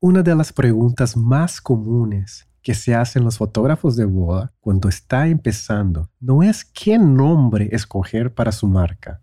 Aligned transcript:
Una 0.00 0.22
de 0.22 0.34
las 0.34 0.52
preguntas 0.52 1.16
más 1.16 1.58
comunes 1.58 2.46
que 2.62 2.74
se 2.74 2.94
hacen 2.94 3.24
los 3.24 3.38
fotógrafos 3.38 3.96
de 3.96 4.04
boda 4.04 4.52
cuando 4.60 4.90
está 4.90 5.26
empezando 5.26 6.10
no 6.20 6.42
es 6.42 6.66
qué 6.66 6.98
nombre 6.98 7.70
escoger 7.72 8.34
para 8.34 8.52
su 8.52 8.66
marca, 8.66 9.22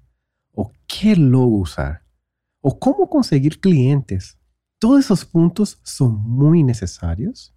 o 0.51 0.71
qué 0.87 1.15
logo 1.15 1.57
usar, 1.57 2.03
o 2.59 2.79
cómo 2.79 3.07
conseguir 3.07 3.59
clientes. 3.59 4.39
Todos 4.79 5.01
esos 5.01 5.25
puntos 5.25 5.79
son 5.83 6.15
muy 6.15 6.63
necesarios, 6.63 7.55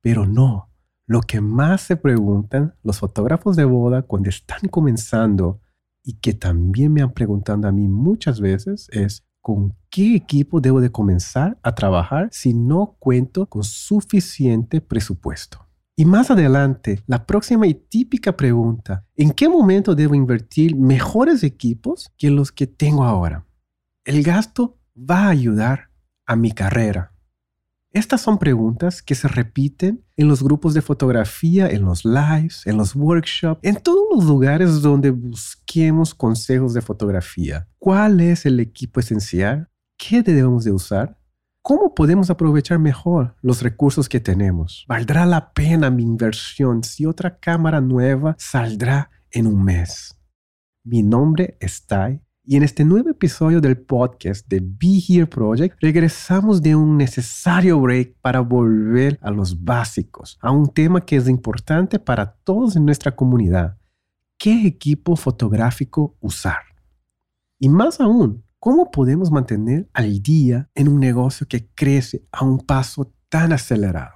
pero 0.00 0.24
no. 0.24 0.70
Lo 1.04 1.20
que 1.20 1.42
más 1.42 1.82
se 1.82 1.96
preguntan 1.96 2.74
los 2.82 3.00
fotógrafos 3.00 3.54
de 3.54 3.66
boda 3.66 4.00
cuando 4.00 4.30
están 4.30 4.60
comenzando 4.70 5.60
y 6.02 6.14
que 6.14 6.32
también 6.32 6.90
me 6.90 7.02
han 7.02 7.12
preguntado 7.12 7.68
a 7.68 7.72
mí 7.72 7.86
muchas 7.86 8.40
veces 8.40 8.88
es 8.92 9.25
con 9.46 9.76
qué 9.90 10.16
equipo 10.16 10.60
debo 10.60 10.80
de 10.80 10.90
comenzar 10.90 11.56
a 11.62 11.72
trabajar 11.72 12.28
si 12.32 12.52
no 12.52 12.96
cuento 12.98 13.46
con 13.46 13.62
suficiente 13.62 14.80
presupuesto. 14.80 15.68
Y 15.94 16.04
más 16.04 16.32
adelante, 16.32 17.04
la 17.06 17.26
próxima 17.26 17.68
y 17.68 17.74
típica 17.74 18.36
pregunta, 18.36 19.06
¿en 19.14 19.30
qué 19.30 19.48
momento 19.48 19.94
debo 19.94 20.16
invertir 20.16 20.74
mejores 20.74 21.44
equipos 21.44 22.10
que 22.18 22.28
los 22.28 22.50
que 22.50 22.66
tengo 22.66 23.04
ahora? 23.04 23.46
El 24.04 24.24
gasto 24.24 24.80
va 24.96 25.26
a 25.26 25.28
ayudar 25.28 25.90
a 26.26 26.34
mi 26.34 26.50
carrera. 26.50 27.12
Estas 27.96 28.20
son 28.20 28.36
preguntas 28.36 29.00
que 29.00 29.14
se 29.14 29.26
repiten 29.26 30.04
en 30.18 30.28
los 30.28 30.42
grupos 30.42 30.74
de 30.74 30.82
fotografía, 30.82 31.66
en 31.66 31.86
los 31.86 32.04
lives, 32.04 32.66
en 32.66 32.76
los 32.76 32.94
workshops, 32.94 33.58
en 33.62 33.76
todos 33.76 34.04
los 34.14 34.26
lugares 34.26 34.82
donde 34.82 35.08
busquemos 35.08 36.14
consejos 36.14 36.74
de 36.74 36.82
fotografía. 36.82 37.66
¿Cuál 37.78 38.20
es 38.20 38.44
el 38.44 38.60
equipo 38.60 39.00
esencial? 39.00 39.70
¿Qué 39.96 40.22
debemos 40.22 40.64
de 40.64 40.72
usar? 40.72 41.18
¿Cómo 41.62 41.94
podemos 41.94 42.28
aprovechar 42.28 42.78
mejor 42.78 43.34
los 43.40 43.62
recursos 43.62 44.10
que 44.10 44.20
tenemos? 44.20 44.84
¿Valdrá 44.86 45.24
la 45.24 45.54
pena 45.54 45.88
mi 45.88 46.02
inversión 46.02 46.84
si 46.84 47.06
otra 47.06 47.38
cámara 47.38 47.80
nueva 47.80 48.36
saldrá 48.38 49.10
en 49.30 49.46
un 49.46 49.64
mes? 49.64 50.18
Mi 50.84 51.02
nombre 51.02 51.56
es 51.60 51.86
Tai 51.86 52.20
y 52.48 52.56
en 52.56 52.62
este 52.62 52.84
nuevo 52.84 53.10
episodio 53.10 53.60
del 53.60 53.76
podcast 53.76 54.46
de 54.46 54.60
Be 54.60 55.02
Here 55.06 55.26
Project 55.26 55.76
regresamos 55.80 56.62
de 56.62 56.76
un 56.76 56.96
necesario 56.96 57.80
break 57.80 58.14
para 58.20 58.38
volver 58.40 59.18
a 59.20 59.32
los 59.32 59.64
básicos, 59.64 60.38
a 60.40 60.52
un 60.52 60.72
tema 60.72 61.00
que 61.00 61.16
es 61.16 61.28
importante 61.28 61.98
para 61.98 62.36
todos 62.44 62.76
en 62.76 62.84
nuestra 62.84 63.16
comunidad. 63.16 63.76
¿Qué 64.38 64.64
equipo 64.64 65.16
fotográfico 65.16 66.16
usar? 66.20 66.60
Y 67.58 67.68
más 67.68 68.00
aún, 68.00 68.44
¿cómo 68.60 68.92
podemos 68.92 69.32
mantener 69.32 69.88
al 69.92 70.22
día 70.22 70.70
en 70.76 70.86
un 70.86 71.00
negocio 71.00 71.48
que 71.48 71.66
crece 71.74 72.28
a 72.30 72.44
un 72.44 72.58
paso 72.58 73.12
tan 73.28 73.52
acelerado? 73.52 74.14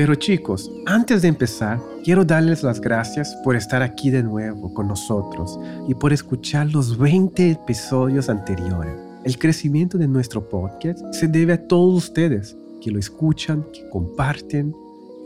Pero 0.00 0.14
chicos, 0.14 0.72
antes 0.86 1.20
de 1.20 1.28
empezar, 1.28 1.78
quiero 2.02 2.24
darles 2.24 2.62
las 2.62 2.80
gracias 2.80 3.36
por 3.44 3.54
estar 3.54 3.82
aquí 3.82 4.08
de 4.08 4.22
nuevo 4.22 4.72
con 4.72 4.88
nosotros 4.88 5.60
y 5.88 5.94
por 5.94 6.14
escuchar 6.14 6.68
los 6.72 6.96
20 6.96 7.50
episodios 7.50 8.30
anteriores. 8.30 8.94
El 9.24 9.38
crecimiento 9.38 9.98
de 9.98 10.08
nuestro 10.08 10.48
podcast 10.48 11.00
se 11.12 11.28
debe 11.28 11.52
a 11.52 11.66
todos 11.68 12.04
ustedes 12.04 12.56
que 12.80 12.90
lo 12.90 12.98
escuchan, 12.98 13.62
que 13.74 13.86
comparten 13.90 14.74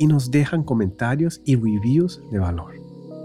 y 0.01 0.09
nos 0.09 0.29
dejan 0.33 0.65
comentarios 0.65 1.41
y 1.45 1.55
reviews 1.55 2.21
de 2.33 2.41
valor. 2.41 2.75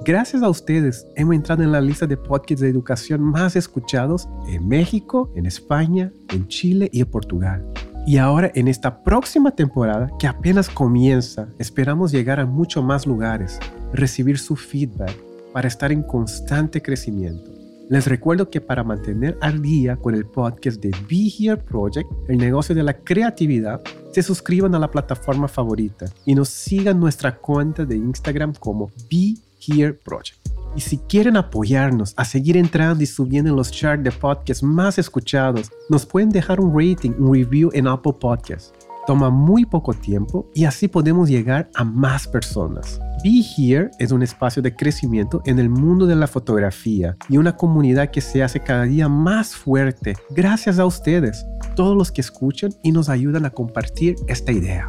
Gracias 0.06 0.44
a 0.44 0.50
ustedes 0.50 1.08
hemos 1.16 1.34
entrado 1.34 1.64
en 1.64 1.72
la 1.72 1.82
lista 1.82 2.06
de 2.06 2.16
podcasts 2.16 2.62
de 2.62 2.70
educación 2.70 3.24
más 3.24 3.56
escuchados 3.56 4.30
en 4.48 4.68
México, 4.68 5.34
en 5.36 5.48
España, 5.48 6.14
en 6.32 6.48
Chile 6.48 6.92
y 6.94 7.02
en 7.02 7.08
Portugal. 7.08 7.66
Y 8.10 8.18
ahora 8.18 8.52
en 8.56 8.68
esta 8.68 9.04
próxima 9.04 9.52
temporada 9.52 10.10
que 10.18 10.26
apenas 10.26 10.68
comienza, 10.68 11.48
esperamos 11.60 12.12
llegar 12.12 12.40
a 12.40 12.46
muchos 12.48 12.84
más 12.84 13.06
lugares, 13.06 13.60
recibir 13.94 14.40
su 14.40 14.56
feedback 14.56 15.16
para 15.54 15.68
estar 15.68 15.92
en 15.92 16.02
constante 16.02 16.82
crecimiento. 16.82 17.52
Les 17.88 18.08
recuerdo 18.08 18.50
que 18.50 18.62
para 18.62 18.84
mantener 18.84 19.38
al 19.42 19.62
día 19.62 19.96
con 19.96 20.16
el 20.16 20.26
podcast 20.26 20.82
de 20.82 20.90
Be 21.08 21.32
Here 21.38 21.58
Project, 21.58 22.10
el 22.28 22.40
negocio 22.40 22.74
de 22.74 22.82
la 22.82 22.96
creatividad, 22.96 23.80
se 24.12 24.24
suscriban 24.24 24.74
a 24.74 24.80
la 24.80 24.90
plataforma 24.90 25.48
favorita 25.48 26.08
y 26.26 26.34
nos 26.34 26.50
sigan 26.50 27.00
nuestra 27.00 27.38
cuenta 27.38 27.86
de 27.86 27.96
Instagram 27.96 28.56
como 28.56 28.90
Be 29.08 29.36
Here 29.68 29.94
Project. 29.94 30.59
Y 30.76 30.82
si 30.82 30.98
quieren 30.98 31.38
apoyarnos 31.38 32.14
a 32.16 32.26
seguir 32.26 32.58
entrando 32.58 33.04
y 33.04 33.08
subiendo 33.08 33.50
en 33.50 33.56
los 33.56 33.72
charts 33.72 34.04
de 34.04 34.12
podcasts 34.12 34.64
más 34.64 34.98
escuchados, 34.98 35.70
nos 35.90 36.06
pueden 36.06 36.30
dejar 36.30 36.60
un 36.60 36.74
rating, 36.74 37.12
un 37.18 37.34
review 37.34 37.70
en 37.74 37.88
Apple 37.88 38.14
Podcasts. 38.20 38.74
Toma 39.08 39.32
muy 39.32 39.66
poco 39.66 39.94
tiempo 39.94 40.48
y 40.54 40.66
así 40.66 40.88
podemos 40.88 41.30
llegar 41.30 41.70
a 41.74 41.84
más 41.84 42.28
personas. 42.28 43.00
Be 43.24 43.42
Here 43.58 43.90
es 43.98 44.12
un 44.12 44.22
espacio 44.22 44.62
de 44.62 44.76
crecimiento 44.76 45.42
en 45.46 45.58
el 45.58 45.68
mundo 45.68 46.06
de 46.06 46.16
la 46.16 46.28
fotografía 46.28 47.18
y 47.28 47.38
una 47.38 47.58
comunidad 47.58 48.12
que 48.12 48.22
se 48.22 48.44
hace 48.44 48.60
cada 48.60 48.84
día 48.84 49.10
más 49.10 49.56
fuerte 49.56 50.16
gracias 50.30 50.78
a 50.78 50.86
ustedes, 50.86 51.46
todos 51.76 51.98
los 51.98 52.12
que 52.12 52.22
escuchan 52.22 52.72
y 52.84 52.92
nos 52.92 53.10
ayudan 53.10 53.46
a 53.46 53.50
compartir 53.50 54.16
esta 54.28 54.52
idea. 54.52 54.88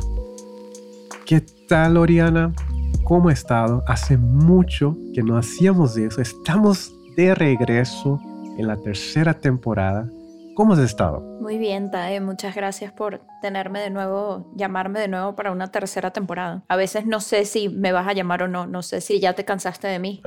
¿Qué 1.25 1.41
tal, 1.67 1.97
Oriana? 1.97 2.53
Cómo 3.10 3.28
ha 3.28 3.32
estado. 3.32 3.82
Hace 3.88 4.16
mucho 4.16 4.97
que 5.12 5.25
no 5.25 5.37
hacíamos 5.37 5.97
eso. 5.97 6.21
Estamos 6.21 6.94
de 7.16 7.34
regreso 7.34 8.21
en 8.56 8.69
la 8.69 8.76
tercera 8.76 9.34
temporada. 9.34 10.09
¿Cómo 10.54 10.75
has 10.75 10.78
estado? 10.78 11.20
Muy 11.41 11.59
bien, 11.59 11.91
Tae. 11.91 12.20
Muchas 12.20 12.54
gracias 12.54 12.93
por 12.93 13.20
tenerme 13.43 13.81
de 13.81 13.91
nuevo, 13.91 14.53
llamarme 14.54 15.00
de 15.00 15.09
nuevo 15.09 15.34
para 15.34 15.50
una 15.50 15.72
tercera 15.72 16.12
temporada. 16.12 16.62
A 16.69 16.76
veces 16.76 17.04
no 17.04 17.19
sé 17.19 17.47
si 17.47 17.69
me 17.69 17.91
vas 17.91 18.06
a 18.06 18.12
llamar 18.12 18.44
o 18.44 18.49
no. 18.49 18.69
No 18.69 18.81
sé 18.81 19.00
si 19.00 19.19
ya 19.19 19.32
te 19.32 19.44
cansaste 19.44 19.88
de 19.88 19.99
mí. 19.99 20.22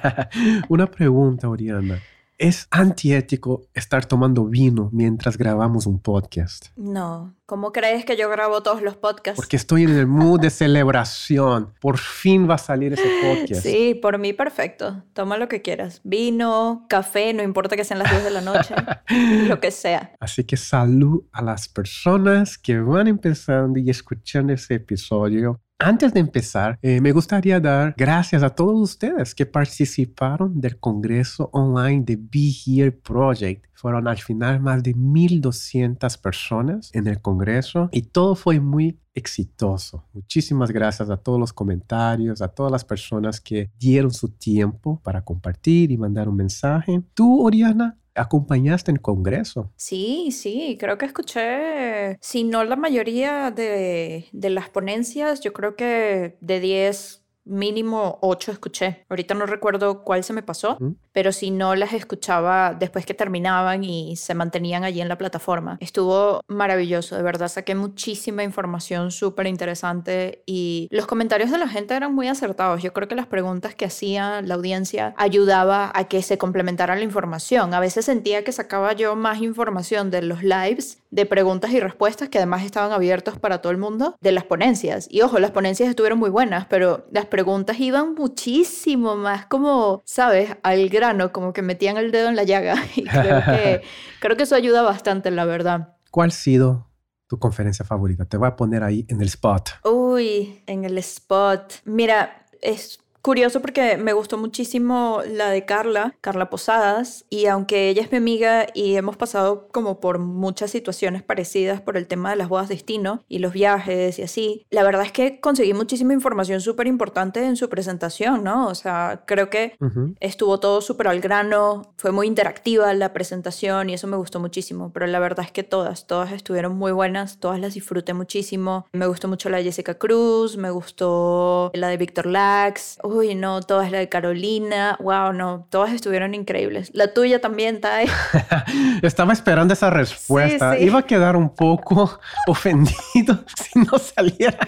una 0.70 0.86
pregunta, 0.86 1.50
Oriana. 1.50 1.98
¿Es 2.36 2.66
antiético 2.72 3.68
estar 3.74 4.06
tomando 4.06 4.46
vino 4.46 4.90
mientras 4.92 5.38
grabamos 5.38 5.86
un 5.86 6.00
podcast? 6.00 6.66
No. 6.74 7.36
¿Cómo 7.46 7.70
crees 7.70 8.04
que 8.04 8.16
yo 8.16 8.28
grabo 8.28 8.60
todos 8.60 8.82
los 8.82 8.96
podcasts? 8.96 9.36
Porque 9.36 9.54
estoy 9.54 9.84
en 9.84 9.90
el 9.90 10.08
mood 10.08 10.40
de 10.40 10.50
celebración. 10.50 11.72
Por 11.80 11.98
fin 11.98 12.50
va 12.50 12.54
a 12.54 12.58
salir 12.58 12.94
ese 12.94 13.08
podcast. 13.22 13.62
Sí, 13.62 13.94
por 13.94 14.18
mí 14.18 14.32
perfecto. 14.32 15.04
Toma 15.12 15.38
lo 15.38 15.46
que 15.46 15.62
quieras. 15.62 16.00
Vino, 16.02 16.86
café, 16.88 17.32
no 17.34 17.44
importa 17.44 17.76
que 17.76 17.84
sean 17.84 18.00
las 18.00 18.10
10 18.10 18.24
de 18.24 18.30
la 18.30 18.40
noche, 18.40 18.74
lo 19.46 19.60
que 19.60 19.70
sea. 19.70 20.12
Así 20.18 20.42
que 20.42 20.56
salud 20.56 21.22
a 21.30 21.40
las 21.40 21.68
personas 21.68 22.58
que 22.58 22.80
van 22.80 23.06
empezando 23.06 23.78
y 23.78 23.90
escuchando 23.90 24.52
ese 24.52 24.74
episodio. 24.74 25.60
Antes 25.78 26.14
de 26.14 26.20
empezar, 26.20 26.78
eh, 26.82 27.00
me 27.00 27.10
gustaría 27.10 27.58
dar 27.58 27.94
gracias 27.98 28.44
a 28.44 28.50
todos 28.50 28.80
ustedes 28.80 29.34
que 29.34 29.44
participaron 29.44 30.60
del 30.60 30.78
Congreso 30.78 31.50
Online 31.52 32.04
de 32.04 32.16
Be 32.16 32.52
Here 32.64 32.92
Project. 32.92 33.66
Fueron 33.74 34.06
al 34.06 34.18
final 34.18 34.60
más 34.60 34.84
de 34.84 34.94
1.200 34.94 36.20
personas 36.20 36.90
en 36.94 37.08
el 37.08 37.20
Congreso 37.20 37.88
y 37.90 38.02
todo 38.02 38.36
fue 38.36 38.60
muy 38.60 39.00
exitoso. 39.14 40.06
Muchísimas 40.12 40.70
gracias 40.70 41.10
a 41.10 41.16
todos 41.16 41.40
los 41.40 41.52
comentarios, 41.52 42.40
a 42.40 42.48
todas 42.48 42.70
las 42.70 42.84
personas 42.84 43.40
que 43.40 43.70
dieron 43.76 44.12
su 44.12 44.28
tiempo 44.28 45.00
para 45.02 45.24
compartir 45.24 45.90
y 45.90 45.98
mandar 45.98 46.28
un 46.28 46.36
mensaje. 46.36 47.02
Tú, 47.14 47.44
Oriana, 47.44 47.98
acompañaste 48.14 48.90
en 48.90 48.98
Congreso. 48.98 49.72
Sí, 49.76 50.30
sí, 50.32 50.76
creo 50.78 50.98
que 50.98 51.06
escuché, 51.06 52.16
si 52.20 52.44
no 52.44 52.64
la 52.64 52.76
mayoría 52.76 53.50
de, 53.50 54.26
de 54.32 54.50
las 54.50 54.68
ponencias, 54.68 55.40
yo 55.40 55.52
creo 55.52 55.76
que 55.76 56.36
de 56.40 56.60
10 56.60 57.23
mínimo 57.44 58.18
ocho 58.22 58.52
escuché. 58.52 59.04
Ahorita 59.08 59.34
no 59.34 59.46
recuerdo 59.46 60.02
cuál 60.02 60.24
se 60.24 60.32
me 60.32 60.42
pasó, 60.42 60.78
pero 61.12 61.32
si 61.32 61.50
no 61.50 61.74
las 61.74 61.92
escuchaba 61.92 62.74
después 62.74 63.06
que 63.06 63.14
terminaban 63.14 63.84
y 63.84 64.16
se 64.16 64.34
mantenían 64.34 64.84
allí 64.84 65.00
en 65.00 65.08
la 65.08 65.18
plataforma. 65.18 65.76
Estuvo 65.80 66.40
maravilloso, 66.48 67.16
de 67.16 67.22
verdad. 67.22 67.48
Saqué 67.48 67.74
muchísima 67.74 68.42
información 68.42 69.10
súper 69.10 69.46
interesante 69.46 70.42
y 70.46 70.88
los 70.90 71.06
comentarios 71.06 71.50
de 71.50 71.58
la 71.58 71.68
gente 71.68 71.94
eran 71.94 72.14
muy 72.14 72.28
acertados. 72.28 72.82
Yo 72.82 72.92
creo 72.92 73.08
que 73.08 73.14
las 73.14 73.26
preguntas 73.26 73.74
que 73.74 73.84
hacía 73.84 74.42
la 74.42 74.54
audiencia 74.54 75.14
ayudaba 75.16 75.92
a 75.94 76.04
que 76.04 76.22
se 76.22 76.38
complementara 76.38 76.96
la 76.96 77.02
información. 77.02 77.74
A 77.74 77.80
veces 77.80 78.04
sentía 78.04 78.44
que 78.44 78.52
sacaba 78.52 78.92
yo 78.92 79.16
más 79.16 79.40
información 79.40 80.10
de 80.10 80.22
los 80.22 80.42
lives 80.42 80.98
de 81.10 81.26
preguntas 81.26 81.70
y 81.70 81.78
respuestas 81.78 82.28
que 82.28 82.38
además 82.38 82.64
estaban 82.64 82.90
abiertos 82.90 83.38
para 83.38 83.62
todo 83.62 83.70
el 83.70 83.78
mundo 83.78 84.16
de 84.20 84.32
las 84.32 84.44
ponencias. 84.44 85.06
Y 85.10 85.22
ojo, 85.22 85.38
las 85.38 85.52
ponencias 85.52 85.88
estuvieron 85.88 86.18
muy 86.18 86.30
buenas, 86.30 86.66
pero 86.66 87.06
las 87.12 87.26
preguntas 87.34 87.80
iban 87.80 88.14
muchísimo 88.14 89.16
más 89.16 89.46
como, 89.46 90.04
¿sabes? 90.04 90.56
Al 90.62 90.88
grano, 90.88 91.32
como 91.32 91.52
que 91.52 91.62
metían 91.62 91.96
el 91.96 92.12
dedo 92.12 92.28
en 92.28 92.36
la 92.36 92.44
llaga. 92.44 92.76
Y 92.94 93.02
creo 93.02 93.42
que, 93.44 93.82
creo 94.20 94.36
que 94.36 94.44
eso 94.44 94.54
ayuda 94.54 94.82
bastante, 94.82 95.32
la 95.32 95.44
verdad. 95.44 95.96
¿Cuál 96.12 96.28
ha 96.28 96.30
sido 96.30 96.92
tu 97.26 97.40
conferencia 97.40 97.84
favorita? 97.84 98.24
Te 98.24 98.36
voy 98.36 98.46
a 98.46 98.54
poner 98.54 98.84
ahí 98.84 99.04
en 99.08 99.20
el 99.20 99.26
spot. 99.26 99.70
Uy, 99.82 100.62
en 100.66 100.84
el 100.84 100.96
spot. 100.98 101.72
Mira, 101.84 102.46
es 102.62 103.00
Curioso 103.24 103.62
porque 103.62 103.96
me 103.96 104.12
gustó 104.12 104.36
muchísimo 104.36 105.22
la 105.26 105.48
de 105.48 105.64
Carla, 105.64 106.14
Carla 106.20 106.50
Posadas, 106.50 107.24
y 107.30 107.46
aunque 107.46 107.88
ella 107.88 108.02
es 108.02 108.12
mi 108.12 108.18
amiga 108.18 108.66
y 108.74 108.96
hemos 108.96 109.16
pasado 109.16 109.66
como 109.72 109.98
por 109.98 110.18
muchas 110.18 110.70
situaciones 110.70 111.22
parecidas 111.22 111.80
por 111.80 111.96
el 111.96 112.06
tema 112.06 112.28
de 112.28 112.36
las 112.36 112.50
bodas 112.50 112.68
de 112.68 112.74
destino 112.74 113.24
y 113.26 113.38
los 113.38 113.54
viajes 113.54 114.18
y 114.18 114.22
así, 114.24 114.66
la 114.68 114.82
verdad 114.82 115.06
es 115.06 115.12
que 115.12 115.40
conseguí 115.40 115.72
muchísima 115.72 116.12
información 116.12 116.60
súper 116.60 116.86
importante 116.86 117.42
en 117.42 117.56
su 117.56 117.70
presentación, 117.70 118.44
¿no? 118.44 118.68
O 118.68 118.74
sea, 118.74 119.22
creo 119.26 119.48
que 119.48 119.78
estuvo 120.20 120.60
todo 120.60 120.82
súper 120.82 121.08
al 121.08 121.22
grano, 121.22 121.94
fue 121.96 122.12
muy 122.12 122.26
interactiva 122.26 122.92
la 122.92 123.14
presentación 123.14 123.88
y 123.88 123.94
eso 123.94 124.06
me 124.06 124.18
gustó 124.18 124.38
muchísimo, 124.38 124.92
pero 124.92 125.06
la 125.06 125.18
verdad 125.18 125.46
es 125.46 125.50
que 125.50 125.62
todas, 125.62 126.06
todas 126.06 126.30
estuvieron 126.30 126.76
muy 126.76 126.92
buenas, 126.92 127.40
todas 127.40 127.58
las 127.58 127.72
disfruté 127.72 128.12
muchísimo. 128.12 128.84
Me 128.92 129.06
gustó 129.06 129.28
mucho 129.28 129.48
la 129.48 129.56
de 129.56 129.64
Jessica 129.64 129.94
Cruz, 129.94 130.58
me 130.58 130.68
gustó 130.68 131.70
la 131.72 131.88
de 131.88 131.96
Víctor 131.96 132.26
Lax 132.26 132.98
uy, 133.14 133.34
no, 133.34 133.60
todas 133.60 133.90
la 133.90 133.98
de 133.98 134.08
Carolina, 134.08 134.96
wow, 135.00 135.32
no, 135.32 135.66
todas 135.70 135.92
estuvieron 135.92 136.34
increíbles. 136.34 136.90
La 136.94 137.14
tuya 137.14 137.40
también, 137.40 137.80
Tai. 137.80 138.06
Estaba 139.02 139.32
esperando 139.32 139.74
esa 139.74 139.90
respuesta. 139.90 140.78
Iba 140.78 141.00
a 141.00 141.02
quedar 141.02 141.36
un 141.36 141.54
poco 141.54 142.18
ofendido 142.48 143.44
si 143.56 143.78
no 143.78 143.98
saliera. 143.98 144.58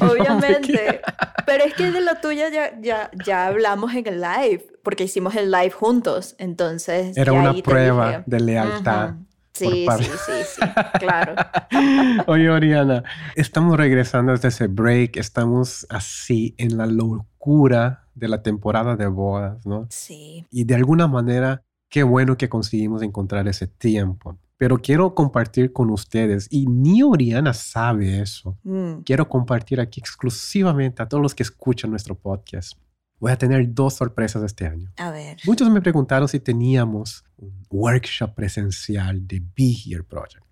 Obviamente. 0.00 1.00
Pero 1.44 1.64
es 1.64 1.74
que 1.74 1.90
de 1.90 2.00
la 2.00 2.20
tuya 2.20 2.48
ya, 2.48 2.80
ya, 2.80 3.10
ya 3.24 3.46
hablamos 3.46 3.94
en 3.94 4.06
el 4.06 4.20
live, 4.20 4.66
porque 4.82 5.04
hicimos 5.04 5.34
el 5.36 5.50
live 5.50 5.70
juntos. 5.70 6.34
Entonces. 6.38 7.16
Era 7.16 7.32
una 7.32 7.52
prueba 7.54 8.22
de 8.26 8.40
lealtad. 8.40 9.14
Sí, 9.56 9.86
sí, 9.98 10.04
sí, 10.04 10.32
sí, 10.46 10.60
claro. 10.98 11.34
Oye, 12.26 12.50
Oriana, 12.50 13.04
estamos 13.34 13.76
regresando 13.76 14.32
desde 14.32 14.48
ese 14.48 14.66
break, 14.66 15.16
estamos 15.16 15.86
así 15.88 16.54
en 16.58 16.76
la 16.76 16.86
locura 16.86 18.08
de 18.14 18.28
la 18.28 18.42
temporada 18.42 18.96
de 18.96 19.06
bodas, 19.06 19.64
¿no? 19.66 19.86
Sí. 19.90 20.46
Y 20.50 20.64
de 20.64 20.74
alguna 20.74 21.06
manera, 21.06 21.62
qué 21.88 22.02
bueno 22.02 22.36
que 22.36 22.48
conseguimos 22.48 23.02
encontrar 23.02 23.48
ese 23.48 23.66
tiempo. 23.66 24.38
Pero 24.58 24.78
quiero 24.78 25.14
compartir 25.14 25.72
con 25.72 25.90
ustedes, 25.90 26.48
y 26.50 26.66
ni 26.66 27.02
Oriana 27.02 27.52
sabe 27.54 28.20
eso. 28.20 28.58
Mm. 28.62 29.00
Quiero 29.04 29.28
compartir 29.28 29.80
aquí 29.80 30.00
exclusivamente 30.00 31.02
a 31.02 31.08
todos 31.08 31.22
los 31.22 31.34
que 31.34 31.42
escuchan 31.42 31.90
nuestro 31.90 32.14
podcast 32.14 32.78
voy 33.18 33.32
a 33.32 33.38
tener 33.38 33.72
dos 33.72 33.94
sorpresas 33.94 34.42
este 34.42 34.66
año. 34.66 34.92
A 34.96 35.10
ver. 35.10 35.38
Muchos 35.44 35.68
me 35.70 35.80
preguntaron 35.80 36.28
si 36.28 36.40
teníamos 36.40 37.24
un 37.36 37.66
workshop 37.70 38.34
presencial 38.34 39.26
de 39.26 39.40
Be 39.40 39.74
Here 39.84 40.02
Project. 40.02 40.44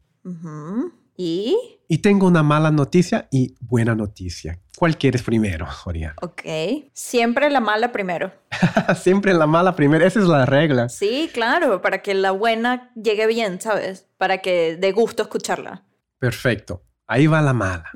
¿Y? 1.16 1.56
Y 1.86 1.98
tengo 1.98 2.26
una 2.26 2.42
mala 2.42 2.70
noticia 2.70 3.28
y 3.30 3.54
buena 3.60 3.94
noticia. 3.94 4.58
¿Cuál 4.76 4.98
quieres 4.98 5.22
primero, 5.22 5.68
Oriana? 5.84 6.16
Ok. 6.22 6.42
Siempre 6.92 7.48
la 7.50 7.60
mala 7.60 7.92
primero. 7.92 8.32
Siempre 8.96 9.32
la 9.32 9.46
mala 9.46 9.76
primero. 9.76 10.04
Esa 10.04 10.18
es 10.20 10.26
la 10.26 10.44
regla. 10.46 10.88
Sí, 10.88 11.30
claro, 11.32 11.80
para 11.80 12.02
que 12.02 12.14
la 12.14 12.32
buena 12.32 12.90
llegue 12.94 13.26
bien, 13.26 13.60
¿sabes? 13.60 14.08
Para 14.18 14.38
que 14.38 14.76
dé 14.76 14.92
gusto 14.92 15.22
escucharla. 15.22 15.84
Perfecto. 16.18 16.82
Ahí 17.06 17.26
va 17.26 17.42
la 17.42 17.52
mala. 17.52 17.90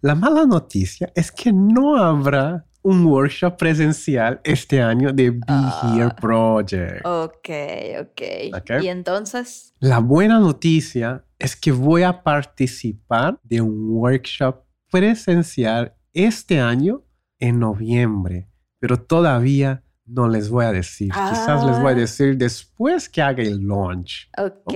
La 0.00 0.14
mala 0.14 0.46
noticia 0.46 1.12
es 1.14 1.30
que 1.30 1.52
no 1.52 1.96
habrá 1.96 2.64
un 2.84 3.06
workshop 3.06 3.56
presencial 3.56 4.40
este 4.44 4.80
año 4.80 5.10
de 5.10 5.30
Be 5.30 5.40
Here 5.48 6.10
ah. 6.10 6.16
Project. 6.20 7.04
Okay, 7.04 7.96
ok, 7.96 8.82
¿Y 8.82 8.88
entonces? 8.88 9.72
La 9.80 10.00
buena 10.00 10.38
noticia 10.38 11.24
es 11.38 11.56
que 11.56 11.72
voy 11.72 12.02
a 12.02 12.22
participar 12.22 13.38
de 13.42 13.62
un 13.62 13.88
workshop 13.88 14.64
presencial 14.90 15.94
este 16.12 16.60
año 16.60 17.02
en 17.38 17.58
noviembre, 17.58 18.48
pero 18.78 19.00
todavía 19.00 19.82
no 20.04 20.28
les 20.28 20.50
voy 20.50 20.66
a 20.66 20.72
decir. 20.72 21.10
Quizás 21.10 21.64
les 21.64 21.78
voy 21.78 21.92
a 21.92 21.94
ah. 21.96 22.00
decir 22.00 22.36
después 22.36 23.08
que 23.08 23.22
haga 23.22 23.42
el 23.42 23.66
launch. 23.66 24.28
Ok, 24.36 24.74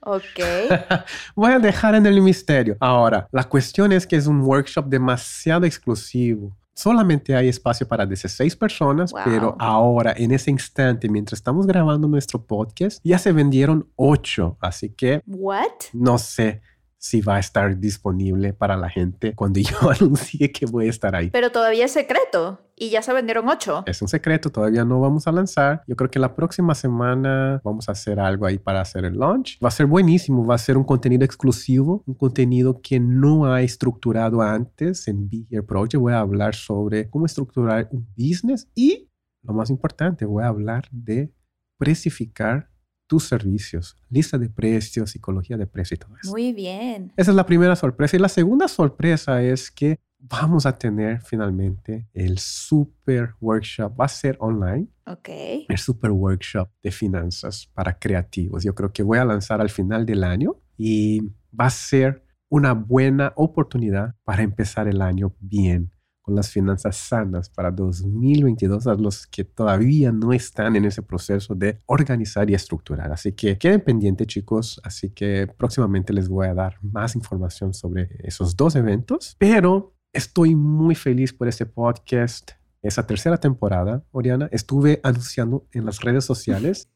ok. 0.00 0.40
voy 1.36 1.52
a 1.52 1.58
dejar 1.58 1.94
en 1.94 2.06
el 2.06 2.22
misterio. 2.22 2.78
Ahora, 2.80 3.28
la 3.30 3.44
cuestión 3.44 3.92
es 3.92 4.06
que 4.06 4.16
es 4.16 4.26
un 4.26 4.40
workshop 4.40 4.86
demasiado 4.86 5.66
exclusivo 5.66 6.56
solamente 6.74 7.34
hay 7.34 7.48
espacio 7.48 7.86
para 7.88 8.04
16 8.04 8.56
personas, 8.56 9.12
pero 9.24 9.56
ahora, 9.58 10.14
en 10.16 10.32
ese 10.32 10.50
instante, 10.50 11.08
mientras 11.08 11.38
estamos 11.38 11.66
grabando 11.66 12.08
nuestro 12.08 12.44
podcast, 12.44 13.00
ya 13.04 13.18
se 13.18 13.32
vendieron 13.32 13.88
8. 13.96 14.58
Así 14.60 14.90
que... 14.90 15.22
¿What? 15.26 15.70
No 15.92 16.18
sé 16.18 16.60
si 17.04 17.20
va 17.20 17.36
a 17.36 17.38
estar 17.38 17.78
disponible 17.78 18.54
para 18.54 18.78
la 18.78 18.88
gente 18.88 19.34
cuando 19.34 19.60
yo 19.60 19.76
anuncie 19.90 20.50
que 20.50 20.64
voy 20.64 20.86
a 20.86 20.90
estar 20.90 21.14
ahí. 21.14 21.28
Pero 21.28 21.52
todavía 21.52 21.84
es 21.84 21.92
secreto 21.92 22.58
y 22.74 22.88
ya 22.88 23.02
se 23.02 23.12
vendieron 23.12 23.46
ocho. 23.46 23.82
Es 23.84 24.00
un 24.00 24.08
secreto, 24.08 24.50
todavía 24.50 24.86
no 24.86 25.02
vamos 25.02 25.26
a 25.26 25.32
lanzar. 25.32 25.82
Yo 25.86 25.96
creo 25.96 26.10
que 26.10 26.18
la 26.18 26.34
próxima 26.34 26.74
semana 26.74 27.60
vamos 27.62 27.90
a 27.90 27.92
hacer 27.92 28.18
algo 28.18 28.46
ahí 28.46 28.56
para 28.56 28.80
hacer 28.80 29.04
el 29.04 29.18
launch. 29.18 29.58
Va 29.62 29.68
a 29.68 29.70
ser 29.70 29.84
buenísimo, 29.84 30.46
va 30.46 30.54
a 30.54 30.58
ser 30.58 30.78
un 30.78 30.84
contenido 30.84 31.26
exclusivo, 31.26 32.02
un 32.06 32.14
contenido 32.14 32.80
que 32.80 32.98
no 32.98 33.52
ha 33.52 33.60
estructurado 33.60 34.40
antes 34.40 35.06
en 35.06 35.28
Be 35.28 35.44
Here 35.50 35.62
Project. 35.62 36.00
Voy 36.00 36.14
a 36.14 36.20
hablar 36.20 36.54
sobre 36.54 37.10
cómo 37.10 37.26
estructurar 37.26 37.86
un 37.92 38.08
business 38.16 38.66
y, 38.74 39.10
lo 39.42 39.52
más 39.52 39.68
importante, 39.68 40.24
voy 40.24 40.42
a 40.42 40.48
hablar 40.48 40.88
de 40.90 41.30
precificar 41.76 42.70
tus 43.06 43.24
servicios, 43.24 43.96
lista 44.08 44.38
de 44.38 44.48
precios, 44.48 45.10
psicología 45.10 45.56
de 45.56 45.66
precios 45.66 45.98
y 45.98 46.04
todo 46.04 46.16
eso. 46.16 46.30
Muy 46.30 46.52
bien. 46.52 47.12
Esa 47.16 47.30
es 47.30 47.36
la 47.36 47.46
primera 47.46 47.76
sorpresa. 47.76 48.16
Y 48.16 48.20
la 48.20 48.28
segunda 48.28 48.68
sorpresa 48.68 49.42
es 49.42 49.70
que 49.70 49.98
vamos 50.18 50.64
a 50.66 50.76
tener 50.78 51.20
finalmente 51.20 52.08
el 52.14 52.38
super 52.38 53.34
workshop. 53.40 53.98
Va 54.00 54.06
a 54.06 54.08
ser 54.08 54.36
online. 54.40 54.88
Ok. 55.06 55.28
El 55.68 55.78
super 55.78 56.10
workshop 56.10 56.70
de 56.82 56.90
finanzas 56.90 57.70
para 57.74 57.98
creativos. 57.98 58.64
Yo 58.64 58.74
creo 58.74 58.92
que 58.92 59.02
voy 59.02 59.18
a 59.18 59.24
lanzar 59.24 59.60
al 59.60 59.70
final 59.70 60.06
del 60.06 60.24
año 60.24 60.56
y 60.76 61.20
va 61.58 61.66
a 61.66 61.70
ser 61.70 62.24
una 62.48 62.72
buena 62.72 63.32
oportunidad 63.36 64.14
para 64.24 64.42
empezar 64.42 64.88
el 64.88 65.02
año 65.02 65.34
bien 65.40 65.93
con 66.24 66.34
las 66.34 66.50
finanzas 66.50 66.96
sanas 66.96 67.50
para 67.50 67.70
2022 67.70 68.86
a 68.86 68.94
los 68.94 69.26
que 69.26 69.44
todavía 69.44 70.10
no 70.10 70.32
están 70.32 70.74
en 70.74 70.86
ese 70.86 71.02
proceso 71.02 71.54
de 71.54 71.80
organizar 71.84 72.48
y 72.48 72.54
estructurar. 72.54 73.12
Así 73.12 73.32
que 73.32 73.58
queden 73.58 73.82
pendientes 73.82 74.26
chicos, 74.26 74.80
así 74.84 75.10
que 75.10 75.46
próximamente 75.46 76.14
les 76.14 76.30
voy 76.30 76.46
a 76.46 76.54
dar 76.54 76.78
más 76.80 77.14
información 77.14 77.74
sobre 77.74 78.08
esos 78.20 78.56
dos 78.56 78.74
eventos, 78.74 79.36
pero 79.38 79.94
estoy 80.14 80.54
muy 80.54 80.94
feliz 80.94 81.34
por 81.34 81.46
este 81.46 81.66
podcast. 81.66 82.52
Esa 82.80 83.06
tercera 83.06 83.36
temporada, 83.36 84.02
Oriana, 84.10 84.48
estuve 84.50 85.00
anunciando 85.02 85.66
en 85.72 85.84
las 85.84 86.00
redes 86.00 86.24
sociales 86.24 86.88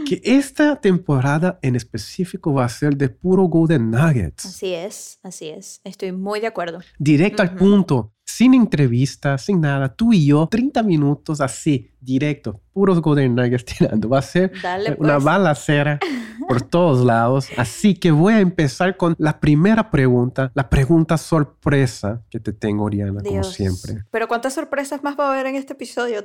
que 0.06 0.22
esta 0.24 0.80
temporada 0.80 1.58
en 1.60 1.76
específico 1.76 2.54
va 2.54 2.64
a 2.64 2.68
ser 2.70 2.96
de 2.96 3.10
puro 3.10 3.44
Golden 3.44 3.90
Nuggets. 3.90 4.46
Así 4.46 4.72
es, 4.72 5.18
así 5.22 5.48
es. 5.48 5.82
Estoy 5.84 6.12
muy 6.12 6.40
de 6.40 6.46
acuerdo. 6.46 6.80
Directo 6.98 7.42
al 7.42 7.54
punto, 7.54 8.14
sin 8.40 8.54
entrevistas, 8.54 9.42
sin 9.42 9.60
nada. 9.60 9.94
Tú 9.94 10.14
y 10.14 10.24
yo, 10.24 10.48
30 10.50 10.82
minutos 10.82 11.42
así, 11.42 11.90
directo, 12.00 12.62
puros 12.72 13.02
Golden 13.02 13.34
Nuggets 13.34 13.64
tirando. 13.78 14.08
Va 14.08 14.20
a 14.20 14.22
ser 14.22 14.50
una 14.96 15.16
pues. 15.16 15.24
balacera 15.24 15.98
por 16.48 16.62
todos 16.62 17.04
lados. 17.04 17.50
Así 17.58 17.92
que 17.92 18.10
voy 18.10 18.32
a 18.32 18.40
empezar 18.40 18.96
con 18.96 19.14
la 19.18 19.40
primera 19.40 19.90
pregunta, 19.90 20.50
la 20.54 20.70
pregunta 20.70 21.18
sorpresa 21.18 22.22
que 22.30 22.40
te 22.40 22.54
tengo, 22.54 22.84
Oriana, 22.84 23.20
como 23.22 23.44
siempre. 23.44 24.04
Pero 24.10 24.26
¿cuántas 24.26 24.54
sorpresas 24.54 25.02
más 25.02 25.20
va 25.20 25.28
a 25.28 25.32
haber 25.34 25.44
en 25.44 25.56
este 25.56 25.74
episodio? 25.74 26.24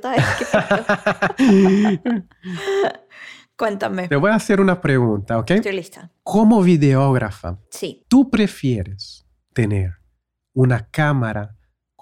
Cuéntame. 3.58 4.08
Te 4.08 4.16
voy 4.16 4.30
a 4.30 4.36
hacer 4.36 4.62
una 4.62 4.80
pregunta, 4.80 5.36
¿ok? 5.38 5.50
Estoy 5.50 5.72
lista. 5.72 6.10
Como 6.22 6.62
videógrafa, 6.62 7.58
sí. 7.68 8.06
¿tú 8.08 8.30
prefieres 8.30 9.26
tener 9.52 9.96
una 10.54 10.88
cámara 10.88 11.55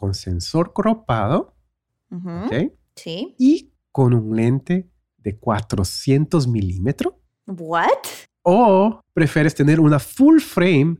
con 0.05 0.13
sensor 0.13 0.75
cropado. 0.75 1.55
Sí. 2.95 3.35
Y 3.39 3.73
con 3.91 4.13
un 4.13 4.37
lente 4.37 4.91
de 5.17 5.39
400 5.39 6.47
milímetros? 6.47 7.15
¿What? 7.47 7.89
¿O 8.43 9.01
prefieres 9.15 9.55
tener 9.55 9.81
una 9.81 9.99
full 9.99 10.41
frame 10.41 10.99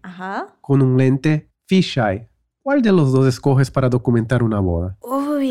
con 0.63 0.81
un 0.81 0.97
lente 0.97 1.51
fisheye? 1.67 2.31
¿Cuál 2.63 2.81
de 2.81 2.93
los 2.93 3.13
dos 3.13 3.27
escoges 3.27 3.71
para 3.71 3.91
documentar 3.91 4.43
una 4.43 4.59
boda? 4.61 4.97
Uy. 5.03 5.51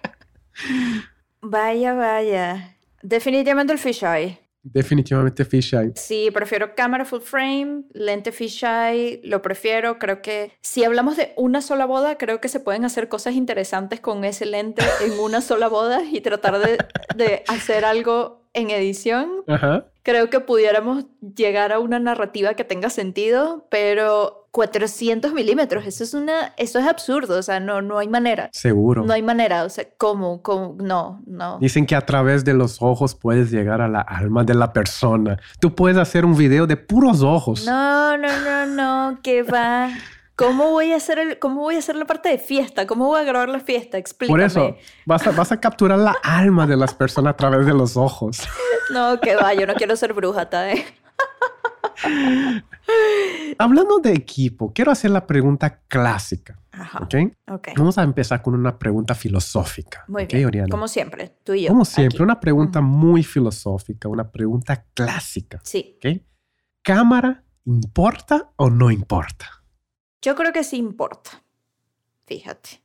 vaya, 1.42 1.92
vaya. 1.92 2.78
Definitivamente 3.02 3.74
el 3.74 3.78
fisheye. 3.78 4.40
Definitivamente 4.64 5.44
fisheye. 5.44 5.92
Sí, 5.94 6.30
prefiero 6.32 6.74
cámara 6.74 7.04
full 7.04 7.20
frame, 7.20 7.84
lente 7.92 8.32
fisheye, 8.32 9.20
lo 9.22 9.42
prefiero. 9.42 9.98
Creo 9.98 10.22
que 10.22 10.52
si 10.62 10.84
hablamos 10.84 11.16
de 11.16 11.32
una 11.36 11.60
sola 11.60 11.84
boda, 11.84 12.16
creo 12.16 12.40
que 12.40 12.48
se 12.48 12.60
pueden 12.60 12.84
hacer 12.84 13.08
cosas 13.08 13.34
interesantes 13.34 14.00
con 14.00 14.24
ese 14.24 14.46
lente 14.46 14.82
en 15.04 15.18
una 15.20 15.40
sola 15.40 15.68
boda 15.68 16.02
y 16.02 16.20
tratar 16.22 16.58
de, 16.58 16.78
de 17.14 17.44
hacer 17.46 17.84
algo 17.84 18.42
en 18.54 18.70
edición, 18.70 19.42
Ajá. 19.48 19.86
creo 20.02 20.30
que 20.30 20.40
pudiéramos 20.40 21.04
llegar 21.36 21.72
a 21.72 21.80
una 21.80 21.98
narrativa 21.98 22.54
que 22.54 22.64
tenga 22.64 22.88
sentido, 22.88 23.66
pero 23.68 24.43
400 24.54 25.32
milímetros, 25.32 25.84
eso 25.84 26.04
es 26.04 26.14
una, 26.14 26.54
eso 26.56 26.78
es 26.78 26.86
absurdo, 26.86 27.40
o 27.40 27.42
sea, 27.42 27.58
no, 27.58 27.82
no 27.82 27.98
hay 27.98 28.06
manera. 28.06 28.50
Seguro. 28.52 29.04
No 29.04 29.12
hay 29.12 29.20
manera, 29.20 29.64
o 29.64 29.68
sea, 29.68 29.84
¿cómo? 29.98 30.42
¿Cómo? 30.42 30.76
No, 30.80 31.20
no. 31.26 31.58
Dicen 31.58 31.86
que 31.86 31.96
a 31.96 32.02
través 32.02 32.44
de 32.44 32.54
los 32.54 32.80
ojos 32.80 33.16
puedes 33.16 33.50
llegar 33.50 33.80
a 33.80 33.88
la 33.88 34.00
alma 34.00 34.44
de 34.44 34.54
la 34.54 34.72
persona. 34.72 35.40
Tú 35.58 35.74
puedes 35.74 35.98
hacer 35.98 36.24
un 36.24 36.36
video 36.36 36.68
de 36.68 36.76
puros 36.76 37.20
ojos. 37.20 37.66
No, 37.66 38.16
no, 38.16 38.28
no, 38.44 38.66
no, 38.66 39.18
que 39.24 39.42
va. 39.42 39.90
¿Cómo 40.36 40.70
voy 40.70 40.92
a 40.92 40.96
hacer 40.98 41.18
el, 41.18 41.40
cómo 41.40 41.62
voy 41.62 41.74
a 41.74 41.80
hacer 41.80 41.96
la 41.96 42.04
parte 42.04 42.28
de 42.28 42.38
fiesta? 42.38 42.86
¿Cómo 42.86 43.06
voy 43.06 43.20
a 43.20 43.24
grabar 43.24 43.48
la 43.48 43.58
fiesta? 43.58 43.98
Explícame. 43.98 44.38
Por 44.38 44.46
eso, 44.46 44.76
vas 45.04 45.26
a, 45.26 45.32
vas 45.32 45.50
a 45.50 45.58
capturar 45.58 45.98
la 45.98 46.14
alma 46.22 46.68
de 46.68 46.76
las 46.76 46.94
personas 46.94 47.32
a 47.32 47.36
través 47.36 47.66
de 47.66 47.74
los 47.74 47.96
ojos. 47.96 48.38
No, 48.90 49.18
que 49.18 49.34
va, 49.34 49.52
yo 49.52 49.66
no 49.66 49.74
quiero 49.74 49.96
ser 49.96 50.12
bruja, 50.12 50.48
¿eh? 50.70 50.84
Hablando 53.58 53.98
de 53.98 54.12
equipo, 54.12 54.72
quiero 54.72 54.90
hacer 54.90 55.10
la 55.10 55.26
pregunta 55.26 55.80
clásica. 55.88 56.58
Ajá. 56.72 57.08
Vamos 57.76 57.98
a 57.98 58.02
empezar 58.02 58.42
con 58.42 58.54
una 58.54 58.78
pregunta 58.78 59.14
filosófica. 59.14 60.04
Muy 60.08 60.24
¿ok, 60.24 60.32
bien. 60.32 60.46
Oriana? 60.46 60.68
Como 60.70 60.88
siempre, 60.88 61.36
tú 61.44 61.54
y 61.54 61.62
yo. 61.62 61.68
Como 61.68 61.84
siempre, 61.84 62.16
aquí. 62.16 62.22
una 62.24 62.40
pregunta 62.40 62.80
muy 62.80 63.22
filosófica, 63.22 64.08
una 64.08 64.30
pregunta 64.30 64.84
clásica. 64.92 65.60
Sí. 65.62 65.98
¿Cámara 66.82 67.44
importa 67.64 68.50
o 68.56 68.70
no 68.70 68.90
importa? 68.90 69.46
yo 70.20 70.34
creo 70.34 70.52
que 70.54 70.64
sí 70.64 70.78
importa. 70.78 71.42
Fíjate. 72.26 72.82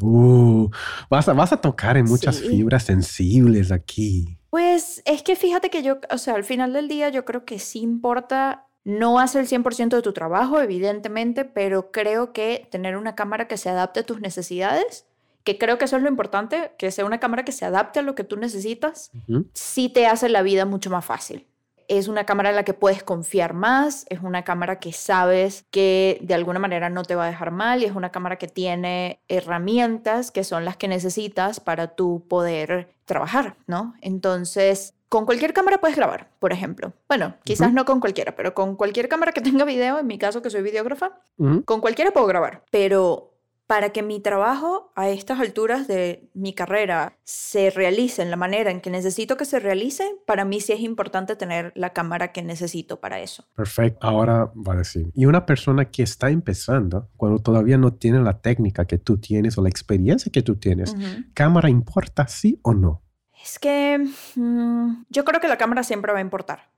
Uh, 0.00 0.70
vas, 1.10 1.28
a, 1.28 1.34
vas 1.34 1.52
a 1.52 1.58
tocar 1.58 1.98
en 1.98 2.06
muchas 2.06 2.36
Sí. 2.36 2.48
fibras 2.48 2.84
sensibles 2.84 3.70
aquí. 3.70 4.38
Pues 4.48 5.02
es 5.04 5.22
que 5.22 5.36
fíjate 5.36 5.68
que 5.68 5.82
yo, 5.82 5.98
o 6.10 6.16
sea, 6.16 6.34
al 6.34 6.44
final 6.44 6.72
del 6.72 6.88
día 6.88 7.10
yo 7.10 7.26
creo 7.26 7.44
que 7.44 7.58
sí 7.58 7.80
importa. 7.80 8.68
No 8.86 9.18
hace 9.18 9.40
el 9.40 9.48
100% 9.48 9.96
de 9.96 10.02
tu 10.02 10.12
trabajo, 10.12 10.60
evidentemente, 10.60 11.44
pero 11.44 11.90
creo 11.90 12.32
que 12.32 12.68
tener 12.70 12.96
una 12.96 13.16
cámara 13.16 13.48
que 13.48 13.56
se 13.56 13.68
adapte 13.68 13.98
a 13.98 14.06
tus 14.06 14.20
necesidades, 14.20 15.06
que 15.42 15.58
creo 15.58 15.76
que 15.76 15.86
eso 15.86 15.96
es 15.96 16.04
lo 16.04 16.08
importante, 16.08 16.70
que 16.78 16.92
sea 16.92 17.04
una 17.04 17.18
cámara 17.18 17.44
que 17.44 17.50
se 17.50 17.64
adapte 17.64 17.98
a 17.98 18.02
lo 18.02 18.14
que 18.14 18.22
tú 18.22 18.36
necesitas, 18.36 19.10
Ujú. 19.28 19.46
sí 19.54 19.88
te 19.88 20.06
hace 20.06 20.28
la 20.28 20.42
vida 20.42 20.66
mucho 20.66 20.88
más 20.88 21.04
fácil. 21.04 21.48
Es 21.88 22.06
una 22.06 22.26
cámara 22.26 22.50
en 22.50 22.54
la 22.56 22.64
que 22.64 22.74
puedes 22.74 23.02
confiar 23.02 23.54
más, 23.54 24.06
es 24.08 24.20
una 24.22 24.44
cámara 24.44 24.78
que 24.78 24.92
sabes 24.92 25.64
que 25.72 26.18
de 26.22 26.34
alguna 26.34 26.60
manera 26.60 26.88
no 26.88 27.02
te 27.02 27.16
va 27.16 27.24
a 27.24 27.30
dejar 27.30 27.50
mal 27.50 27.82
y 27.82 27.86
es 27.86 27.96
una 27.96 28.12
cámara 28.12 28.38
que 28.38 28.46
tiene 28.46 29.20
herramientas 29.26 30.30
que 30.30 30.44
son 30.44 30.64
las 30.64 30.76
que 30.76 30.86
necesitas 30.86 31.58
para 31.58 31.88
tú 31.96 32.24
poder 32.28 32.94
trabajar, 33.04 33.56
¿no? 33.66 33.94
Entonces, 34.00 34.95
con 35.16 35.24
cualquier 35.24 35.54
cámara 35.54 35.78
puedes 35.78 35.96
grabar, 35.96 36.28
por 36.38 36.52
ejemplo. 36.52 36.92
Bueno, 37.08 37.36
quizás 37.42 37.72
no 37.72 37.86
con 37.86 38.00
cualquiera, 38.00 38.36
pero 38.36 38.52
con 38.52 38.76
cualquier 38.76 39.08
cámara 39.08 39.32
que 39.32 39.40
tenga 39.56 39.64
video, 39.64 39.98
en 39.98 40.06
mi 40.06 40.18
caso 40.18 40.42
que 40.42 40.50
soy 40.50 40.60
videógrafa, 40.60 41.20
con 41.64 41.80
cualquiera 41.80 42.10
puedo 42.10 42.26
grabar, 42.26 42.64
pero 42.70 43.32
para 43.66 43.90
que 43.90 44.02
mi 44.02 44.20
trabajo 44.20 44.92
a 44.94 45.08
estas 45.08 45.40
alturas 45.40 45.88
de 45.88 46.28
mi 46.34 46.52
carrera 46.52 47.16
se 47.24 47.70
realice 47.70 48.20
en 48.20 48.30
la 48.30 48.36
manera 48.36 48.70
en 48.70 48.82
que 48.82 48.90
necesito 48.90 49.38
que 49.38 49.46
se 49.46 49.58
realice, 49.58 50.04
para 50.26 50.44
mí 50.44 50.60
sí 50.60 50.74
es 50.74 50.80
importante 50.80 51.34
tener 51.34 51.72
la 51.74 51.94
cámara 51.94 52.30
que 52.30 52.42
necesito 52.42 53.00
para 53.00 53.18
eso. 53.20 53.46
Perfecto. 53.54 54.06
Ahora 54.06 54.52
va 54.54 54.74
a 54.74 54.76
decir, 54.76 55.10
y 55.14 55.24
una 55.24 55.46
persona 55.46 55.86
que 55.86 56.02
está 56.02 56.28
empezando, 56.28 57.08
cuando 57.16 57.38
todavía 57.38 57.78
no 57.78 57.94
tiene 57.94 58.20
la 58.20 58.38
técnica 58.42 58.84
que 58.84 58.98
tú 58.98 59.16
tienes 59.16 59.56
o 59.56 59.62
la 59.62 59.70
experiencia 59.70 60.30
que 60.30 60.42
tú 60.42 60.56
tienes. 60.56 60.94
¿cámara 61.32 61.70
importa 61.70 62.28
sí 62.28 62.60
o 62.62 62.74
no? 62.74 63.05
Es 63.46 63.60
que 63.60 64.04
mm, 64.34 65.04
yo 65.08 65.24
creo 65.24 65.40
que 65.40 65.46
la 65.46 65.56
cámara 65.56 65.84
siempre 65.84 66.12
va 66.12 66.18
a 66.18 66.22
importar. 66.22 66.68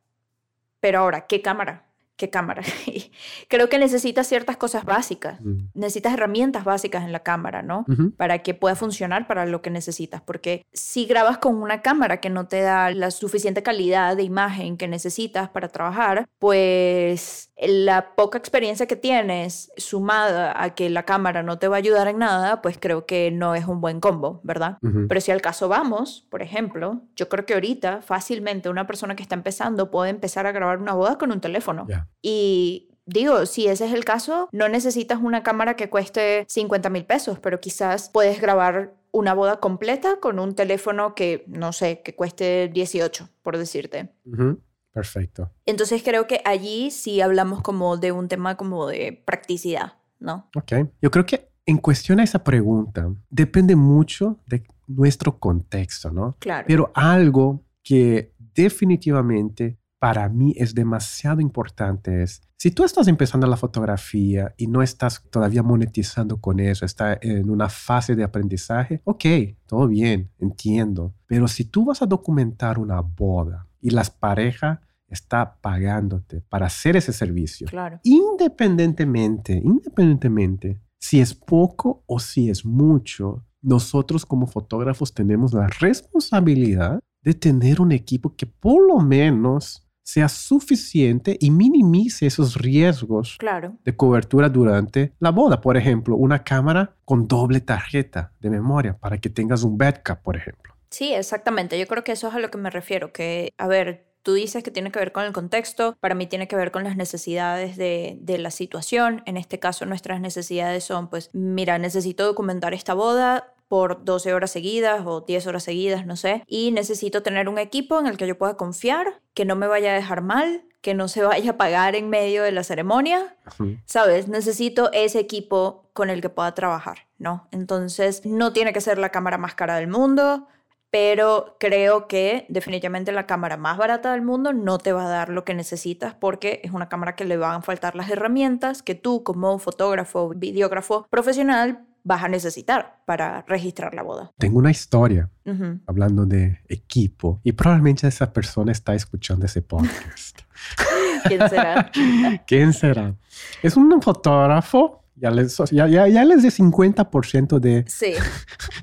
Pero 0.81 0.99
ahora, 0.99 1.27
¿qué 1.27 1.41
cámara? 1.41 1.87
¿Qué 2.19 2.31
cámara? 2.31 2.63
creo 3.49 3.69
que 3.69 3.79
necesitas 3.79 4.27
ciertas 4.27 4.57
cosas 4.57 4.85
básicas. 4.85 5.41
Mm. 5.41 5.69
Necesitas 5.75 6.15
herramientas 6.15 6.65
básicas 6.65 7.05
en 7.05 7.13
la 7.13 7.21
cámara, 7.21 7.63
¿no? 7.63 7.85
Ujú. 7.89 8.11
para 8.11 8.41
que 8.41 8.55
pueda 8.55 8.75
funcionar 8.75 9.29
para 9.29 9.47
lo 9.47 9.63
que 9.63 9.71
necesitas. 9.71 10.21
Porque 10.21 10.67
si 10.73 11.07
grabas 11.07 11.39
con 11.39 11.55
una 11.63 11.81
cámara 11.81 12.19
que 12.19 12.29
no 12.29 12.49
te 12.49 12.61
da 12.61 12.91
la 12.91 13.13
suficiente 13.13 13.63
calidad 13.63 14.17
de 14.17 14.25
imagen 14.25 14.77
que 14.77 14.89
necesitas 14.89 15.49
para 15.49 15.69
trabajar, 15.69 16.29
pues 16.41 17.53
la 17.57 18.17
poca 18.17 18.37
experiencia 18.37 18.87
que 18.87 18.97
tienes 18.97 19.71
sumada 19.77 20.61
a 20.61 20.75
que 20.75 20.91
la 20.91 21.05
cámara 21.05 21.45
no 21.45 21.61
te 21.61 21.69
va 21.69 21.77
a 21.77 21.79
ayudar 21.79 22.09
en 22.09 22.19
nada, 22.19 22.63
pues 22.63 22.79
creo 22.81 23.07
que 23.07 23.31
no 23.31 23.55
es 23.55 23.67
un 23.67 23.81
buen 23.81 24.01
combo, 24.01 24.41
¿verdad? 24.43 24.79
Ujú. 24.83 25.07
Pero 25.07 25.21
si 25.21 25.31
al 25.31 25.41
caso 25.41 25.69
vamos, 25.69 26.27
por 26.31 26.43
ejemplo, 26.43 27.03
yo 27.15 27.29
creo 27.29 27.47
que 27.47 27.55
ahorita 27.55 28.03
fácilmente 28.03 28.69
una 28.69 28.89
persona 28.89 29.15
que 29.15 29.23
está 29.23 29.37
empezando 29.37 29.93
puede 29.93 30.11
empezar 30.11 30.47
a 30.47 30.53
grabar 30.53 30.79
una 30.79 30.95
boda 30.95 31.17
con 31.17 31.31
un 31.31 31.41
teléfono. 31.41 31.87
Ya. 31.89 32.08
Y 32.23 32.91
digo, 33.07 33.47
si 33.47 33.67
ese 33.67 33.87
es 33.87 33.93
el 33.93 34.05
caso, 34.05 34.49
no 34.53 34.69
necesitas 34.69 35.21
una 35.21 35.43
cámara 35.43 35.77
que 35.77 35.91
cueste 35.91 36.45
50 36.49 36.91
mil 36.91 37.05
pesos, 37.05 37.39
pero 37.39 37.61
quizás 37.61 38.11
puedes 38.11 38.41
grabar 38.41 38.95
una 39.11 39.35
boda 39.35 39.61
completa 39.61 40.21
con 40.21 40.39
un 40.39 40.55
teléfono 40.55 41.15
que, 41.15 41.45
no 41.49 41.73
sé, 41.73 42.03
que 42.03 42.15
cueste 42.15 42.69
18, 42.69 43.29
por 43.43 43.57
decirte. 43.57 44.13
Ujú. 44.25 44.61
Perfecto. 44.93 45.53
Entonces 45.65 46.03
creo 46.03 46.27
que 46.27 46.41
allí 46.45 46.91
sí 46.91 47.21
hablamos 47.21 47.63
como 47.63 47.97
de 47.97 48.11
un 48.11 48.27
tema 48.27 48.57
como 48.57 48.87
de 48.89 49.23
practicidad, 49.25 49.93
¿no? 50.19 50.51
Ok. 50.57 50.73
Yo 51.01 51.11
creo 51.11 51.25
que 51.25 51.49
en 51.67 51.79
cuestión 51.79 52.19
a 52.19 52.25
esa 52.25 52.43
pregunta, 52.43 53.09
depende 53.31 53.77
mucho 53.77 54.41
de 54.47 54.65
nuestro 54.87 55.39
contexto, 55.39 56.11
¿no? 56.11 56.37
Claro. 56.41 56.65
Pero 56.67 56.91
algo 56.95 57.63
que 57.83 58.33
definitivamente 58.39 59.78
para 59.99 60.29
mí 60.29 60.55
es 60.57 60.75
demasiado 60.75 61.41
importante 61.41 62.23
es, 62.23 62.41
si 62.57 62.71
tú 62.71 62.85
estás 62.85 63.09
empezando 63.09 63.47
la 63.47 63.57
fotografía 63.57 64.55
y 64.57 64.67
no 64.67 64.83
estás 64.83 65.23
todavía 65.31 65.63
monetizando 65.63 66.41
con 66.41 66.61
eso, 66.61 66.85
está 66.85 67.19
en 67.21 67.51
una 67.51 67.69
fase 67.69 68.17
de 68.17 68.25
aprendizaje, 68.25 69.01
ok, 69.05 69.25
todo 69.67 69.87
bien, 69.89 70.31
entiendo. 70.39 71.15
Pero 71.27 71.47
si 71.49 71.65
tú 71.65 71.85
vas 71.85 72.03
a 72.03 72.07
documentar 72.07 72.79
una 72.79 73.01
boda 73.01 73.67
y 73.81 73.91
las 73.91 74.11
parejas 74.11 74.81
está 75.09 75.59
pagándote 75.61 76.41
para 76.49 76.67
hacer 76.67 76.97
ese 76.97 77.13
servicio, 77.13 77.67
Claro. 77.69 78.01
independientemente, 78.05 79.55
independientemente, 79.65 80.81
si 81.01 81.21
es 81.21 81.35
poco 81.35 82.03
o 82.07 82.19
si 82.19 82.51
es 82.51 82.65
mucho, 82.65 83.45
nosotros 83.63 84.27
como 84.27 84.47
fotógrafos 84.47 85.15
tenemos 85.15 85.53
la 85.53 85.67
responsabilidad 85.81 87.01
de 87.23 87.35
tener 87.35 87.81
un 87.81 87.93
equipo 87.93 88.35
que 88.37 88.47
por 88.47 88.87
lo 88.87 88.99
menos 89.01 89.88
sea 90.09 90.31
suficiente 90.31 91.37
y 91.39 91.51
minimice 91.51 92.25
esos 92.27 92.57
riesgos 92.57 93.37
Claro. 93.39 93.77
de 93.85 93.95
cobertura 93.95 94.49
durante 94.49 95.13
la 95.19 95.29
boda. 95.31 95.61
Por 95.61 95.77
ejemplo, 95.77 96.17
una 96.17 96.45
cámara 96.45 96.95
con 97.05 97.29
doble 97.29 97.61
tarjeta 97.61 98.33
de 98.41 98.49
memoria 98.49 98.97
para 98.97 99.19
que 99.19 99.29
tengas 99.29 99.65
un 99.65 99.77
backup, 99.77 100.23
por 100.23 100.35
ejemplo. 100.37 100.73
Sí, 100.89 101.13
exactamente. 101.13 101.79
Yo 101.79 101.87
creo 101.87 102.05
que 102.05 102.13
eso 102.13 102.29
es 102.29 102.35
a 102.35 102.39
lo 102.39 102.51
que 102.51 102.57
me 102.57 102.71
refiero, 102.71 103.13
que, 103.13 103.53
a 103.59 103.67
ver, 103.69 104.07
tú 104.23 104.33
dices 104.33 104.63
que 104.65 104.71
tiene 104.71 104.91
que 104.91 104.99
ver 104.99 105.13
con 105.13 105.25
el 105.25 105.35
contexto, 105.35 105.95
para 106.01 106.15
mí 106.15 106.27
tiene 106.27 106.49
que 106.49 106.57
ver 106.57 106.71
con 106.71 106.85
las 106.85 106.97
necesidades 106.97 107.77
de, 107.77 108.17
de 108.23 108.39
la 108.39 108.51
situación. 108.51 109.23
En 109.27 109.37
este 109.37 109.59
caso, 109.59 109.85
nuestras 109.85 110.23
necesidades 110.23 110.85
son, 110.85 111.11
pues, 111.11 111.29
mira, 111.35 111.77
necesito 111.79 112.25
documentar 112.25 112.73
esta 112.73 112.95
boda 112.95 113.53
por 113.69 114.05
12 114.05 114.35
horas 114.35 114.51
seguidas 114.51 115.07
o 115.07 115.21
10 115.21 115.47
horas 115.47 115.63
seguidas, 115.63 116.07
no 116.07 116.17
sé, 116.17 116.43
y 116.47 116.73
necesito 116.73 117.23
tener 117.23 117.49
un 117.49 117.59
equipo 117.59 117.99
en 118.01 118.07
el 118.07 118.17
que 118.17 118.27
yo 118.27 118.37
pueda 118.37 118.57
confiar, 118.57 119.21
que 119.35 119.45
no 119.45 119.55
me 119.57 119.67
vaya 119.67 119.93
a 119.93 119.95
dejar 119.95 120.23
mal, 120.23 120.65
que 120.81 120.95
no 120.95 121.09
se 121.09 121.23
vaya 121.25 121.53
a 121.53 121.57
pagar 121.57 121.95
en 121.95 122.09
medio 122.09 122.43
de 122.43 122.53
la 122.53 122.65
ceremonia, 122.65 123.37
Ujú. 123.47 123.77
¿sabes? 123.85 124.29
Necesito 124.29 124.91
ese 124.93 125.21
equipo 125.21 125.91
con 125.93 126.11
el 126.11 126.21
que 126.21 126.31
pueda 126.31 126.55
trabajar, 126.55 127.07
¿no? 127.19 127.49
Entonces, 127.53 128.25
no 128.25 128.53
tiene 128.53 128.73
que 128.73 128.81
ser 128.81 128.99
la 128.99 129.11
cámara 129.11 129.39
más 129.39 129.55
cara 129.55 129.77
del 129.77 129.89
mundo, 129.89 130.49
pero 130.91 131.57
creo 131.61 132.09
que 132.09 132.47
definitivamente 132.49 133.13
la 133.13 133.27
cámara 133.27 133.57
más 133.57 133.77
barata 133.77 134.13
del 134.13 134.23
mundo 134.23 134.53
no 134.53 134.79
te 134.79 134.93
va 134.93 135.05
a 135.05 135.09
dar 135.09 135.29
lo 135.29 135.45
que 135.45 135.55
necesitas 135.55 136.15
porque 136.15 136.61
es 136.65 136.73
una 136.73 136.89
cámara 136.89 137.15
que 137.15 137.27
le 137.27 137.37
van 137.37 137.57
a 137.57 137.63
faltar 137.63 137.95
las 137.95 138.09
herramientas 138.09 138.83
que 138.83 138.95
tú 138.95 139.23
como 139.23 139.59
fotógrafo, 139.59 140.31
videógrafo 140.35 141.07
profesional 141.11 141.85
vas 142.05 142.23
a 142.23 142.29
necesitar 142.29 143.03
para 143.07 143.43
registrar 143.49 143.95
la 143.95 144.03
boda. 144.03 144.33
Tengo 144.39 144.59
una 144.59 144.71
historia 144.71 145.29
Ujú. 145.45 145.81
hablando 145.87 146.25
de 146.27 146.61
equipo 146.69 147.41
y 147.45 147.53
probablemente 147.53 148.07
esa 148.09 148.33
persona 148.33 148.73
está 148.73 148.95
escuchando 148.95 149.47
ese 149.47 149.63
podcast. 149.63 150.39
¿Quién 151.29 151.49
será? 151.49 151.91
¿Quién 152.47 152.73
será? 152.73 153.15
Es 153.63 153.77
un 153.77 154.01
fotógrafo, 154.01 155.05
ya 155.17 155.31
les, 155.31 155.57
ya, 155.71 155.87
ya, 155.89 156.07
ya 156.09 156.25
les 156.25 156.43
de 156.43 156.49
50% 156.51 157.59
de, 157.59 157.85
Sí. 157.89 158.13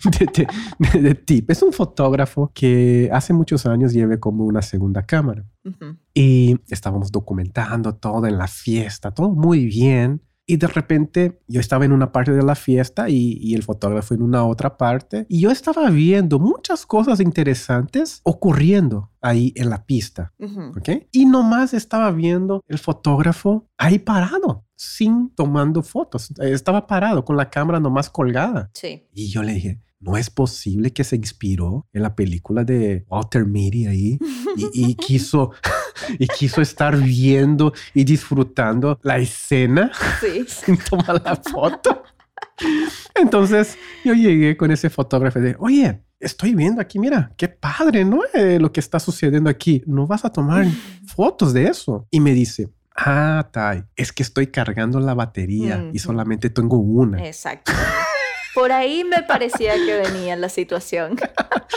de, 0.20 0.48
de- 0.92 1.00
de- 1.02 1.16
tip. 1.16 1.50
Es 1.50 1.62
un 1.64 1.72
fotógrafo 1.74 2.52
que 2.54 3.10
hace 3.14 3.34
muchos 3.34 3.66
años 3.66 3.94
lleve 3.94 4.20
como 4.20 4.46
una 4.46 4.62
segunda 4.62 5.04
cámara. 5.04 5.46
Ujú. 5.64 5.98
Y 6.14 6.58
estábamos 6.70 7.12
documentando 7.12 7.96
todo 7.96 8.28
en 8.28 8.38
la 8.38 8.48
fiesta, 8.48 9.12
todo 9.12 9.30
muy 9.30 9.66
bien. 9.66 10.22
Y 10.48 10.58
de 10.58 10.68
repente 10.68 11.42
yo 11.48 11.60
estaba 11.60 11.86
en 11.86 11.92
una 11.92 12.12
parte 12.12 12.32
de 12.32 12.44
la 12.44 12.56
fiesta 12.56 13.10
y, 13.10 13.54
el 13.56 13.64
fotógrafo 13.64 14.14
en 14.14 14.22
una 14.22 14.46
otra 14.46 14.78
parte. 14.78 15.26
Y 15.30 15.42
yo 15.42 15.52
estaba 15.52 15.90
viendo 15.90 16.40
muchas 16.40 16.86
cosas 16.86 17.20
interesantes 17.20 18.22
ocurriendo 18.24 19.12
ahí 19.22 19.54
en 19.56 19.70
la 19.70 19.86
pista. 19.86 20.34
¿Ok? 20.78 21.08
Y 21.12 21.26
nomás 21.26 21.74
estaba 21.74 22.12
viendo 22.12 22.64
el 22.68 22.78
fotógrafo 22.78 23.68
ahí 23.78 23.98
parado, 23.98 24.66
sin 24.76 25.30
tomando 25.32 25.82
fotos. 25.82 26.32
Estaba 26.40 26.86
parado 26.86 27.26
con 27.26 27.38
la 27.38 27.50
cámara 27.50 27.80
nomás 27.80 28.10
colgada. 28.10 28.70
Sí. 28.74 29.08
Y 29.14 29.30
yo 29.30 29.42
le 29.42 29.54
dije, 29.54 29.82
no 30.06 30.18
es 30.18 30.30
posible 30.30 30.94
que 30.94 31.04
se 31.04 31.16
inspiró 31.16 31.88
en 31.92 32.04
la 32.04 32.16
película 32.16 32.64
de 32.64 33.06
Walter 33.10 33.46
Mitty 33.46 33.88
ahí 33.88 34.20
y, 34.74 34.96
quiso, 34.96 35.52
y 36.20 36.28
quiso 36.28 36.62
estar 36.62 36.98
viendo 36.98 37.74
y 37.94 38.04
disfrutando 38.04 39.00
la 39.04 39.18
escena 39.18 39.92
sin 40.48 40.78
tomar 40.78 41.22
la 41.24 41.36
foto. 41.36 42.04
Entonces 43.14 43.78
yo 44.04 44.14
llegué 44.14 44.56
con 44.58 44.72
ese 44.72 44.90
fotógrafo 44.90 45.40
de, 45.40 45.56
oye, 45.60 46.02
estoy 46.20 46.56
viendo 46.56 46.82
aquí, 46.82 47.00
mira, 47.00 47.32
qué 47.38 47.48
padre, 47.48 48.06
¿no? 48.06 48.22
Eh, 48.34 48.60
lo 48.60 48.72
que 48.72 48.80
está 48.80 49.00
sucediendo 49.00 49.50
aquí. 49.50 49.84
¿No 49.86 50.08
vas 50.08 50.26
a 50.26 50.32
tomar 50.32 50.66
fotos 51.08 51.54
de 51.54 51.66
eso? 51.66 52.08
Y 52.12 52.20
me 52.20 52.34
dice, 52.34 52.70
ah, 52.96 53.50
Tai, 53.52 53.84
es 53.96 54.12
que 54.12 54.24
estoy 54.24 54.48
cargando 54.48 55.00
la 55.00 55.14
batería 55.14 55.90
y 55.94 56.00
solamente 56.00 56.50
tengo 56.50 56.78
una. 56.78 57.26
Exacto. 57.26 57.72
Por 58.54 58.72
ahí 58.72 59.04
me 59.04 59.22
parecía 59.24 59.74
que 59.74 59.98
venía 59.98 60.38
la 60.38 60.48
situación. 60.48 61.18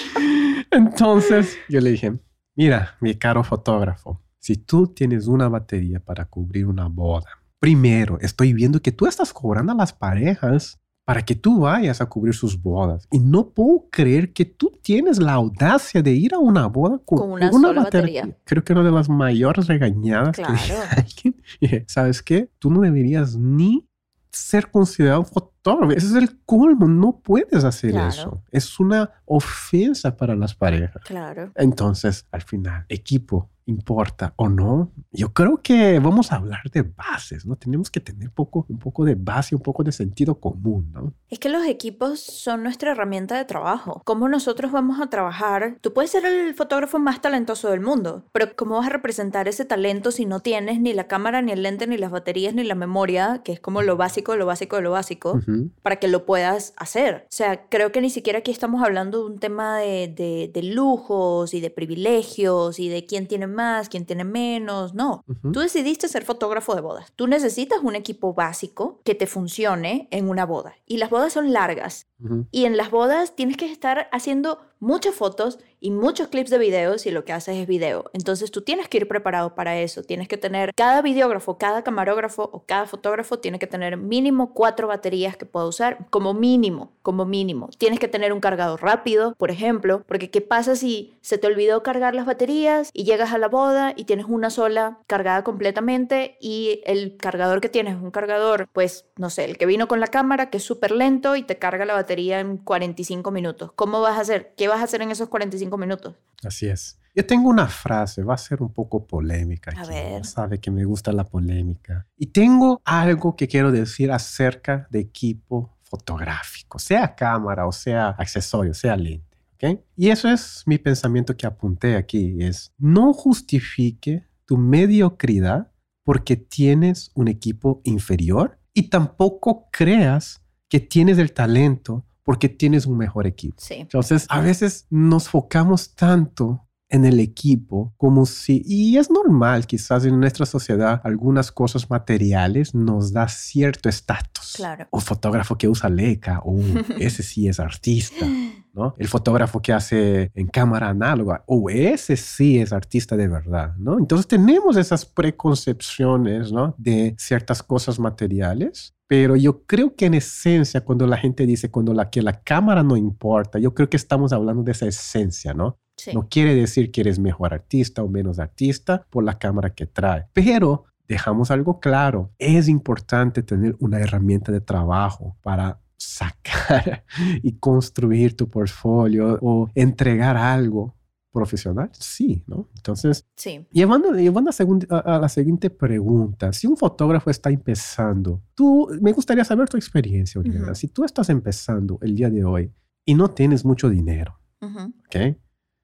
Entonces 0.71 1.57
yo 1.69 1.81
le 1.81 1.91
dije, 1.91 2.13
mira, 2.59 2.97
mi 3.01 3.15
caro 3.15 3.45
fotógrafo, 3.45 4.21
si 4.41 4.57
tú 4.57 4.89
tienes 4.89 5.29
una 5.29 5.49
batería 5.49 6.01
para 6.01 6.25
cubrir 6.25 6.67
una 6.67 6.89
boda, 6.89 7.31
primero 7.61 8.19
estoy 8.21 8.53
viendo 8.53 8.83
que 8.83 8.93
tú 8.93 9.07
estás 9.07 9.33
cobrando 9.33 9.73
a 9.73 9.77
las 9.77 9.93
parejas 9.93 10.81
para 11.05 11.25
que 11.25 11.35
tú 11.35 11.61
vayas 11.61 12.03
a 12.03 12.07
cubrir 12.07 12.35
sus 12.35 12.61
bodas. 12.61 13.09
Y 13.11 13.19
no 13.21 13.49
puedo 13.49 13.87
creer 13.91 14.35
que 14.35 14.45
tú 14.45 14.79
tienes 14.83 15.19
la 15.19 15.33
audacia 15.33 16.03
de 16.03 16.13
ir 16.13 16.35
a 16.35 16.39
una 16.39 16.67
boda 16.67 17.01
con, 17.03 17.31
una, 17.31 17.51
sola 17.51 17.85
batería. 17.85 18.37
Creo 18.45 18.63
que 18.63 18.75
una 18.75 18.83
de 18.83 18.91
las 18.91 19.09
mayores 19.09 19.69
regañadas 19.69 20.37
claro. 20.37 20.55
que 21.59 21.85
¿Sabes 21.89 22.23
qué? 22.23 22.51
Tú 22.59 22.71
no 22.71 22.83
deberías 22.83 23.37
ni 23.37 23.88
ser 24.31 24.71
considerado 24.71 25.25
fotógrafo. 25.25 25.93
Ese 25.93 26.07
es 26.07 26.15
el 26.15 26.41
colmo. 26.45 26.87
No 26.87 27.21
puedes 27.23 27.65
hacer 27.65 27.97
eso. 27.97 28.43
Es 28.51 28.79
una 28.81 29.11
ofensa 29.25 30.17
para 30.17 30.35
las 30.35 30.55
parejas. 30.55 31.03
Claro. 31.05 31.53
Entonces, 31.55 32.27
al 32.31 32.43
final, 32.43 32.85
equipo, 32.89 33.51
importa 33.69 34.33
o 34.37 34.49
no, 34.49 34.91
yo 35.13 35.33
creo 35.33 35.59
que 35.63 35.99
vamos 35.99 36.33
a 36.33 36.37
hablar 36.37 36.71
de 36.73 36.83
bases, 36.83 37.45
¿no? 37.45 37.57
Tenemos 37.57 37.91
que 37.91 38.01
tener 38.01 38.31
poco, 38.31 38.65
un 38.69 38.79
poco 38.79 39.05
de 39.05 39.15
base, 39.15 39.55
un 39.55 39.61
poco 39.61 39.85
de 39.85 39.93
sentido 39.93 40.41
común, 40.41 40.91
¿no? 40.93 41.13
Es 41.29 41.39
que 41.39 41.51
los 41.51 41.67
equipos 41.67 42.21
son 42.21 42.63
nuestra 42.63 42.93
herramienta 42.93 43.37
de 43.37 43.45
trabajo. 43.45 44.01
¿Cómo 44.05 44.29
nosotros 44.29 44.73
vamos 44.73 45.01
a 45.01 45.11
trabajar? 45.11 45.77
Tú 45.83 45.93
puedes 45.93 46.11
ser 46.11 46.25
el 46.25 46.55
fotógrafo 46.55 46.99
más 46.99 47.21
talentoso 47.21 47.71
del 47.71 47.81
mundo, 47.81 48.25
pero 48.33 48.57
¿cómo 48.57 48.77
vas 48.77 48.87
a 48.87 48.91
representar 48.91 49.49
ese 49.49 49.67
talento 49.67 50.13
si 50.13 50.25
no 50.25 50.41
tienes 50.41 50.81
ni 50.81 50.95
la 50.95 51.07
cámara, 51.07 51.43
ni 51.43 51.53
el 51.53 51.63
lente, 51.63 51.87
ni 51.87 51.99
las 51.99 52.11
baterías, 52.11 52.55
ni 52.55 52.65
la 52.65 52.75
memoria, 52.75 53.43
que 53.45 53.53
es 53.53 53.61
como 53.61 53.83
lo 53.83 53.97
básico, 53.99 54.35
lo 54.37 54.47
básico 54.47 54.77
de 54.77 54.83
lo 54.83 54.93
básico, 54.93 55.41
para 55.83 55.97
que 55.97 56.09
lo 56.09 56.25
puedas 56.25 56.73
hacer? 56.79 57.25
O 57.25 57.33
sea, 57.33 57.69
creo 57.69 57.93
que 57.93 58.01
ni 58.01 58.09
siquiera 58.09 58.39
aquí 58.39 58.51
estamos 58.51 58.83
hablando 58.83 59.19
de 59.19 59.33
un 59.33 59.39
tema 59.39 59.77
de, 59.79 60.09
de, 60.09 60.51
de 60.53 60.63
lujos 60.63 61.53
y 61.53 61.61
de 61.61 61.71
privilegios 61.71 62.79
y 62.79 62.89
de 62.89 63.05
quién 63.05 63.27
tiene 63.27 63.47
más, 63.47 63.58
quién 63.91 64.07
tiene 64.07 64.25
menos, 64.25 64.95
no. 64.95 65.25
Tú 65.53 65.61
decidiste 65.61 66.09
ser 66.09 66.25
fotógrafo 66.25 66.75
de 66.75 66.81
bodas. 66.81 67.13
Tú 67.17 67.27
necesitas 67.27 67.81
un 67.83 67.95
equipo 67.95 68.35
básico 68.35 69.01
que 69.05 69.15
te 69.15 69.27
funcione 69.27 70.09
en 70.11 70.29
una 70.29 70.47
boda. 70.47 70.77
Y 70.87 70.99
las 70.99 71.11
bodas 71.11 71.33
son 71.33 71.53
largas. 71.53 72.07
Y 72.51 72.65
en 72.65 72.77
las 72.77 72.91
bodas 72.91 73.37
tienes 73.37 73.57
que 73.57 73.71
estar 73.71 74.09
haciendo 74.13 74.61
muchas 74.81 75.15
fotos 75.15 75.59
y 75.81 75.91
muchos 75.91 76.29
clips 76.29 76.51
de 76.51 76.59
videos 76.59 77.07
y 77.07 77.11
lo 77.11 77.25
que 77.25 77.33
haces 77.33 77.57
es 77.57 77.67
video. 77.67 78.11
Entonces 78.13 78.51
tú 78.51 78.63
tienes 78.63 78.89
que 78.89 78.99
ir 78.99 79.09
preparado 79.09 79.55
para 79.55 79.79
eso. 79.79 80.03
Tienes 80.03 80.29
que 80.29 80.37
tener 80.37 80.75
cada 80.75 81.03
videógrafo, 81.03 81.59
cada 81.59 81.83
camarógrafo 81.83 82.51
o 82.53 82.65
cada 82.65 82.87
fotógrafo 82.87 83.39
tiene 83.39 83.59
que 83.59 83.67
tener 83.67 83.97
mínimo 83.97 84.55
cuatro 84.55 84.89
baterías 84.89 85.37
que 85.37 85.47
pueda 85.47 85.67
usar 85.67 86.07
como 86.11 86.35
mínimo, 86.35 86.93
como 87.03 87.25
mínimo. 87.25 87.71
Tienes 87.79 88.01
que 88.01 88.09
tener 88.09 88.33
un 88.33 88.41
cargador 88.41 88.83
rápido, 88.83 89.35
por 89.37 89.51
ejemplo, 89.51 90.03
porque 90.07 90.31
¿qué 90.31 90.41
pasa 90.41 90.77
si 90.77 91.17
se 91.21 91.39
te 91.39 91.47
olvidó 91.47 91.83
cargar 91.83 92.15
las 92.15 92.27
baterías 92.27 92.91
y 92.93 93.05
llegas 93.05 93.33
a 93.33 93.39
la 93.39 93.49
boda 93.49 93.93
y 93.97 94.05
tienes 94.05 94.27
una 94.27 94.51
sola 94.51 94.99
cargada 95.07 95.45
completamente 95.45 96.37
y 96.41 96.81
el 96.85 97.17
cargador 97.17 97.61
que 97.61 97.69
tienes 97.69 97.97
es 97.97 98.03
un 98.03 98.11
cargador, 98.11 98.69
pues 98.73 99.07
no 99.17 99.31
sé, 99.31 99.45
el 99.45 99.59
que 99.59 99.67
vino 99.67 99.89
con 99.89 100.01
la 100.01 100.09
cámara 100.09 100.51
que 100.51 100.59
es 100.59 100.65
súper 100.65 100.91
lento 100.91 101.37
y 101.37 101.43
te 101.43 101.59
carga 101.59 101.85
la 101.85 101.95
batería 101.95 102.41
en 102.41 102.57
45 102.59 103.31
minutos. 103.31 103.71
¿Cómo 103.75 104.01
vas 104.01 104.19
a 104.19 104.21
hacer? 104.21 104.53
¿Qué 104.57 104.68
vas 104.69 104.81
a 104.81 104.85
hacer 104.85 105.03
en 105.03 105.11
esos 105.11 105.29
45 105.29 105.77
minutos? 105.77 106.15
Así 106.45 106.67
es. 106.67 106.99
Yo 107.15 107.27
tengo 107.27 107.49
una 107.49 107.67
frase, 107.67 108.23
va 108.23 108.35
a 108.35 108.39
ser 108.39 108.63
un 108.63 108.73
poco 108.73 109.05
polémica. 109.07 109.73
A 109.77 109.87
ver. 109.87 110.25
Sabe 110.25 110.61
que 110.61 110.71
me 110.71 110.85
gusta 110.85 111.13
la 111.13 111.25
polémica. 111.25 112.07
Y 112.17 112.27
tengo 112.27 112.81
algo 112.85 113.35
que 113.35 113.49
quiero 113.49 113.73
decir 113.73 114.13
acerca 114.13 114.87
de 114.91 115.01
equipo 115.01 115.77
fotográfico, 115.83 116.79
sea 116.79 117.15
cámara 117.15 117.67
o 117.67 117.73
sea 117.73 118.11
accesorio, 118.11 118.75
sea 118.75 118.97
lente. 118.97 119.37
¿okay? 119.55 119.81
Y 119.97 120.11
eso 120.11 120.29
es 120.29 120.63
mi 120.67 120.79
pensamiento 120.79 121.37
que 121.37 121.47
apunté 121.47 121.97
aquí, 121.97 122.37
es 122.41 122.73
no 122.79 123.13
justifique 123.13 124.27
tu 124.45 124.57
mediocridad 124.57 125.73
porque 126.05 126.37
tienes 126.37 127.11
un 127.15 127.29
equipo 127.29 127.81
inferior 127.85 128.59
y 128.73 128.85
tampoco 128.91 129.69
creas 129.71 130.43
que 130.69 130.81
tienes 130.81 131.19
el 131.19 131.33
talento 131.33 132.05
porque 132.29 132.51
tienes 132.51 132.85
un 132.85 132.99
mejor 132.99 133.27
equipo. 133.27 133.57
Sí. 133.57 133.77
Entonces, 133.79 134.27
a 134.29 134.43
veces 134.43 134.87
nos 134.91 135.31
focamos 135.31 135.95
tanto 135.95 136.69
en 136.91 137.07
el 137.07 137.21
equipo 137.21 137.95
como 137.97 138.27
si, 138.27 138.63
y 138.67 138.99
es 138.99 139.11
normal 139.11 139.67
quizás 139.67 140.05
en 140.05 140.21
nuestra 140.21 140.45
sociedad, 140.45 141.01
algunas 141.05 141.51
cosas 141.51 141.89
materiales 141.89 142.75
nos 142.75 143.15
da 143.15 143.29
cierto 143.29 143.89
estatus. 143.89 144.53
Claro. 144.57 144.87
O 144.91 145.01
fotógrafo 145.01 145.57
que 145.57 145.69
usa 145.69 145.89
Leica, 145.89 146.43
o 146.45 146.59
ese 146.99 147.23
sí 147.23 147.49
es 147.49 147.59
artista, 147.59 148.27
¿no? 148.75 148.95
El 148.99 149.09
fotógrafo 149.09 149.63
que 149.63 149.73
hace 149.73 150.31
en 150.35 150.49
cámara 150.49 150.91
análoga, 150.91 151.45
o 151.47 151.71
ese 151.71 152.15
sí 152.19 152.59
es 152.59 152.75
artista 152.75 153.17
de 153.17 153.29
verdad, 153.29 153.75
¿no? 153.79 153.99
Entonces 153.99 154.29
tenemos 154.29 154.77
esas 154.77 155.07
preconcepciones, 155.07 156.53
¿no? 156.53 156.75
De 156.77 157.15
ciertas 157.17 157.63
cosas 157.63 157.99
materiales 157.99 158.95
pero 159.09 159.37
yo 159.37 159.65
creo 159.65 159.97
que 159.97 160.07
en 160.07 160.15
esencia, 160.15 160.85
cuando 160.85 161.07
la 161.07 161.17
gente 161.17 161.47
dice 161.47 161.71
cuando 161.71 161.95
la, 161.95 162.11
que 162.11 162.23
la 162.23 162.43
cámara 162.43 162.83
no 162.83 162.97
importa, 162.97 163.59
yo 163.59 163.75
creo 163.75 163.89
que 163.89 163.97
estamos 163.97 164.33
hablando 164.33 164.63
de 164.63 164.73
esa 164.73 164.87
esencia, 164.87 165.55
¿no? 165.55 165.79
No 166.15 166.29
quiere 166.29 166.55
decir 166.55 166.93
que 166.93 167.01
eres 167.01 167.19
mejor 167.19 167.53
artista 167.53 168.05
o 168.05 168.09
menos 168.09 168.39
artista 168.39 169.05
por 169.11 169.25
la 169.25 169.39
cámara 169.39 169.71
que 169.71 169.87
trae, 169.87 170.27
pero 170.33 170.85
dejamos 171.09 171.51
algo 171.51 171.81
claro, 171.81 172.31
es 172.39 172.69
importante 172.69 173.43
tener 173.43 173.75
una 173.81 173.99
herramienta 173.99 174.53
de 174.53 174.61
trabajo 174.61 175.37
para 175.43 175.81
sacar 175.97 177.05
y 177.43 177.53
construir 177.55 178.37
tu 178.37 178.49
portfolio 178.49 179.39
o 179.41 179.71
entregar 179.75 180.37
algo 180.37 180.95
profesional? 181.39 181.91
Sí, 181.93 182.43
¿no? 182.47 182.69
Entonces, 182.75 183.27
sí. 183.37 183.65
llevando, 183.71 184.13
llevando 184.13 184.51
a, 184.91 185.19
la 185.19 185.29
siguiente 185.29 185.71
pregunta, 185.71 186.53
si 186.53 186.67
un 186.67 186.77
fotógrafo 186.77 187.31
está 187.31 187.51
empezando, 187.51 188.43
tú, 188.55 188.89
me 189.01 189.13
gustaría 189.13 189.45
saber 189.45 189.69
tu 189.69 189.77
experiencia, 189.77 190.41
Oriana. 190.41 190.75
Si 190.75 190.89
tú 190.89 191.05
estás 191.05 191.31
empezando 191.31 191.99
el 192.03 192.17
día 192.17 192.29
de 192.29 192.45
hoy 192.45 192.73
y 193.05 193.15
no 193.15 193.31
tienes 193.31 193.65
mucho 193.65 193.89
dinero, 193.89 194.41
¿ok? 194.61 195.37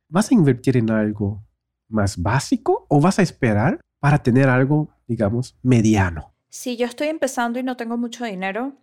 ¿Vas 0.08 0.30
a 0.30 0.34
invertir 0.34 0.76
en 0.76 0.90
algo 0.90 1.46
más 1.88 2.20
básico 2.20 2.86
o 2.88 3.00
vas 3.00 3.18
a 3.18 3.22
esperar 3.22 3.80
para 4.00 4.22
tener 4.22 4.48
algo, 4.48 4.90
digamos, 5.06 5.56
mediano? 5.62 6.34
Si 6.48 6.76
yo 6.76 6.86
estoy 6.86 7.08
empezando 7.08 7.58
y 7.58 7.62
no 7.62 7.76
tengo 7.76 7.96
mucho 7.96 8.24
dinero, 8.24 8.76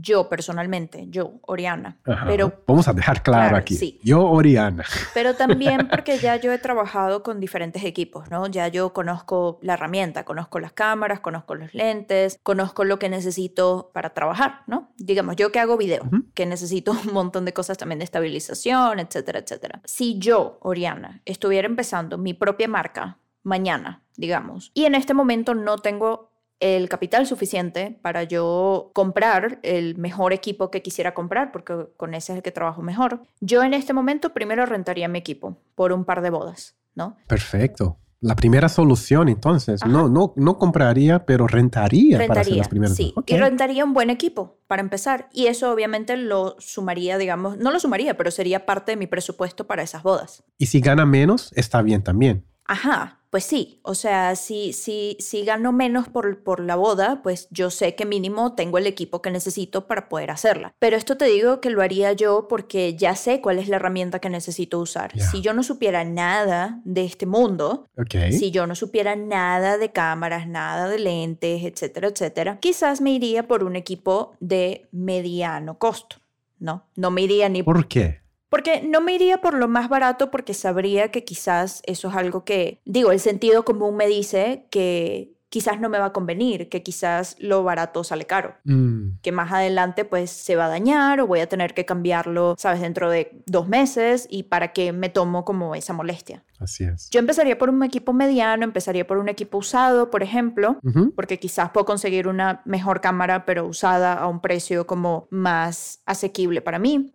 yo 0.00 0.28
personalmente, 0.28 1.06
yo, 1.08 1.34
Oriana. 1.42 1.98
Pero 2.26 2.62
vamos 2.66 2.88
a 2.88 2.92
dejar 2.92 3.22
claro, 3.22 3.56
aquí. 3.56 4.00
Yo, 4.02 4.24
Oriana. 4.24 4.84
Pero 5.12 5.34
también 5.34 5.88
porque 5.90 6.18
ya 6.18 6.36
yo 6.36 6.52
he 6.52 6.58
trabajado 6.58 7.22
con 7.22 7.40
diferentes 7.40 7.84
equipos, 7.84 8.30
¿no? 8.30 8.46
Ya 8.46 8.68
yo 8.68 8.92
conozco 8.92 9.58
la 9.60 9.74
herramienta, 9.74 10.24
conozco 10.24 10.60
las 10.60 10.72
cámaras, 10.72 11.20
conozco 11.20 11.54
los 11.54 11.74
lentes, 11.74 12.38
conozco 12.42 12.84
lo 12.84 12.98
que 12.98 13.08
necesito 13.08 13.90
para 13.92 14.10
trabajar, 14.10 14.62
¿no? 14.66 14.92
Digamos, 14.96 15.36
yo 15.36 15.52
que 15.52 15.60
hago 15.60 15.76
video, 15.76 16.08
que 16.34 16.46
necesito 16.46 16.92
un 17.06 17.12
montón 17.12 17.44
de 17.44 17.52
cosas 17.52 17.76
también 17.76 17.98
de 17.98 18.04
estabilización, 18.04 18.98
etcétera, 18.98 19.40
etcétera. 19.40 19.82
Si 19.84 20.18
yo, 20.18 20.58
Oriana, 20.62 21.20
estuviera 21.26 21.66
empezando 21.66 22.16
mi 22.16 22.32
propia 22.32 22.68
marca 22.68 23.18
mañana, 23.42 24.02
digamos, 24.16 24.70
y 24.72 24.84
en 24.84 24.94
este 24.94 25.14
momento 25.14 25.54
no 25.54 25.78
tengo 25.78 26.31
el 26.62 26.88
capital 26.88 27.26
suficiente 27.26 27.98
para 28.02 28.22
yo 28.22 28.92
comprar 28.94 29.58
el 29.64 29.98
mejor 29.98 30.32
equipo 30.32 30.70
que 30.70 30.80
quisiera 30.80 31.12
comprar, 31.12 31.50
porque 31.50 31.88
con 31.96 32.14
ese 32.14 32.32
es 32.32 32.36
el 32.36 32.42
que 32.42 32.52
trabajo 32.52 32.82
mejor. 32.82 33.22
Yo 33.40 33.64
en 33.64 33.74
este 33.74 33.92
momento 33.92 34.32
primero 34.32 34.64
rentaría 34.64 35.08
mi 35.08 35.18
equipo 35.18 35.58
por 35.74 35.92
un 35.92 36.04
par 36.04 36.22
de 36.22 36.30
bodas, 36.30 36.76
¿no? 36.94 37.16
Perfecto. 37.26 37.98
La 38.20 38.36
primera 38.36 38.68
solución, 38.68 39.28
entonces. 39.28 39.84
No, 39.84 40.08
no, 40.08 40.32
no 40.36 40.56
compraría, 40.56 41.26
pero 41.26 41.48
rentaría, 41.48 42.24
para 42.28 42.42
hacer 42.42 42.54
las 42.54 42.68
primeras. 42.68 42.94
Sí, 42.94 43.12
y 43.26 43.36
rentaría 43.36 43.84
un 43.84 43.92
buen 43.92 44.10
equipo 44.10 44.60
para 44.68 44.80
empezar. 44.80 45.28
Y 45.32 45.46
eso 45.46 45.72
obviamente 45.72 46.16
lo 46.16 46.54
sumaría, 46.60 47.18
digamos, 47.18 47.58
no 47.58 47.72
lo 47.72 47.80
sumaría, 47.80 48.16
pero 48.16 48.30
sería 48.30 48.64
parte 48.64 48.92
de 48.92 48.96
mi 48.96 49.08
presupuesto 49.08 49.66
para 49.66 49.82
esas 49.82 50.04
bodas. 50.04 50.44
Y 50.56 50.66
si 50.66 50.78
gana 50.78 51.04
menos, 51.04 51.52
está 51.56 51.82
bien 51.82 52.04
también. 52.04 52.46
Ajá, 52.64 53.22
pues 53.32 53.44
sí, 53.44 53.80
o 53.82 53.94
sea, 53.94 54.36
si, 54.36 54.74
si, 54.74 55.16
si 55.18 55.42
gano 55.42 55.72
menos 55.72 56.06
por, 56.06 56.42
por 56.42 56.60
la 56.60 56.76
boda, 56.76 57.22
pues 57.22 57.48
yo 57.50 57.70
sé 57.70 57.94
que 57.94 58.04
mínimo 58.04 58.54
tengo 58.54 58.76
el 58.76 58.86
equipo 58.86 59.22
que 59.22 59.30
necesito 59.30 59.86
para 59.86 60.10
poder 60.10 60.30
hacerla. 60.30 60.74
Pero 60.78 60.98
esto 60.98 61.16
te 61.16 61.24
digo 61.24 61.58
que 61.60 61.70
lo 61.70 61.80
haría 61.80 62.12
yo 62.12 62.46
porque 62.46 62.94
ya 62.94 63.16
sé 63.16 63.40
cuál 63.40 63.58
es 63.58 63.68
la 63.68 63.76
herramienta 63.76 64.18
que 64.18 64.28
necesito 64.28 64.78
usar. 64.78 65.18
Si 65.18 65.40
yo 65.40 65.54
no 65.54 65.62
supiera 65.62 66.04
nada 66.04 66.82
de 66.84 67.06
este 67.06 67.24
mundo, 67.24 67.88
si 68.30 68.50
yo 68.50 68.66
no 68.66 68.74
supiera 68.74 69.16
nada 69.16 69.78
de 69.78 69.92
cámaras, 69.92 70.46
nada 70.46 70.88
de 70.88 70.98
lentes, 70.98 71.64
etcétera, 71.64 72.08
etcétera, 72.08 72.58
quizás 72.60 73.00
me 73.00 73.12
iría 73.12 73.48
por 73.48 73.64
un 73.64 73.76
equipo 73.76 74.34
de 74.40 74.88
mediano 74.92 75.78
costo. 75.78 76.16
No, 76.58 76.86
no 76.96 77.10
me 77.10 77.22
iría 77.22 77.48
ni... 77.48 77.62
¿Por 77.62 77.88
qué? 77.88 78.21
Porque 78.52 78.82
no 78.82 79.00
me 79.00 79.14
iría 79.14 79.38
por 79.38 79.54
lo 79.54 79.66
más 79.66 79.88
barato 79.88 80.30
porque 80.30 80.52
sabría 80.52 81.10
que 81.10 81.24
quizás 81.24 81.80
eso 81.86 82.08
es 82.10 82.14
algo 82.14 82.44
que, 82.44 82.80
digo, 82.84 83.10
el 83.10 83.18
sentido 83.18 83.64
común 83.64 83.96
me 83.96 84.06
dice 84.06 84.66
que 84.68 85.32
quizás 85.48 85.80
no 85.80 85.88
me 85.88 85.98
va 85.98 86.06
a 86.06 86.12
convenir, 86.12 86.68
que 86.68 86.82
quizás 86.82 87.34
lo 87.38 87.62
barato 87.62 88.04
sale 88.04 88.26
caro, 88.26 88.54
mm. 88.64 89.20
que 89.22 89.32
más 89.32 89.52
adelante 89.52 90.04
pues 90.04 90.30
se 90.30 90.54
va 90.54 90.66
a 90.66 90.68
dañar 90.68 91.18
o 91.22 91.26
voy 91.26 91.40
a 91.40 91.48
tener 91.48 91.72
que 91.72 91.86
cambiarlo, 91.86 92.54
sabes, 92.58 92.82
dentro 92.82 93.08
de 93.10 93.42
dos 93.46 93.68
meses 93.68 94.26
y 94.28 94.42
para 94.42 94.74
qué 94.74 94.92
me 94.92 95.08
tomo 95.08 95.46
como 95.46 95.74
esa 95.74 95.94
molestia. 95.94 96.44
Así 96.62 96.84
es. 96.84 97.10
Yo 97.10 97.18
empezaría 97.18 97.58
por 97.58 97.70
un 97.70 97.82
equipo 97.82 98.12
mediano, 98.12 98.64
empezaría 98.64 99.06
por 99.06 99.18
un 99.18 99.28
equipo 99.28 99.58
usado, 99.58 100.10
por 100.10 100.22
ejemplo, 100.22 100.78
porque 101.16 101.38
quizás 101.38 101.70
puedo 101.70 101.84
conseguir 101.84 102.28
una 102.28 102.62
mejor 102.64 103.00
cámara, 103.00 103.44
pero 103.44 103.66
usada 103.66 104.14
a 104.14 104.28
un 104.28 104.40
precio 104.40 104.86
como 104.86 105.26
más 105.30 106.00
asequible 106.06 106.60
para 106.60 106.78
mí. 106.78 107.12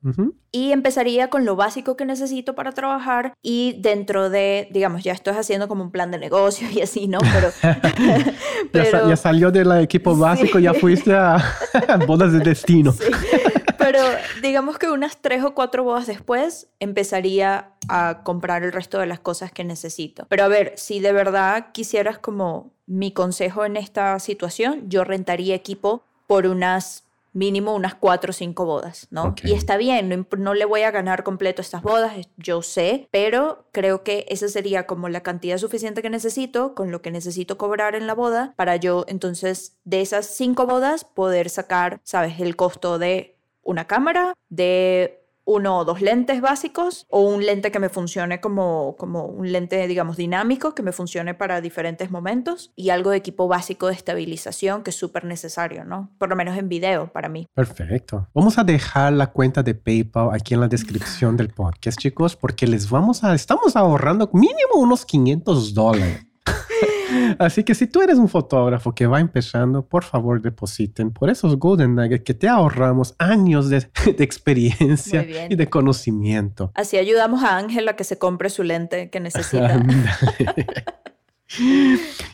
Y 0.52 0.72
empezaría 0.72 1.30
con 1.30 1.46
lo 1.46 1.56
básico 1.56 1.98
que 1.98 2.06
necesito 2.06 2.56
para 2.56 2.72
trabajar 2.72 3.34
y 3.44 3.80
dentro 3.82 4.30
de, 4.30 4.70
digamos, 4.72 5.04
ya 5.04 5.12
estoy 5.12 5.36
haciendo 5.36 5.68
como 5.68 5.84
un 5.84 5.92
plan 5.92 6.10
de 6.10 6.18
negocio 6.18 6.68
y 6.74 6.82
así, 6.82 7.08
¿no? 7.08 7.20
Pero... 8.72 8.94
ya, 9.10 9.16
salió 9.16 9.52
del 9.52 9.72
equipo 9.80 10.16
básico, 10.18 10.60
ya 10.60 10.74
fuiste 10.74 11.14
a, 11.14 11.38
bodas 12.08 12.34
de 12.34 12.40
destino. 12.40 12.94
Pero 13.88 14.04
digamos 14.42 14.78
que 14.78 14.90
unas 14.90 15.22
tres 15.22 15.44
o 15.44 15.54
cuatro 15.54 15.84
bodas 15.84 16.08
después 16.08 16.68
empezaría 16.82 17.72
a 17.88 18.22
comprar 18.24 18.64
el 18.64 18.74
resto 18.74 19.00
de 19.00 19.06
las 19.06 19.20
cosas 19.20 19.52
que 19.52 19.64
necesito. 19.64 20.26
Pero 20.28 20.44
a 20.44 20.50
ver, 20.50 20.74
si 20.76 21.00
de 21.00 21.14
verdad 21.14 21.72
quisieras 21.72 22.18
como 22.18 22.74
mi 22.86 23.12
consejo 23.12 23.64
en 23.64 23.78
esta 23.78 24.20
situación, 24.20 24.90
yo 24.90 25.06
rentaría 25.06 25.56
equipo 25.56 26.04
por 26.28 26.48
unas 26.48 27.06
mínimo 27.38 27.76
unas 27.76 27.94
cuatro 27.94 28.32
o 28.32 28.34
cinco 28.34 28.66
bodas, 28.66 29.08
¿no? 29.12 29.36
Y 29.44 29.54
está 29.54 29.78
bien, 29.78 30.28
no, 30.38 30.54
le 30.56 30.66
voy 30.66 30.82
a 30.82 30.92
ganar 30.92 31.24
completo 31.24 31.62
estas 31.62 31.84
bodas, 31.84 32.14
yo 32.38 32.64
sé, 32.64 33.08
pero 33.12 33.68
creo 33.72 34.04
que 34.04 34.26
esa 34.30 34.48
sería 34.48 34.88
como 34.88 35.08
la 35.08 35.22
cantidad 35.22 35.60
suficiente 35.60 36.02
que 36.02 36.10
necesito, 36.10 36.74
con 36.74 36.92
lo 36.92 37.04
que 37.04 37.12
necesito 37.12 37.58
cobrar 37.58 37.94
en 37.94 38.08
la 38.08 38.16
boda, 38.16 38.54
para 38.58 38.76
yo 38.78 39.06
entonces 39.08 39.78
de 39.86 40.02
esas 40.02 40.26
cinco 40.26 40.66
bodas 40.66 41.04
poder 41.06 41.52
sacar, 41.52 42.02
¿sabes? 42.04 42.40
El 42.40 42.56
costo 42.56 42.98
de 42.98 43.37
una 43.68 43.86
cámara, 43.86 44.34
de 44.50 45.24
uno 45.48 45.78
o 45.78 45.86
dos 45.86 46.02
lentes 46.02 46.42
básicos 46.42 47.06
o 47.10 47.22
un 47.22 47.46
lente 47.46 47.72
que 47.72 47.80
me 47.80 47.88
funcione 47.88 48.42
como, 48.42 48.96
como 48.98 49.26
un 49.26 49.52
lente, 49.52 49.88
digamos, 49.88 50.18
dinámico, 50.18 50.76
que 50.76 50.84
me 50.84 50.92
funcione 50.92 51.34
para 51.34 51.62
diferentes 51.62 52.12
momentos 52.12 52.74
y 52.76 52.90
algo 52.90 53.12
de 53.12 53.18
equipo 53.18 53.48
básico 53.48 53.88
de 53.88 53.94
estabilización 53.94 54.84
que 54.84 54.90
es 54.90 54.98
súper 54.98 55.24
necesario, 55.24 55.86
¿no? 55.86 56.12
Por 56.18 56.30
lo 56.30 56.36
menos 56.36 56.58
en 56.58 56.68
video 56.68 57.12
para 57.14 57.30
mí. 57.30 57.48
Perfecto. 57.54 58.28
Vamos 58.34 58.58
a 58.58 58.66
dejar 58.66 59.14
la 59.14 59.28
cuenta 59.28 59.64
de 59.64 59.74
PayPal 59.74 60.30
aquí 60.34 60.54
en 60.54 60.60
la 60.60 60.68
descripción 60.68 61.38
del 61.38 61.50
podcast, 61.50 61.98
chicos, 61.98 62.36
porque 62.36 62.68
les 62.68 62.90
vamos 62.90 63.24
a, 63.24 63.34
estamos 63.34 63.78
ahorrando 63.78 64.30
mínimo 64.34 64.76
unos 64.76 65.06
500 65.06 65.74
dólares. 65.74 66.27
Así 67.40 67.64
que 67.64 67.76
si 67.76 67.88
tú 67.88 68.02
eres 68.02 68.18
un 68.18 68.30
fotógrafo 68.30 68.94
que 68.94 69.08
va 69.08 69.20
empezando, 69.20 69.86
por 69.86 70.04
favor 70.04 70.42
depositen 70.42 71.12
por 71.12 71.30
esos 71.30 71.58
Golden 71.58 71.96
Nuggets 71.96 72.24
que 72.24 72.34
te 72.34 72.48
ahorramos 72.48 73.16
años 73.18 73.70
de, 73.70 73.90
experiencia 74.18 75.26
y 75.50 75.56
de 75.56 75.70
conocimiento. 75.70 76.72
Así 76.76 76.98
ayudamos 76.98 77.44
a 77.44 77.58
Ángel 77.58 77.88
a 77.90 77.96
que 77.96 78.04
se 78.04 78.18
compre 78.18 78.50
su 78.50 78.64
lente 78.64 79.10
que 79.10 79.20
necesita. 79.20 79.84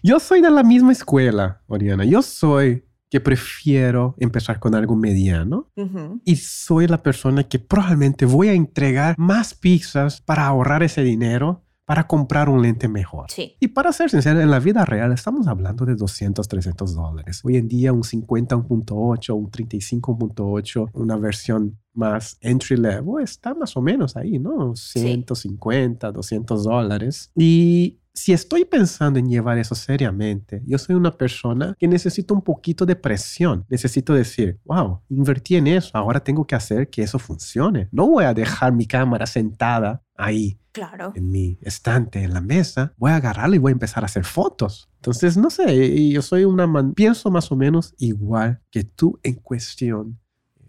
Yo 0.03 0.19
soy 0.19 0.41
de 0.41 0.49
la 0.49 0.63
misma 0.63 0.91
escuela, 0.91 1.62
Oriana. 1.67 2.03
Yo 2.03 2.21
soy 2.21 2.86
que 3.13 3.19
prefiero 3.19 4.15
empezar 4.17 4.59
con 4.59 4.73
algo 4.73 4.95
mediano 4.95 5.69
y 6.25 6.36
soy 6.38 6.88
la 6.88 7.03
persona 7.03 7.43
que 7.43 7.59
probablemente 7.59 8.25
voy 8.25 8.47
a 8.47 8.53
entregar 8.53 9.13
más 9.19 9.53
pizzas 9.53 10.19
para 10.19 10.47
ahorrar 10.47 10.81
ese 10.81 11.03
dinero 11.03 11.62
para 11.85 12.07
comprar 12.07 12.49
un 12.49 12.61
lente 12.61 12.87
mejor. 12.87 13.29
Sí. 13.29 13.55
Y 13.59 13.69
para 13.69 13.91
ser 13.91 14.09
sincero, 14.09 14.39
en 14.39 14.51
la 14.51 14.59
vida 14.59 14.85
real 14.85 15.11
estamos 15.11 15.47
hablando 15.47 15.85
de 15.85 15.95
200, 15.95 16.47
300 16.47 16.95
dólares. 16.95 17.41
Hoy 17.43 17.57
en 17.57 17.67
día 17.67 17.91
un 17.91 18.03
50, 18.03 18.55
1.8, 18.55 19.33
un 19.35 19.51
35.8, 19.51 20.89
una 20.93 21.17
versión 21.17 21.79
más 21.93 22.37
entry 22.41 22.77
level 22.77 23.23
está 23.23 23.53
más 23.53 23.75
o 23.77 23.81
menos 23.81 24.15
ahí, 24.15 24.39
¿no? 24.39 24.75
150, 24.75 26.11
200 26.11 26.63
dólares. 26.63 27.31
Y 27.35 27.99
si 28.13 28.32
estoy 28.32 28.63
pensando 28.63 29.17
en 29.17 29.28
llevar 29.28 29.58
eso 29.58 29.73
seriamente, 29.73 30.62
yo 30.65 30.78
soy 30.78 30.95
una 30.95 31.12
persona 31.12 31.76
que 31.80 31.88
necesito 31.88 32.34
un 32.34 32.41
poquito 32.41 32.86
de 32.86 32.95
presión. 32.95 33.65
Necesito 33.69 34.13
decir, 34.13 34.60
wow, 34.65 35.02
invertí 35.10 35.56
en 35.56 35.67
eso, 35.67 35.89
ahora 35.93 36.19
tengo 36.19 36.45
que 36.45 36.56
hacer 36.56 36.89
que 36.89 37.02
eso 37.02 37.17
funcione. 37.17 37.89
No 37.91 38.08
voy 38.08 38.26
a 38.26 38.34
dejar 38.34 38.71
mi 38.71 38.86
cámara 38.86 39.26
sentada 39.26 40.04
ahí. 40.15 40.60
Claro. 40.71 41.12
En 41.15 41.32
mi 41.32 41.58
estante, 41.62 42.23
en 42.23 42.34
la 42.34 42.41
mesa, 42.41 42.93
voy 42.97 43.12
a 43.12 43.17
agarrarla 43.17 43.56
y 43.56 43.60
voy 43.60 43.71
a 43.71 43.73
empezar 43.73 44.04
a 44.04 44.06
hacer 44.06 44.26
fotos. 44.26 44.89
Entonces, 44.95 45.38
no 45.38 45.49
sé, 45.49 46.10
yo 46.10 46.21
soy 46.21 46.45
una 46.45 46.65
man, 46.67 46.93
pienso 46.93 47.30
más 47.30 47.52
o 47.52 47.56
menos 47.56 47.93
igual 47.97 48.62
que 48.71 48.84
tú 48.84 49.19
en 49.23 49.36
cuestión 49.36 50.19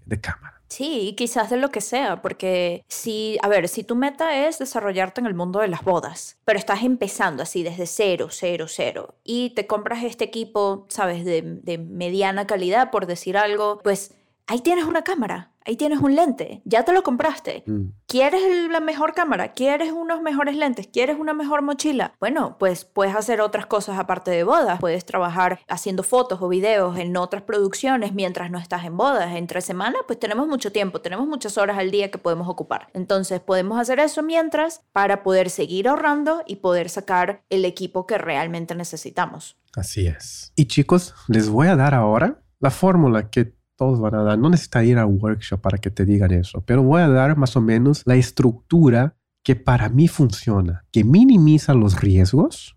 de 0.04 0.20
cámara. 0.20 0.53
Sí, 0.74 1.14
quizás 1.16 1.50
de 1.50 1.56
lo 1.56 1.70
que 1.70 1.80
sea, 1.80 2.20
porque 2.20 2.84
si, 2.88 3.38
a 3.42 3.48
ver, 3.48 3.68
si 3.68 3.84
tu 3.84 3.94
meta 3.94 4.44
es 4.48 4.58
desarrollarte 4.58 5.20
en 5.20 5.28
el 5.28 5.34
mundo 5.34 5.60
de 5.60 5.68
las 5.68 5.84
bodas, 5.84 6.36
pero 6.44 6.58
estás 6.58 6.82
empezando 6.82 7.44
así 7.44 7.62
desde 7.62 7.86
cero, 7.86 8.26
cero, 8.28 8.66
cero, 8.68 9.14
y 9.22 9.50
te 9.50 9.68
compras 9.68 10.02
este 10.02 10.24
equipo, 10.24 10.84
sabes, 10.88 11.24
de, 11.24 11.42
de 11.42 11.78
mediana 11.78 12.48
calidad, 12.48 12.90
por 12.90 13.06
decir 13.06 13.36
algo, 13.36 13.78
pues 13.84 14.16
ahí 14.46 14.60
tienes 14.60 14.84
una 14.84 15.02
cámara, 15.02 15.52
ahí 15.64 15.76
tienes 15.76 16.00
un 16.00 16.14
lente, 16.14 16.62
ya 16.64 16.84
te 16.84 16.92
lo 16.92 17.02
compraste. 17.02 17.64
Mm. 17.66 17.86
¿Quieres 18.06 18.42
la 18.70 18.80
mejor 18.80 19.14
cámara? 19.14 19.52
¿Quieres 19.52 19.92
unos 19.92 20.20
mejores 20.20 20.56
lentes? 20.56 20.86
¿Quieres 20.86 21.18
una 21.18 21.34
mejor 21.34 21.62
mochila? 21.62 22.14
Bueno, 22.20 22.56
pues 22.58 22.84
puedes 22.84 23.16
hacer 23.16 23.40
otras 23.40 23.66
cosas 23.66 23.98
aparte 23.98 24.30
de 24.30 24.44
bodas. 24.44 24.78
Puedes 24.78 25.04
trabajar 25.04 25.60
haciendo 25.68 26.02
fotos 26.02 26.40
o 26.42 26.48
videos 26.48 26.98
en 26.98 27.16
otras 27.16 27.42
producciones 27.42 28.14
mientras 28.14 28.50
no 28.50 28.58
estás 28.58 28.84
en 28.84 28.96
bodas. 28.96 29.34
Entre 29.34 29.60
semanas, 29.60 30.02
pues 30.06 30.20
tenemos 30.20 30.46
mucho 30.46 30.70
tiempo, 30.70 31.00
tenemos 31.00 31.26
muchas 31.26 31.58
horas 31.58 31.78
al 31.78 31.90
día 31.90 32.10
que 32.10 32.18
podemos 32.18 32.48
ocupar. 32.48 32.88
Entonces 32.92 33.40
podemos 33.40 33.78
hacer 33.80 33.98
eso 33.98 34.22
mientras 34.22 34.82
para 34.92 35.22
poder 35.22 35.50
seguir 35.50 35.88
ahorrando 35.88 36.42
y 36.46 36.56
poder 36.56 36.88
sacar 36.88 37.42
el 37.50 37.64
equipo 37.64 38.06
que 38.06 38.18
realmente 38.18 38.74
necesitamos. 38.74 39.56
Así 39.74 40.06
es. 40.06 40.52
Y 40.54 40.66
chicos, 40.66 41.14
les 41.26 41.48
voy 41.48 41.66
a 41.66 41.74
dar 41.74 41.94
ahora 41.94 42.40
la 42.60 42.70
fórmula 42.70 43.30
que 43.30 43.54
todos 43.76 44.00
van 44.00 44.14
a 44.14 44.22
dar. 44.22 44.38
No 44.38 44.50
necesita 44.50 44.84
ir 44.84 44.98
a 44.98 45.06
workshop 45.06 45.60
para 45.60 45.78
que 45.78 45.90
te 45.90 46.04
digan 46.04 46.32
eso, 46.32 46.62
pero 46.66 46.82
voy 46.82 47.02
a 47.02 47.08
dar 47.08 47.36
más 47.36 47.56
o 47.56 47.60
menos 47.60 48.02
la 48.04 48.16
estructura 48.16 49.16
que 49.42 49.56
para 49.56 49.88
mí 49.88 50.08
funciona, 50.08 50.84
que 50.90 51.04
minimiza 51.04 51.74
los 51.74 52.00
riesgos 52.00 52.76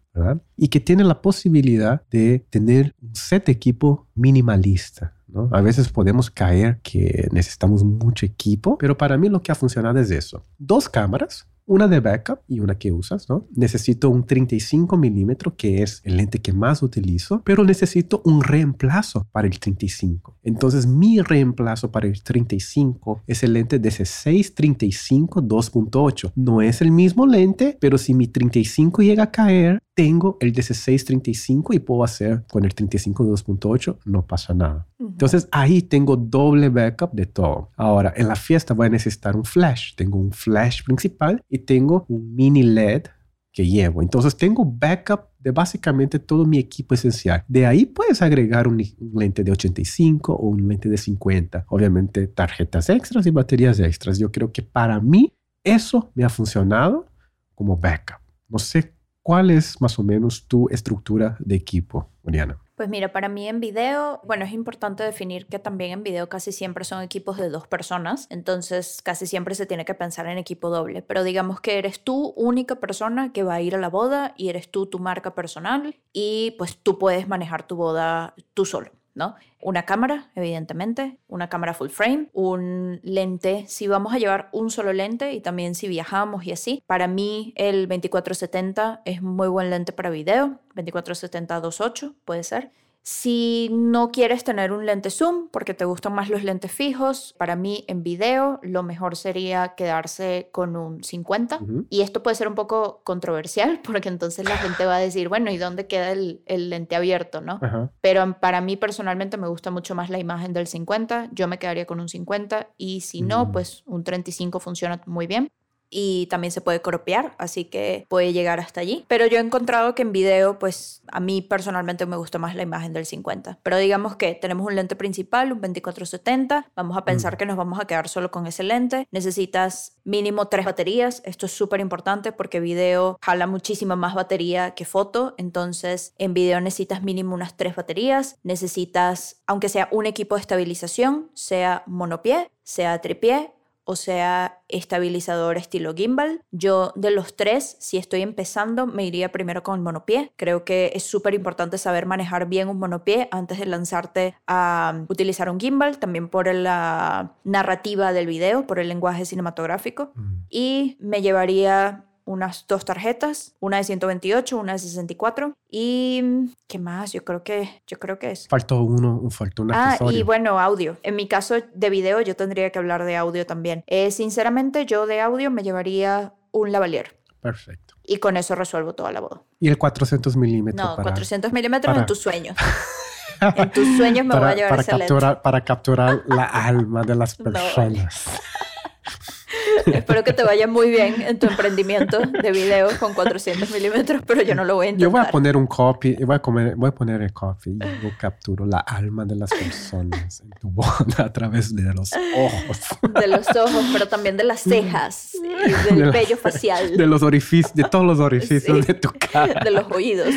y 0.56 0.70
que 0.70 0.80
tiene 0.80 1.04
la 1.04 1.22
posibilidad 1.22 2.02
de 2.10 2.46
tener 2.50 2.96
un 3.02 3.16
set 3.16 3.50
equipo 3.50 4.08
minimalista. 4.16 5.14
A 5.52 5.62
veces 5.62 5.90
podemos 5.90 6.32
caer 6.32 6.80
que 6.82 7.28
necesitamos 7.32 7.84
mucho 7.84 8.26
equipo, 8.26 8.78
pero 8.78 8.98
para 8.98 9.18
mí 9.18 9.30
lo 9.30 9.42
que 9.44 9.52
ha 9.52 9.56
funcionado 9.56 10.00
es 10.00 10.10
eso. 10.10 10.46
Dos 10.58 10.90
cámaras, 10.90 11.48
una 11.68 11.88
de 11.88 12.00
backup 12.00 12.40
y 12.48 12.62
una 12.62 12.80
que 12.80 12.92
usas, 12.92 13.30
¿no? 13.30 13.46
Necesito 13.54 14.10
un 14.10 14.26
35 14.26 14.98
milímetros, 14.98 15.54
que 15.58 15.84
es 15.84 16.02
el 16.04 16.18
lente 16.18 16.40
que 16.40 16.54
más 16.54 16.82
utilizo, 16.82 17.42
pero 17.44 17.64
necesito 17.64 18.22
un 18.26 18.42
reemplazo 18.42 19.28
para 19.32 19.48
el 19.48 19.60
35. 19.60 20.38
Entonces, 20.44 20.88
mi 20.88 21.22
reemplazo 21.22 21.92
para 21.92 22.08
el 22.08 22.24
35 22.24 23.24
es 23.28 23.44
el 23.44 23.54
lente 23.54 23.80
de 23.80 23.92
35 23.92 25.42
2.8. 25.42 26.32
No 26.36 26.62
es 26.62 26.82
el 26.82 26.92
mismo 26.92 27.28
lente, 27.28 27.78
pero 27.80 27.98
si 27.98 28.14
mi 28.14 28.28
35 28.28 29.02
llega 29.02 29.24
a 29.24 29.32
caer, 29.32 29.80
tengo 29.98 30.38
el 30.42 30.50
1635 30.50 31.74
y 31.74 31.80
puedo 31.80 32.04
hacer 32.04 32.44
con 32.52 32.64
el 32.64 32.76
35 32.76 33.26
2.8, 33.26 33.98
no 34.06 34.28
pasa 34.28 34.54
nada. 34.54 34.88
Entonces 35.00 35.50
ahí 35.52 35.82
tengo 35.82 36.16
doble 36.16 36.70
backup 36.70 37.14
de 37.14 37.26
todo. 37.26 37.72
Ahora, 37.76 38.14
en 38.16 38.28
la 38.28 38.36
fiesta 38.36 38.76
voy 38.76 38.86
a 38.86 38.90
necesitar 38.92 39.36
un 39.36 39.44
flash. 39.44 39.96
Tengo 39.96 40.20
un 40.20 40.32
flash 40.32 40.84
principal 40.84 41.44
y 41.50 41.58
tengo 41.58 42.06
un 42.10 42.36
mini 42.36 42.62
LED 42.62 43.08
que 43.52 43.66
llevo. 43.66 44.04
Entonces 44.04 44.38
tengo 44.38 44.64
backup 44.64 45.30
de 45.40 45.50
básicamente 45.50 46.20
todo 46.20 46.46
mi 46.46 46.60
equipo 46.60 46.94
esencial. 46.94 47.44
De 47.48 47.66
ahí 47.66 47.88
puedes 47.88 48.22
agregar 48.22 48.68
un, 48.68 48.80
lente 49.16 49.44
de 49.44 49.52
85 49.52 50.32
o 50.32 50.50
un 50.50 50.68
lente 50.68 50.90
de 50.90 50.98
50. 51.00 51.66
Obviamente 51.70 52.28
tarjetas 52.28 52.92
extras 52.92 53.26
y 53.26 53.32
baterías 53.32 53.80
extras. 53.80 54.20
Yo 54.20 54.32
creo 54.32 54.52
que 54.52 54.62
para 54.62 55.00
mí 55.00 55.34
eso 55.64 56.12
me 56.14 56.24
ha 56.24 56.30
funcionado 56.30 57.08
como 57.56 57.76
backup. 57.76 58.20
No 58.48 58.60
sé 58.60 58.97
cuál 59.28 59.52
es 59.52 59.82
más 59.82 60.00
o 60.00 60.04
menos 60.04 60.48
tu 60.48 60.70
estructura 60.70 61.36
de 61.40 61.56
equipo, 61.56 62.08
Oriana. 62.24 62.62
Pues 62.76 62.88
mira, 62.88 63.12
para 63.12 63.28
mí 63.28 63.50
en 63.50 63.60
video, 63.60 64.22
bueno, 64.24 64.46
es 64.46 64.54
importante 64.54 65.04
definir 65.04 65.48
que 65.48 65.60
también 65.60 65.92
en 65.92 66.04
video 66.04 66.30
casi 66.30 66.54
siempre 66.54 66.86
son 66.86 67.04
equipos 67.04 67.36
de 67.36 67.50
dos 67.50 67.68
personas, 67.68 68.28
entonces 68.30 69.02
casi 69.04 69.28
siempre 69.28 69.54
se 69.54 69.66
tiene 69.66 69.84
que 69.84 69.96
pensar 69.96 70.28
en 70.28 70.38
equipo 70.38 70.70
doble, 70.70 71.02
pero 71.02 71.26
digamos 71.26 71.60
que 71.60 71.78
eres 71.78 72.00
tú 72.02 72.32
única 72.38 72.76
persona 72.76 73.34
que 73.34 73.44
va 73.44 73.56
a 73.56 73.62
ir 73.62 73.76
a 73.76 73.80
la 73.80 73.90
boda 73.90 74.34
y 74.38 74.48
eres 74.48 74.72
tú 74.72 74.86
tu 74.86 74.98
marca 74.98 75.36
personal 75.36 76.00
y 76.14 76.56
pues 76.58 76.78
tú 76.78 76.98
puedes 76.98 77.28
manejar 77.28 77.68
tu 77.68 77.76
boda 77.76 78.34
tú 78.54 78.64
solo. 78.64 78.92
¿No? 79.18 79.36
Una 79.60 79.84
cámara, 79.84 80.30
evidentemente, 80.36 81.18
una 81.28 81.50
cámara 81.50 81.74
full 81.74 81.90
frame, 81.90 82.30
un 82.34 83.00
lente, 83.02 83.66
si 83.68 83.88
vamos 83.88 84.14
a 84.14 84.20
llevar 84.20 84.48
un 84.52 84.70
solo 84.70 84.94
lente 84.94 85.34
y 85.34 85.42
también 85.42 85.74
si 85.74 85.88
viajamos 85.88 86.46
y 86.46 86.52
así. 86.52 86.84
Para 86.86 87.08
mí 87.08 87.52
el 87.56 87.88
2470 87.88 89.02
es 89.06 89.24
muy 89.24 89.48
buen 89.48 89.72
lente 89.72 89.92
para 89.92 90.12
video, 90.12 90.60
2470 90.76 91.62
2.8 91.62 92.14
puede 92.26 92.44
ser. 92.44 92.72
Si 93.10 93.70
no 93.72 94.12
quieres 94.12 94.44
tener 94.44 94.74
un 94.74 94.86
lente 94.86 95.10
zoom 95.12 95.48
porque 95.48 95.74
te 95.74 95.86
gustan 95.86 96.14
más 96.14 96.28
los 96.28 96.44
lentes 96.44 96.74
fijos, 96.74 97.34
para 97.38 97.56
mí 97.56 97.86
en 97.88 98.04
video 98.04 98.60
lo 98.64 98.84
mejor 98.84 99.16
sería 99.16 99.76
quedarse 99.76 100.50
con 100.52 100.76
un 100.76 101.02
50. 101.02 101.62
Y 101.90 102.02
esto 102.02 102.22
puede 102.22 102.36
ser 102.36 102.50
un 102.50 102.56
poco 102.56 103.00
controversial 103.06 103.80
porque 103.86 104.10
entonces 104.10 104.44
la 104.44 104.58
gente 104.58 104.86
va 104.86 104.98
a 104.98 105.00
decir, 105.00 105.30
bueno, 105.30 105.50
¿y 105.52 105.58
dónde 105.58 105.88
queda 105.88 106.12
el, 106.12 106.42
lente 106.46 106.98
abierto? 106.98 107.40
¿no? 107.40 107.62
Pero 108.02 108.42
para 108.42 108.60
mí 108.60 108.76
personalmente 108.76 109.38
me 109.38 109.48
gusta 109.48 109.72
mucho 109.72 109.96
más 109.96 110.10
la 110.10 110.20
imagen 110.20 110.52
del 110.52 110.68
50. 110.68 111.30
Yo 111.32 111.48
me 111.48 111.60
quedaría 111.60 111.86
con 111.86 112.02
un 112.02 112.10
50 112.10 112.72
y 112.76 113.00
si 113.00 113.22
no, 113.22 113.46
mm. 113.46 113.52
pues 113.54 113.84
un 113.86 114.04
35 114.04 114.60
funciona 114.60 115.02
muy 115.06 115.28
bien 115.28 115.48
y 115.90 116.28
también 116.28 116.52
se 116.52 116.62
puede 116.62 116.82
cropear, 116.82 117.36
así 117.38 117.66
que 117.66 118.06
puede 118.10 118.34
llegar 118.34 118.60
hasta 118.60 118.82
allí. 118.82 119.06
Pero 119.08 119.26
yo 119.26 119.38
he 119.38 119.42
encontrado 119.42 119.96
que 119.96 120.02
en 120.02 120.12
video, 120.12 120.60
pues 120.60 121.02
a 121.08 121.20
mí 121.20 121.42
personalmente 121.42 122.06
me 122.06 122.18
gusta 122.18 122.40
más 122.40 122.56
la 122.56 122.64
imagen 122.64 122.94
del 122.94 123.06
50. 123.06 123.60
Pero 123.64 123.78
digamos 123.78 124.16
que 124.16 124.36
tenemos 124.36 124.68
un 124.68 124.76
lente 124.76 124.96
principal, 124.96 125.52
un 125.52 125.62
2470, 125.62 126.72
vamos 126.76 126.98
a 126.98 127.06
pensar 127.06 127.36
mm. 127.36 127.38
que 127.38 127.46
nos 127.46 127.58
vamos 127.58 127.80
a 127.80 127.86
quedar 127.86 128.08
solo 128.10 128.32
con 128.32 128.48
ese 128.48 128.64
lente. 128.64 129.08
Necesitas 129.12 129.98
mínimo 130.04 130.48
tres 130.48 130.66
baterías, 130.66 131.22
esto 131.26 131.46
es 131.46 131.52
súper 131.52 131.80
importante 131.80 132.32
porque 132.32 132.60
video 132.60 133.18
jala 133.22 133.48
muchísima 133.48 133.96
más 133.96 134.16
batería 134.16 134.72
que 134.72 134.86
foto, 134.86 135.36
entonces 135.38 136.14
en 136.18 136.34
video 136.34 136.62
necesitas 136.62 137.04
mínimo 137.04 137.34
unas 137.34 137.58
tres 137.58 137.76
baterías, 137.76 138.38
necesitas, 138.44 139.42
aunque 139.48 139.70
sea 139.70 139.88
un 139.92 140.06
equipo 140.06 140.36
de 140.36 140.42
estabilización, 140.42 141.30
sea 141.34 141.84
monopié, 141.86 142.52
sea 142.64 143.00
tripié 143.02 143.52
o 143.88 143.96
sea, 143.96 144.60
estabilizador 144.68 145.58
estilo 145.58 145.96
gimbal. 145.96 146.42
Yo 146.52 146.92
de 146.98 147.10
los 147.10 147.38
tres, 147.38 147.78
si 147.80 147.98
estoy 147.98 148.22
empezando, 148.22 148.86
me 148.86 149.06
iría 149.06 149.32
primero 149.32 149.64
con 149.64 149.76
el 149.76 149.82
monopié. 149.82 150.34
Creo 150.36 150.66
que 150.66 150.92
es 150.94 151.04
súper 151.04 151.34
importante 151.34 151.78
saber 151.78 152.06
manejar 152.06 152.50
bien 152.50 152.68
un 152.68 152.80
monopié 152.80 153.30
antes 153.32 153.60
de 153.60 153.66
lanzarte 153.66 154.36
a 154.46 155.06
utilizar 155.08 155.50
un 155.50 155.58
gimbal, 155.58 156.00
también 156.00 156.28
por 156.28 156.54
la 156.54 157.38
narrativa 157.46 158.12
del 158.12 158.28
video, 158.28 158.68
por 158.68 158.80
el 158.80 158.90
lenguaje 158.90 159.24
cinematográfico. 159.24 160.12
Mm. 160.16 160.36
Y 160.50 160.98
me 161.00 161.22
llevaría 161.22 162.07
unas 162.28 162.66
dos 162.68 162.86
tarjetas, 162.86 163.56
una 163.60 163.78
de 163.78 163.86
128, 163.86 164.58
una 164.58 164.74
de 164.74 164.80
64 164.80 165.54
y 165.70 166.52
qué 166.68 166.78
más, 166.78 167.14
yo 167.14 167.24
creo 167.24 167.44
que 167.44 167.82
yo 167.88 167.98
creo 168.00 168.20
que 168.20 168.32
es. 168.32 168.48
Faltó 168.50 168.82
uno, 168.84 169.22
faltó 169.32 169.64
un 169.64 169.72
Ah, 169.74 169.98
y 170.12 170.24
bueno, 170.24 170.60
audio. 170.60 170.98
En 171.04 171.16
mi 171.16 171.28
caso 171.28 171.56
de 171.74 171.90
video 171.90 172.22
yo 172.22 172.36
tendría 172.36 172.70
que 172.70 172.80
hablar 172.80 173.06
de 173.06 173.16
audio 173.16 173.46
también. 173.46 173.84
Eh, 173.88 174.12
sinceramente 174.12 174.86
yo 174.86 175.08
de 175.08 175.22
audio 175.22 175.50
me 175.50 175.64
llevaría 175.64 176.34
un 176.52 176.72
lavalier. 176.72 177.18
Perfecto. 177.42 177.96
Y 178.04 178.18
con 178.18 178.36
eso 178.36 178.56
resuelvo 178.56 178.94
toda 178.94 179.12
la 179.12 179.22
voz. 179.22 179.40
¿Y 179.60 179.70
el 179.70 179.78
400 179.78 180.36
milímetros? 180.36 180.98
No, 180.98 181.02
400 181.02 181.54
milímetros 181.54 181.98
en 181.98 182.06
tus 182.06 182.20
sueños. 182.20 182.58
en 183.56 183.72
tus 183.72 183.96
sueños 183.96 184.26
me 184.26 184.38
voy 184.38 184.50
a 184.50 184.56
llevar 184.56 184.70
para 184.72 184.82
ese 184.82 184.92
capturar, 184.92 185.42
Para 185.42 185.64
capturar 185.64 186.24
la 186.28 186.44
alma 186.68 187.04
de 187.04 187.16
las 187.16 187.36
personas. 187.36 188.26
Espero 189.86 190.24
que 190.24 190.34
te 190.34 190.44
vaya 190.44 190.68
muy 190.68 190.90
bien 190.90 191.22
en 191.22 191.40
tu 191.40 191.48
emprendimiento 191.48 192.20
de 192.20 192.52
video 192.52 192.90
con 193.00 193.14
400 193.14 193.70
milímetros, 193.72 194.22
pero 194.26 194.42
yo 194.42 194.56
no 194.56 194.66
lo 194.66 194.76
voy 194.76 194.88
a 194.88 194.90
intentar. 194.90 195.08
Yo 195.08 195.12
voy 195.12 195.22
a 195.22 195.32
poner 195.32 195.58
un 195.58 195.68
copy, 195.68 196.16
voy 196.24 196.36
a, 196.36 196.40
comer, 196.40 196.76
voy 196.76 196.90
a 196.90 196.92
poner 196.96 197.22
el 197.22 197.34
copy 197.34 197.72
y 197.72 198.04
yo 198.04 198.10
capturo 198.18 198.66
la 198.66 198.80
alma 198.80 199.26
de 199.26 199.36
las 199.36 199.50
personas 199.50 200.42
en 200.42 200.50
tu 200.60 200.70
boda 200.70 201.26
a 201.26 201.34
través 201.34 201.76
de 201.76 201.94
los 201.94 202.12
ojos. 202.14 202.80
De 203.20 203.28
los 203.28 203.48
ojos, 203.56 203.86
pero 203.94 204.08
también 204.08 204.38
de 204.38 204.44
las 204.44 204.62
cejas 204.62 205.34
y 205.36 205.96
del 205.96 206.12
vello 206.12 206.38
facial. 206.38 206.96
De 206.98 207.06
los 207.06 207.24
orificios, 207.24 207.74
de 207.74 207.84
todos 207.84 208.06
los 208.06 208.20
orificios 208.20 208.86
de 208.86 208.94
tu 208.94 209.10
cara. 209.12 209.62
De 209.64 209.72
los 209.72 209.92
oídos. 209.92 210.34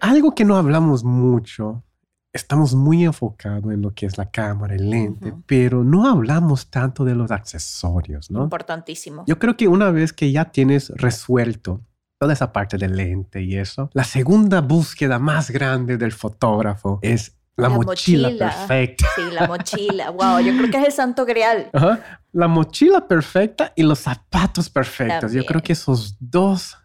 Algo 0.00 0.34
que 0.34 0.44
no 0.44 0.56
hablamos 0.56 1.04
mucho 1.04 1.84
estamos 2.32 2.74
muy 2.74 3.04
enfocados 3.04 3.72
en 3.72 3.82
lo 3.82 3.94
que 3.94 4.06
es 4.06 4.16
la 4.16 4.30
cámara, 4.30 4.74
el 4.74 4.88
lente, 4.88 5.34
pero 5.46 5.84
no 5.84 6.08
hablamos 6.08 6.70
tanto 6.70 7.04
de 7.04 7.14
los 7.14 7.30
accesorios, 7.30 8.30
¿no? 8.30 8.44
Importantísimo. 8.44 9.24
Yo 9.26 9.38
creo 9.38 9.56
que 9.56 9.68
una 9.68 9.90
vez 9.90 10.12
que 10.12 10.32
ya 10.32 10.46
tienes 10.46 10.90
resuelto 10.90 11.82
toda 12.18 12.32
esa 12.32 12.52
parte 12.52 12.78
del 12.78 12.96
lente 12.96 13.42
y 13.42 13.56
eso, 13.56 13.90
la 13.92 14.04
segunda 14.04 14.60
búsqueda 14.60 15.18
más 15.18 15.50
grande 15.50 15.98
del 15.98 16.12
fotógrafo 16.12 16.98
es 17.02 17.36
la, 17.56 17.68
mochila, 17.68 18.30
perfecta. 18.30 19.06
Sí, 19.14 19.22
la 19.30 19.46
mochila. 19.46 20.10
Wow, 20.10 20.40
yo 20.40 20.56
creo 20.56 20.70
que 20.70 20.78
es 20.78 20.86
el 20.86 20.92
santo 20.92 21.26
grial. 21.26 21.70
La 22.32 22.48
mochila 22.48 23.06
perfecta 23.06 23.74
y 23.76 23.82
los 23.82 23.98
zapatos 23.98 24.70
perfectos. 24.70 25.34
Yo 25.34 25.44
creo 25.44 25.62
que 25.62 25.74
esos 25.74 26.16
dos, 26.18 26.78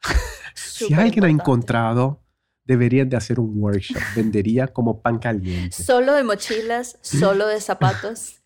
si 0.54 0.94
alguien 0.94 1.24
ha 1.24 1.28
encontrado 1.28 2.23
deberían 2.64 3.08
de 3.08 3.16
hacer 3.16 3.40
un 3.40 3.52
workshop. 3.60 4.00
Vendería 4.16 4.68
como 4.68 5.00
pan 5.00 5.18
caliente. 5.18 5.82
Solo 5.82 6.14
de 6.14 6.24
mochilas, 6.24 6.98
solo 7.02 7.46
de 7.46 7.60
zapatos. 7.60 8.40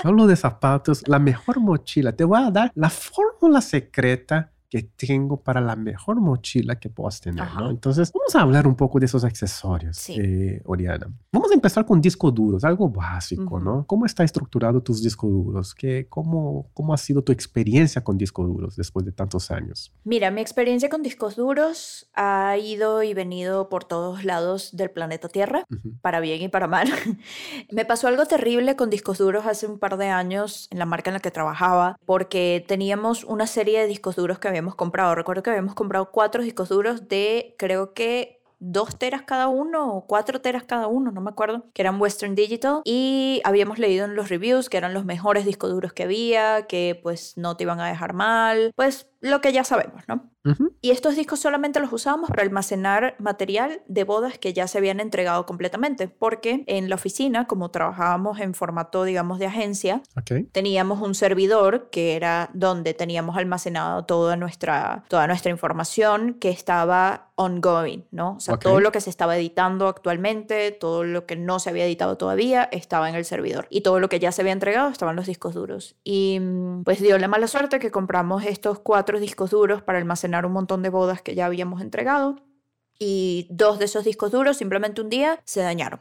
Solo 0.00 0.26
de 0.26 0.36
zapatos, 0.36 1.06
la 1.06 1.18
mejor 1.18 1.60
mochila. 1.60 2.12
Te 2.12 2.24
voy 2.24 2.40
a 2.42 2.50
dar 2.50 2.72
la 2.74 2.90
fórmula 2.90 3.60
secreta 3.60 4.52
que 4.74 4.82
tengo 4.82 5.36
para 5.36 5.60
la 5.60 5.76
mejor 5.76 6.20
mochila 6.20 6.80
que 6.80 6.90
puedas 6.90 7.20
tener, 7.20 7.46
¿no? 7.54 7.70
Entonces, 7.70 8.10
vamos 8.12 8.34
a 8.34 8.40
hablar 8.40 8.66
un 8.66 8.74
poco 8.74 8.98
de 8.98 9.06
esos 9.06 9.22
accesorios, 9.22 10.08
eh, 10.08 10.60
Oriana. 10.64 11.06
Vamos 11.30 11.52
a 11.52 11.54
empezar 11.54 11.86
con 11.86 12.00
discos 12.00 12.34
duros, 12.34 12.64
algo 12.64 12.88
básico, 12.88 13.60
¿no? 13.60 13.86
¿Cómo 13.86 14.04
está 14.04 14.24
estructurado 14.24 14.82
tus 14.82 15.00
discos 15.00 15.30
duros? 15.30 15.76
¿Qué, 15.76 16.08
cómo, 16.08 16.70
¿Cómo 16.74 16.92
ha 16.92 16.96
sido 16.96 17.22
tu 17.22 17.30
experiencia 17.30 18.02
con 18.02 18.18
discos 18.18 18.48
duros 18.48 18.74
después 18.74 19.06
de 19.06 19.12
tantos 19.12 19.52
años? 19.52 19.92
Mira, 20.02 20.32
mi 20.32 20.40
experiencia 20.40 20.88
con 20.88 21.04
discos 21.04 21.36
duros 21.36 22.10
ha 22.14 22.56
ido 22.58 23.04
y 23.04 23.14
venido 23.14 23.68
por 23.68 23.84
todos 23.84 24.24
lados 24.24 24.76
del 24.76 24.90
planeta 24.90 25.28
Tierra, 25.28 25.62
para 26.02 26.18
bien 26.18 26.42
y 26.42 26.48
para 26.48 26.66
mal. 26.66 26.88
Me 27.70 27.84
pasó 27.84 28.08
algo 28.08 28.26
terrible 28.26 28.74
con 28.74 28.90
discos 28.90 29.18
duros 29.18 29.46
hace 29.46 29.68
un 29.68 29.78
par 29.78 29.98
de 29.98 30.08
años 30.08 30.66
en 30.72 30.80
la 30.80 30.84
marca 30.84 31.10
en 31.10 31.14
la 31.14 31.20
que 31.20 31.30
trabajaba, 31.30 31.96
porque 32.04 32.64
teníamos 32.66 33.22
una 33.22 33.46
serie 33.46 33.78
de 33.78 33.86
discos 33.86 34.16
duros 34.16 34.40
que 34.40 34.48
habíamos 34.64 34.76
comprado. 34.76 35.14
Recuerdo 35.14 35.42
que 35.42 35.50
habíamos 35.50 35.74
comprado 35.74 36.10
cuatro 36.10 36.42
discos 36.42 36.70
duros 36.70 37.08
de 37.08 37.54
creo 37.58 37.92
que 37.92 38.40
dos 38.60 38.98
teras 38.98 39.22
cada 39.22 39.48
uno 39.48 39.94
o 39.94 40.06
cuatro 40.06 40.40
teras 40.40 40.64
cada 40.64 40.86
uno, 40.86 41.10
no 41.10 41.20
me 41.20 41.30
acuerdo, 41.30 41.66
que 41.74 41.82
eran 41.82 42.00
Western 42.00 42.34
Digital 42.34 42.80
y 42.84 43.42
habíamos 43.44 43.78
leído 43.78 44.06
en 44.06 44.14
los 44.14 44.30
reviews 44.30 44.70
que 44.70 44.78
eran 44.78 44.94
los 44.94 45.04
mejores 45.04 45.44
discos 45.44 45.70
duros 45.70 45.92
que 45.92 46.04
había, 46.04 46.66
que 46.66 46.98
pues 47.02 47.36
no 47.36 47.58
te 47.58 47.64
iban 47.64 47.80
a 47.80 47.88
dejar 47.88 48.14
mal, 48.14 48.72
pues 48.74 49.10
lo 49.24 49.40
que 49.40 49.54
ya 49.54 49.64
sabemos, 49.64 50.02
¿no? 50.06 50.30
Y 50.82 50.90
estos 50.90 51.16
discos 51.16 51.40
solamente 51.40 51.80
los 51.80 51.90
usábamos 51.90 52.28
para 52.28 52.42
almacenar 52.42 53.16
material 53.18 53.80
de 53.86 54.04
bodas 54.04 54.38
que 54.38 54.52
ya 54.52 54.68
se 54.68 54.76
habían 54.76 55.00
entregado 55.00 55.46
completamente, 55.46 56.08
porque 56.08 56.64
en 56.66 56.90
la 56.90 56.96
oficina, 56.96 57.46
como 57.46 57.70
trabajábamos 57.70 58.38
en 58.40 58.52
formato, 58.52 59.04
digamos, 59.04 59.38
de 59.38 59.46
agencia, 59.46 60.02
teníamos 60.52 61.00
un 61.00 61.14
servidor 61.14 61.88
que 61.88 62.16
era 62.16 62.50
donde 62.52 62.92
teníamos 62.92 63.38
almacenado 63.38 64.04
toda 64.04 64.36
nuestra, 64.36 65.04
toda 65.08 65.26
nuestra 65.26 65.50
información 65.50 66.34
que 66.34 66.50
estaba 66.50 67.30
ongoing, 67.36 68.04
¿no? 68.10 68.34
O 68.34 68.40
sea, 68.40 68.58
todo 68.58 68.80
lo 68.80 68.92
que 68.92 69.00
se 69.00 69.10
estaba 69.10 69.36
editando 69.36 69.88
actualmente, 69.88 70.70
todo 70.70 71.02
lo 71.02 71.26
que 71.26 71.34
no 71.34 71.58
se 71.58 71.70
había 71.70 71.86
editado 71.86 72.16
todavía, 72.16 72.68
estaba 72.70 73.08
en 73.08 73.14
el 73.14 73.24
servidor. 73.24 73.66
Y 73.70 73.80
todo 73.80 73.98
lo 73.98 74.08
que 74.08 74.20
ya 74.20 74.30
se 74.30 74.42
había 74.42 74.52
entregado 74.52 74.90
estaba 74.90 75.10
en 75.10 75.16
los 75.16 75.26
discos 75.26 75.54
duros. 75.54 75.96
Y 76.04 76.38
mm, 76.40 76.84
pues 76.84 77.00
dio 77.00 77.18
la 77.18 77.26
mala 77.26 77.48
suerte 77.48 77.78
que 77.78 77.90
compramos 77.90 78.44
estos 78.44 78.78
cuatro 78.78 79.13
discos 79.20 79.50
duros 79.50 79.82
para 79.82 79.98
almacenar 79.98 80.46
un 80.46 80.52
montón 80.52 80.82
de 80.82 80.90
bodas 80.90 81.22
que 81.22 81.34
ya 81.34 81.46
habíamos 81.46 81.80
entregado. 81.80 82.36
Y 82.98 83.48
dos 83.50 83.78
de 83.78 83.86
esos 83.86 84.04
discos 84.04 84.30
duros 84.30 84.56
simplemente 84.56 85.00
un 85.00 85.10
día 85.10 85.40
se 85.44 85.60
dañaron. 85.60 86.00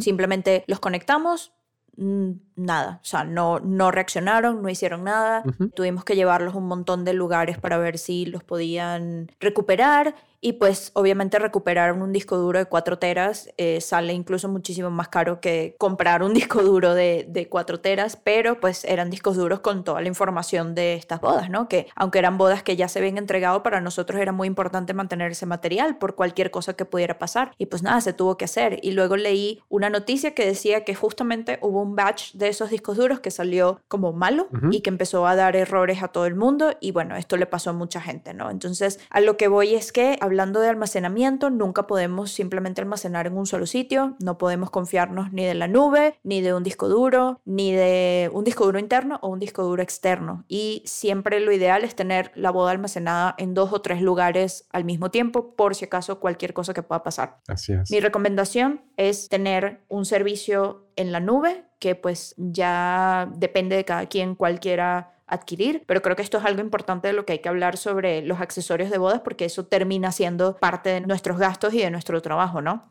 Simplemente 0.00 0.64
los 0.66 0.80
conectamos, 0.80 1.52
nada, 1.96 3.00
o 3.02 3.04
sea, 3.04 3.24
no, 3.24 3.60
no 3.60 3.90
reaccionaron, 3.90 4.62
no 4.62 4.68
hicieron 4.70 5.04
nada. 5.04 5.42
Tuvimos 5.74 6.04
que 6.04 6.16
llevarlos 6.16 6.54
a 6.54 6.58
un 6.58 6.66
montón 6.66 7.04
de 7.04 7.12
lugares 7.12 7.58
para 7.58 7.76
ver 7.76 7.98
si 7.98 8.24
los 8.24 8.42
podían 8.44 9.30
recuperar 9.40 10.14
y 10.40 10.54
pues 10.54 10.90
obviamente 10.94 11.38
recuperar 11.38 11.92
un 11.92 12.12
disco 12.12 12.36
duro 12.36 12.58
de 12.58 12.66
4 12.66 12.98
teras 12.98 13.50
eh, 13.56 13.80
sale 13.80 14.12
incluso 14.12 14.48
muchísimo 14.48 14.90
más 14.90 15.08
caro 15.08 15.40
que 15.40 15.74
comprar 15.78 16.22
un 16.22 16.34
disco 16.38 16.62
duro 16.62 16.94
de, 16.94 17.26
de 17.28 17.48
4 17.48 17.80
teras, 17.80 18.16
pero 18.16 18.60
pues 18.60 18.84
eran 18.84 19.10
discos 19.10 19.36
duros 19.36 19.60
con 19.60 19.84
toda 19.84 20.00
la 20.00 20.08
información 20.08 20.74
de 20.74 20.94
estas 20.94 21.20
bodas, 21.20 21.50
¿no? 21.50 21.68
Que 21.68 21.88
aunque 21.96 22.18
eran 22.18 22.38
bodas 22.38 22.62
que 22.62 22.76
ya 22.76 22.88
se 22.88 22.98
habían 22.98 23.18
entregado, 23.18 23.62
para 23.62 23.80
nosotros 23.80 24.20
era 24.20 24.32
muy 24.32 24.46
importante 24.46 24.94
mantener 24.94 25.32
ese 25.32 25.46
material 25.46 25.98
por 25.98 26.14
cualquier 26.14 26.50
cosa 26.50 26.74
que 26.74 26.84
pudiera 26.84 27.18
pasar. 27.18 27.52
Y 27.58 27.66
pues 27.66 27.82
nada, 27.82 28.00
se 28.00 28.12
tuvo 28.12 28.36
que 28.36 28.44
hacer. 28.44 28.78
Y 28.82 28.92
luego 28.92 29.16
leí 29.16 29.62
una 29.68 29.90
noticia 29.90 30.34
que 30.34 30.46
decía 30.46 30.84
que 30.84 30.94
justamente 30.94 31.58
hubo 31.62 31.82
un 31.82 31.96
batch 31.96 32.34
de 32.34 32.48
esos 32.48 32.70
discos 32.70 32.96
duros 32.96 33.20
que 33.20 33.30
salió 33.30 33.80
como 33.88 34.12
malo 34.12 34.48
y 34.70 34.80
que 34.80 34.90
empezó 34.90 35.26
a 35.26 35.34
dar 35.34 35.56
errores 35.56 36.02
a 36.02 36.08
todo 36.08 36.26
el 36.26 36.34
mundo. 36.34 36.72
Y 36.80 36.92
bueno, 36.92 37.16
esto 37.16 37.36
le 37.36 37.46
pasó 37.46 37.70
a 37.70 37.72
mucha 37.72 38.00
gente, 38.00 38.34
¿no? 38.34 38.50
Entonces, 38.50 39.00
a 39.10 39.20
lo 39.20 39.36
que 39.36 39.48
voy 39.48 39.74
es 39.74 39.92
que 39.92 40.18
hablando 40.28 40.60
de 40.60 40.68
almacenamiento, 40.68 41.50
nunca 41.50 41.86
podemos 41.86 42.30
simplemente 42.30 42.80
almacenar 42.80 43.26
en 43.26 43.36
un 43.36 43.46
solo 43.46 43.66
sitio, 43.66 44.16
no 44.22 44.38
podemos 44.38 44.70
confiarnos 44.70 45.32
ni 45.32 45.44
de 45.44 45.54
la 45.54 45.68
nube, 45.68 46.18
ni 46.22 46.40
de 46.42 46.54
un 46.54 46.62
disco 46.62 46.88
duro, 46.88 47.40
ni 47.44 47.72
de 47.72 48.30
un 48.32 48.44
disco 48.44 48.64
duro 48.64 48.78
interno 48.78 49.18
o 49.22 49.28
un 49.28 49.38
disco 49.38 49.62
duro 49.62 49.82
externo. 49.82 50.44
Y 50.48 50.82
siempre 50.84 51.40
lo 51.40 51.50
ideal 51.50 51.82
es 51.82 51.96
tener 51.96 52.30
la 52.34 52.50
boda 52.50 52.72
almacenada 52.72 53.34
en 53.38 53.54
dos 53.54 53.72
o 53.72 53.80
tres 53.80 54.02
lugares 54.02 54.68
al 54.70 54.84
mismo 54.84 55.10
tiempo, 55.10 55.56
por 55.56 55.74
si 55.74 55.86
acaso 55.86 56.20
cualquier 56.20 56.52
cosa 56.52 56.74
que 56.74 56.82
pueda 56.82 57.02
pasar. 57.02 57.38
Así 57.48 57.72
es. 57.72 57.90
Mi 57.90 58.00
recomendación 58.00 58.82
es 58.96 59.28
tener 59.28 59.80
un 59.88 60.04
servicio 60.04 60.86
en 60.96 61.12
la 61.12 61.20
nube 61.20 61.64
que 61.78 61.94
pues 61.94 62.34
ya 62.36 63.30
depende 63.36 63.76
de 63.76 63.84
cada 63.84 64.06
quien 64.06 64.34
cualquiera 64.34 65.17
adquirir, 65.28 65.84
pero 65.86 66.02
creo 66.02 66.16
que 66.16 66.22
esto 66.22 66.38
es 66.38 66.44
algo 66.44 66.60
importante 66.60 67.08
de 67.08 67.14
lo 67.14 67.24
que 67.24 67.34
hay 67.34 67.38
que 67.40 67.48
hablar 67.48 67.76
sobre 67.76 68.22
los 68.22 68.40
accesorios 68.40 68.90
de 68.90 68.98
bodas 68.98 69.20
porque 69.20 69.44
eso 69.44 69.66
termina 69.66 70.10
siendo 70.12 70.56
parte 70.56 70.90
de 70.90 71.00
nuestros 71.02 71.38
gastos 71.38 71.74
y 71.74 71.78
de 71.78 71.90
nuestro 71.90 72.20
trabajo, 72.22 72.60
¿no? 72.60 72.90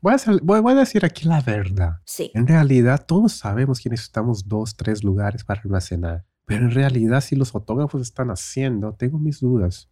voy, 0.00 0.14
a 0.14 0.60
voy, 0.60 0.72
a 0.72 0.76
decir 0.76 1.04
aquí 1.04 1.26
la 1.26 1.40
verdad. 1.40 2.00
Sí. 2.04 2.30
En 2.34 2.46
realidad 2.46 3.04
todos 3.06 3.32
sabemos 3.32 3.80
que 3.80 3.90
necesitamos 3.90 4.48
dos, 4.48 4.76
tres 4.76 5.04
lugares 5.04 5.44
para 5.44 5.60
almacenar, 5.62 6.24
pero 6.46 6.64
en 6.64 6.72
realidad 6.72 7.20
si 7.20 7.36
los 7.36 7.52
fotógrafos 7.52 8.02
están 8.02 8.30
haciendo, 8.30 8.94
tengo 8.94 9.18
mis 9.18 9.40
dudas. 9.40 9.88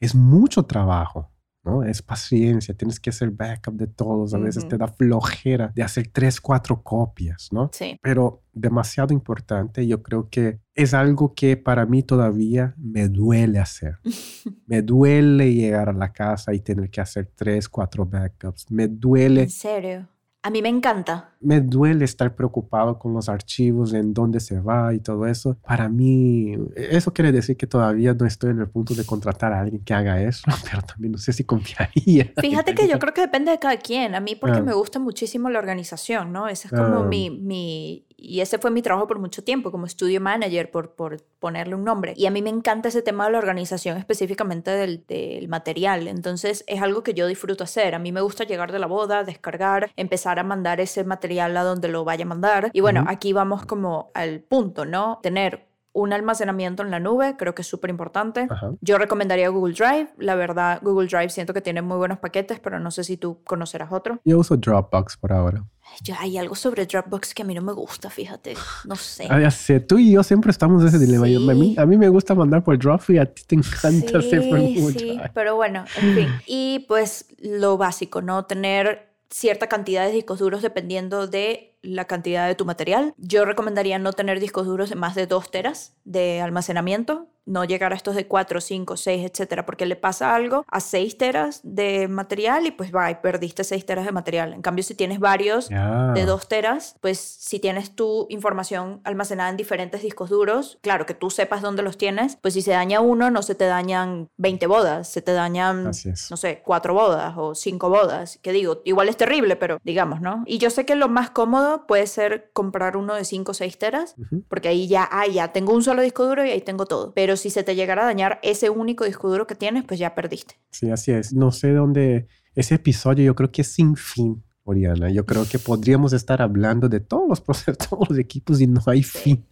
Es 0.00 0.14
mucho 0.14 0.64
trabajo. 0.64 1.30
¿No? 1.66 1.82
Es 1.82 2.00
paciencia, 2.00 2.74
tienes 2.74 3.00
que 3.00 3.10
hacer 3.10 3.30
backup 3.30 3.74
de 3.74 3.88
todos, 3.88 4.32
a 4.32 4.38
veces 4.38 4.66
te 4.68 4.78
da 4.78 4.86
flojera 4.86 5.72
de 5.74 5.82
hacer 5.82 6.08
tres, 6.12 6.40
cuatro 6.40 6.80
copias, 6.82 7.48
¿no? 7.52 7.70
Sí. 7.72 7.98
Pero 8.00 8.44
demasiado 8.52 9.12
importante, 9.12 9.86
yo 9.86 10.02
creo 10.02 10.30
que 10.30 10.60
es 10.74 10.94
algo 10.94 11.34
que 11.34 11.56
para 11.56 11.84
mí 11.84 12.02
todavía 12.02 12.74
me 12.78 13.08
duele 13.08 13.58
hacer. 13.58 13.98
me 14.66 14.80
duele 14.82 15.52
llegar 15.52 15.88
a 15.88 15.92
la 15.92 16.12
casa 16.12 16.54
y 16.54 16.60
tener 16.60 16.88
que 16.88 17.00
hacer 17.00 17.30
tres, 17.34 17.68
cuatro 17.68 18.06
backups. 18.06 18.70
Me 18.70 18.86
duele. 18.86 19.42
¿En 19.42 19.50
serio? 19.50 20.08
A 20.42 20.50
mí 20.50 20.62
me 20.62 20.68
encanta. 20.68 21.34
Me 21.46 21.60
duele 21.60 22.04
estar 22.04 22.34
preocupado 22.34 22.98
con 22.98 23.14
los 23.14 23.28
archivos, 23.28 23.92
en 23.92 24.12
dónde 24.12 24.40
se 24.40 24.60
va 24.60 24.92
y 24.92 24.98
todo 24.98 25.26
eso. 25.26 25.56
Para 25.64 25.88
mí, 25.88 26.56
eso 26.74 27.12
quiere 27.12 27.30
decir 27.30 27.56
que 27.56 27.66
todavía 27.66 28.14
no 28.14 28.26
estoy 28.26 28.50
en 28.50 28.60
el 28.60 28.68
punto 28.68 28.94
de 28.94 29.04
contratar 29.04 29.52
a 29.52 29.60
alguien 29.60 29.84
que 29.84 29.94
haga 29.94 30.20
eso, 30.20 30.42
pero 30.70 30.82
también 30.82 31.12
no 31.12 31.18
sé 31.18 31.32
si 31.32 31.44
confiaría. 31.44 32.32
Fíjate 32.40 32.74
que 32.74 32.88
yo 32.88 32.98
creo 32.98 33.14
que 33.14 33.20
depende 33.20 33.52
de 33.52 33.58
cada 33.58 33.76
quien. 33.76 34.14
A 34.14 34.20
mí 34.20 34.34
porque 34.34 34.58
ah. 34.58 34.62
me 34.62 34.72
gusta 34.72 34.98
muchísimo 34.98 35.48
la 35.50 35.58
organización, 35.58 36.32
¿no? 36.32 36.48
Ese 36.48 36.68
es 36.68 36.72
como 36.72 37.00
ah. 37.00 37.06
mi, 37.06 37.30
mi, 37.30 38.06
y 38.16 38.40
ese 38.40 38.58
fue 38.58 38.70
mi 38.70 38.82
trabajo 38.82 39.06
por 39.06 39.18
mucho 39.18 39.44
tiempo 39.44 39.70
como 39.70 39.86
studio 39.86 40.20
manager, 40.20 40.70
por, 40.70 40.94
por 40.94 41.22
ponerle 41.38 41.74
un 41.74 41.84
nombre. 41.84 42.14
Y 42.16 42.26
a 42.26 42.30
mí 42.30 42.42
me 42.42 42.50
encanta 42.50 42.88
ese 42.88 43.02
tema 43.02 43.26
de 43.26 43.32
la 43.32 43.38
organización, 43.38 43.98
específicamente 43.98 44.70
del, 44.70 45.04
del, 45.06 45.48
material. 45.48 46.08
Entonces 46.08 46.64
es 46.66 46.82
algo 46.82 47.02
que 47.02 47.14
yo 47.14 47.26
disfruto 47.26 47.64
hacer. 47.64 47.94
A 47.94 47.98
mí 47.98 48.12
me 48.12 48.20
gusta 48.20 48.44
llegar 48.44 48.72
de 48.72 48.78
la 48.78 48.86
boda, 48.86 49.22
descargar, 49.22 49.92
empezar 49.96 50.38
a 50.38 50.44
mandar 50.44 50.80
ese 50.80 51.04
material 51.04 51.35
a 51.40 51.48
donde 51.48 51.88
lo 51.88 52.04
vaya 52.04 52.24
a 52.24 52.28
mandar. 52.28 52.70
Y 52.72 52.80
bueno, 52.80 53.04
aquí 53.08 53.32
vamos 53.32 53.66
como 53.66 54.10
al 54.14 54.40
punto, 54.40 54.84
¿no? 54.84 55.20
Tener 55.22 55.66
un 55.96 56.12
almacenamiento 56.12 56.82
en 56.82 56.90
la 56.90 57.00
nube, 57.00 57.36
creo 57.38 57.54
que 57.54 57.62
es 57.62 57.68
súper 57.68 57.88
importante. 57.88 58.46
Yo 58.82 58.98
recomendaría 58.98 59.48
Google 59.48 59.72
Drive. 59.72 60.10
La 60.18 60.34
verdad, 60.34 60.78
Google 60.82 61.08
Drive 61.08 61.30
siento 61.30 61.54
que 61.54 61.62
tiene 61.62 61.80
muy 61.80 61.96
buenos 61.96 62.18
paquetes, 62.18 62.60
pero 62.60 62.78
no 62.78 62.90
sé 62.90 63.02
si 63.02 63.16
tú 63.16 63.42
conocerás 63.44 63.90
otro. 63.90 64.20
Yo 64.22 64.38
uso 64.38 64.58
Dropbox 64.58 65.16
por 65.16 65.32
ahora. 65.32 65.64
Yo, 66.02 66.14
hay 66.18 66.36
algo 66.36 66.54
sobre 66.54 66.84
Dropbox 66.84 67.32
que 67.32 67.42
a 67.42 67.44
mí 67.46 67.54
no 67.54 67.62
me 67.62 67.72
gusta, 67.72 68.10
fíjate. 68.10 68.56
No 68.84 68.94
sé. 68.94 69.26
Ah, 69.30 69.40
ya 69.40 69.50
sé, 69.50 69.80
tú 69.80 69.98
y 69.98 70.12
yo 70.12 70.22
siempre 70.22 70.50
estamos 70.50 70.82
en 70.82 70.88
ese 70.88 70.98
dilema. 70.98 71.24
A, 71.24 71.54
mí, 71.54 71.74
a, 71.78 71.86
mí, 71.86 71.96
me 71.96 72.10
gusta 72.10 72.34
mandar 72.34 72.62
por 72.62 72.78
Dropbox 72.78 73.10
y 73.10 73.18
a 73.18 73.24
ti 73.24 73.44
te 73.46 73.54
encanta 73.54 74.18
hacer 74.18 74.50
por 74.50 74.60
Google 74.60 74.98
Sí, 74.98 75.18
pero 75.32 75.56
bueno, 75.56 75.86
en 75.96 76.14
fin. 76.14 76.28
Y 76.46 76.84
pues 76.88 77.26
lo 77.38 77.78
básico, 77.78 78.20
¿no? 78.20 78.44
Tener 78.44 79.15
cierta 79.30 79.68
cantidad 79.68 80.06
de 80.06 80.12
discos 80.12 80.38
duros 80.38 80.62
dependiendo 80.62 81.26
de 81.26 81.76
la 81.82 82.06
cantidad 82.06 82.46
de 82.46 82.54
tu 82.54 82.64
material. 82.64 83.14
Yo 83.16 83.44
recomendaría 83.44 83.98
no 83.98 84.12
tener 84.12 84.40
discos 84.40 84.66
duros 84.66 84.90
de 84.90 84.96
más 84.96 85.14
de 85.14 85.26
2 85.26 85.50
teras 85.50 85.94
de 86.04 86.40
almacenamiento 86.40 87.28
no 87.46 87.64
llegar 87.64 87.92
a 87.92 87.96
estos 87.96 88.14
de 88.14 88.26
4, 88.26 88.60
5, 88.60 88.96
6, 88.96 89.30
etcétera, 89.30 89.64
porque 89.64 89.86
le 89.86 89.96
pasa 89.96 90.34
algo 90.34 90.64
a 90.68 90.80
6 90.80 91.16
teras 91.16 91.60
de 91.62 92.08
material 92.08 92.66
y 92.66 92.72
pues 92.72 92.94
va, 92.94 93.10
y 93.10 93.16
perdiste 93.16 93.64
6 93.64 93.86
teras 93.86 94.04
de 94.04 94.12
material. 94.12 94.52
En 94.52 94.62
cambio, 94.62 94.82
si 94.82 94.94
tienes 94.94 95.20
varios 95.20 95.68
de 95.68 96.24
2 96.24 96.48
teras, 96.48 96.96
pues 97.00 97.18
si 97.18 97.58
tienes 97.60 97.94
tu 97.94 98.26
información 98.28 99.00
almacenada 99.04 99.50
en 99.50 99.56
diferentes 99.56 100.02
discos 100.02 100.28
duros, 100.30 100.78
claro 100.82 101.06
que 101.06 101.14
tú 101.14 101.30
sepas 101.30 101.62
dónde 101.62 101.82
los 101.82 101.96
tienes, 101.96 102.36
pues 102.36 102.54
si 102.54 102.62
se 102.62 102.72
daña 102.72 103.00
uno, 103.00 103.30
no 103.30 103.42
se 103.42 103.54
te 103.54 103.64
dañan 103.64 104.28
20 104.36 104.66
bodas, 104.66 105.08
se 105.08 105.22
te 105.22 105.32
dañan, 105.32 105.84
no 105.84 105.92
sé, 106.36 106.62
4 106.64 106.94
bodas 106.94 107.34
o 107.36 107.54
5 107.54 107.88
bodas, 107.88 108.38
que 108.42 108.52
digo, 108.52 108.82
igual 108.84 109.08
es 109.08 109.16
terrible, 109.16 109.56
pero 109.56 109.78
digamos, 109.84 110.20
¿no? 110.20 110.42
Y 110.46 110.58
yo 110.58 110.70
sé 110.70 110.84
que 110.84 110.96
lo 110.96 111.08
más 111.08 111.30
cómodo 111.30 111.86
puede 111.86 112.06
ser 112.06 112.50
comprar 112.52 112.96
uno 112.96 113.14
de 113.14 113.24
5 113.24 113.52
o 113.52 113.54
6 113.54 113.78
teras, 113.78 114.16
porque 114.48 114.68
ahí 114.68 114.88
ya, 114.88 115.08
ah, 115.10 115.26
ya 115.26 115.52
tengo 115.52 115.72
un 115.72 115.82
solo 115.82 116.02
disco 116.02 116.26
duro 116.26 116.44
y 116.44 116.50
ahí 116.50 116.60
tengo 116.60 116.86
todo. 116.86 117.12
Pero 117.14 117.35
si 117.36 117.50
se 117.50 117.62
te 117.62 117.74
llegara 117.74 118.02
a 118.02 118.06
dañar 118.06 118.38
ese 118.42 118.70
único 118.70 119.04
disco 119.04 119.28
duro 119.28 119.46
que 119.46 119.54
tienes, 119.54 119.84
pues 119.84 120.00
ya 120.00 120.14
perdiste. 120.14 120.58
Sí, 120.70 120.90
así 120.90 121.12
es. 121.12 121.32
No 121.32 121.52
sé 121.52 121.72
dónde 121.72 122.28
ese 122.54 122.76
episodio 122.76 123.24
yo 123.24 123.34
creo 123.34 123.50
que 123.50 123.62
es 123.62 123.68
sin 123.68 123.96
fin. 123.96 124.42
Oriana, 124.68 125.10
yo 125.10 125.24
creo 125.24 125.46
que 125.48 125.60
podríamos 125.60 126.12
estar 126.12 126.42
hablando 126.42 126.88
de 126.88 126.98
todos 126.98 127.28
los 127.28 127.40
procesos, 127.42 127.78
todos 127.78 128.10
los 128.10 128.18
equipos 128.18 128.60
y 128.60 128.66
no 128.66 128.80
hay 128.86 129.04
fin 129.04 129.46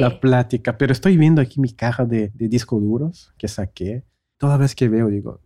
la 0.00 0.18
plática, 0.18 0.76
pero 0.76 0.92
estoy 0.92 1.16
viendo 1.16 1.40
aquí 1.40 1.60
mi 1.60 1.72
caja 1.72 2.04
de, 2.04 2.32
de 2.34 2.48
discos 2.48 2.82
duros 2.82 3.32
que 3.38 3.46
saqué. 3.46 4.04
Toda 4.38 4.56
vez 4.56 4.74
que 4.74 4.88
veo, 4.88 5.06
digo, 5.06 5.40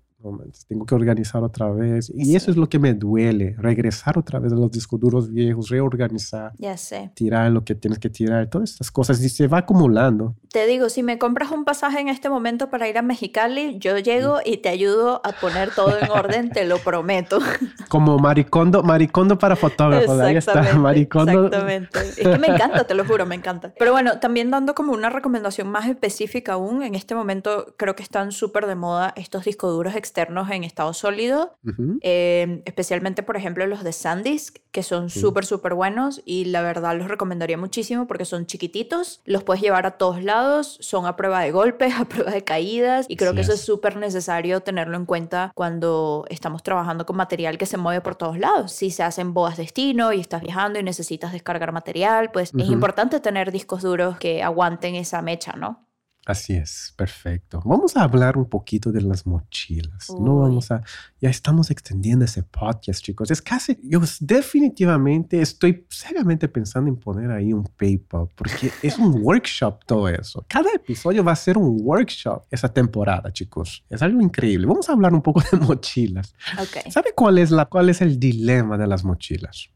tengo 0.69 0.87
que 0.87 0.95
organizar 0.95 1.43
otra 1.43 1.71
vez. 1.71 2.11
Y 2.15 2.37
eso 2.37 2.51
es 2.51 2.57
lo 2.57 2.69
que 2.69 2.79
me 2.79 2.95
duele, 2.95 3.55
regresar 3.59 4.19
otra 4.19 4.39
vez 4.39 4.53
a 4.53 4.57
los 4.57 4.71
discos 4.71 4.99
duros 4.99 5.31
viejos, 5.31 5.69
reorganizar, 5.69 6.53
ya 6.59 6.77
sé. 6.77 7.11
tirar 7.15 7.51
lo 7.51 7.65
que 7.65 7.75
tienes 7.75 7.99
que 7.99 8.11
tirar, 8.11 8.49
todas 8.49 8.71
estas 8.71 8.91
cosas. 8.91 9.23
Y 9.23 9.29
se 9.29 9.47
va 9.47 9.59
acumulando. 9.59 10.35
Te 10.51 10.67
digo, 10.67 10.89
si 10.89 11.03
me 11.03 11.19
compras 11.19 11.51
un 11.51 11.65
pasaje 11.65 12.01
en 12.01 12.09
este 12.09 12.29
momento 12.31 12.71
para 12.71 12.89
ir 12.89 12.99
a 12.99 13.03
Mexicali, 13.03 13.79
yo 13.79 13.99
llego 13.99 14.39
y 14.45 14.59
te 14.59 14.69
ayudo 14.69 15.21
a 15.25 15.33
poner 15.33 15.75
todo 15.75 15.99
en 15.99 16.11
orden, 16.11 16.51
te 16.51 16.65
lo 16.65 16.79
prometo. 16.79 17.39
Como 17.89 18.19
maricondo, 18.19 18.83
maricondo 18.83 19.39
para 19.39 19.55
fotógrafos, 19.55 20.19
ahí 20.21 20.37
está, 20.37 20.75
maricondo. 20.75 21.47
Exactamente. 21.47 21.99
Es 22.01 22.17
que 22.17 22.39
me 22.39 22.49
encanta, 22.49 22.85
te 22.85 22.95
lo 22.95 23.05
juro, 23.05 23.27
me 23.27 23.35
encanta. 23.35 23.73
Pero 23.79 23.93
bueno, 23.93 24.19
también 24.19 24.51
dando 24.51 24.75
como 24.75 24.93
una 24.93 25.11
recomendación 25.11 25.69
más 25.69 25.89
específica 25.89 26.55
aún, 26.55 26.83
en 26.83 26.95
este 26.95 27.15
momento 27.15 27.75
creo 27.77 27.95
que 27.95 28.03
están 28.03 28.33
súper 28.33 28.67
de 28.67 28.75
moda 28.75 29.13
estos 29.17 29.45
discos 29.45 29.73
duros 29.73 29.95
externos 30.07 30.51
en 30.51 30.65
estado 30.65 30.93
sólido, 30.93 31.57
eh, 32.01 32.63
especialmente 32.65 33.23
por 33.23 33.37
ejemplo 33.37 33.67
los 33.67 33.85
de 33.85 33.93
SanDisk, 33.93 34.59
que 34.71 34.83
son 34.83 35.11
súper, 35.11 35.47
súper 35.47 35.75
buenos 35.75 36.23
y 36.25 36.47
la 36.47 36.63
verdad 36.63 36.97
los 36.97 37.09
recomendaría 37.09 37.57
muchísimo 37.57 38.07
porque 38.07 38.25
son 38.25 38.47
chiquititos, 38.47 39.21
los 39.25 39.43
puedes 39.43 39.63
llevar 39.63 39.87
a 39.87 39.93
todos 39.93 40.23
lados, 40.23 40.77
son 40.81 41.07
a 41.07 41.17
prueba 41.17 41.41
de 41.41 41.51
golpes, 41.51 41.95
a 41.99 42.05
prueba 42.05 42.31
de 42.31 42.45
caídas 42.45 43.07
y 43.09 43.17
creo 43.17 43.35
que 43.35 43.41
eso 43.41 43.53
es 43.53 43.61
súper 43.61 43.97
necesario 43.97 44.61
tenerlo 44.61 44.97
en 44.97 45.07
cuenta 45.07 45.51
cuando 45.55 46.25
estamos 46.29 46.63
trabajando 46.63 47.07
con 47.07 47.17
material 47.17 47.59
que 47.59 47.67
se 47.67 47.77
mueve 47.77 48.01
por 48.01 48.17
todos 48.17 48.39
lados. 48.39 48.73
Si 48.73 48.91
se 48.91 49.03
hacen 49.03 49.35
bodas 49.35 49.57
destino 49.57 50.13
y 50.13 50.21
estás 50.21 50.43
viajando 50.43 50.79
y 50.79 50.83
necesitas 50.83 51.33
descargar 51.33 51.73
material, 51.73 52.31
pues 52.33 52.53
es 52.57 52.69
importante 52.69 53.21
tener 53.21 53.53
discos 53.53 53.83
duros 53.83 54.19
que 54.19 54.43
aguanten 54.43 54.95
esa 54.95 55.23
mecha, 55.23 55.53
¿no? 55.53 55.86
Así 56.27 56.55
es, 56.55 56.93
perfecto. 56.97 57.63
Vamos 57.65 57.97
a 57.97 58.03
hablar 58.03 58.37
un 58.37 58.49
poquito 58.49 58.91
de 58.91 59.01
las 59.01 59.27
mochilas. 59.27 60.11
No 60.11 60.41
vamos 60.41 60.73
a, 60.73 60.83
ya 61.21 61.31
estamos 61.31 61.71
extendiendo 61.71 62.25
ese 62.25 62.43
podcast, 62.43 63.01
chicos. 63.01 63.31
Es 63.31 63.41
casi, 63.41 63.79
yo 63.85 64.01
definitivamente 64.19 65.41
estoy 65.41 65.87
seriamente 65.89 66.49
pensando 66.49 66.91
en 66.91 66.97
poner 66.97 67.31
ahí 67.31 67.53
un 67.53 67.63
PayPal, 67.63 68.27
porque 68.35 68.73
es 68.83 68.99
un 68.99 69.15
workshop 69.23 69.85
todo 69.87 70.09
eso. 70.09 70.45
Cada 70.49 70.73
episodio 70.75 71.23
va 71.23 71.31
a 71.31 71.37
ser 71.37 71.57
un 71.57 71.79
workshop 71.81 72.43
esa 72.51 72.73
temporada, 72.73 73.33
chicos. 73.33 73.85
Es 73.89 74.03
algo 74.03 74.21
increíble. 74.21 74.67
Vamos 74.67 74.89
a 74.89 74.95
hablar 74.95 75.15
un 75.15 75.23
poco 75.23 75.45
de 75.49 75.57
mochilas. 75.65 76.35
Okay. 76.55 76.91
¿Sabe 76.91 77.13
cuál 77.15 77.39
es 77.39 77.53
la, 77.53 77.67
cuál 77.67 77.89
es 77.89 78.01
el 78.01 78.19
dilema 78.19 78.77
de 78.77 78.89
las 78.89 79.05
mochilas? 79.05 79.69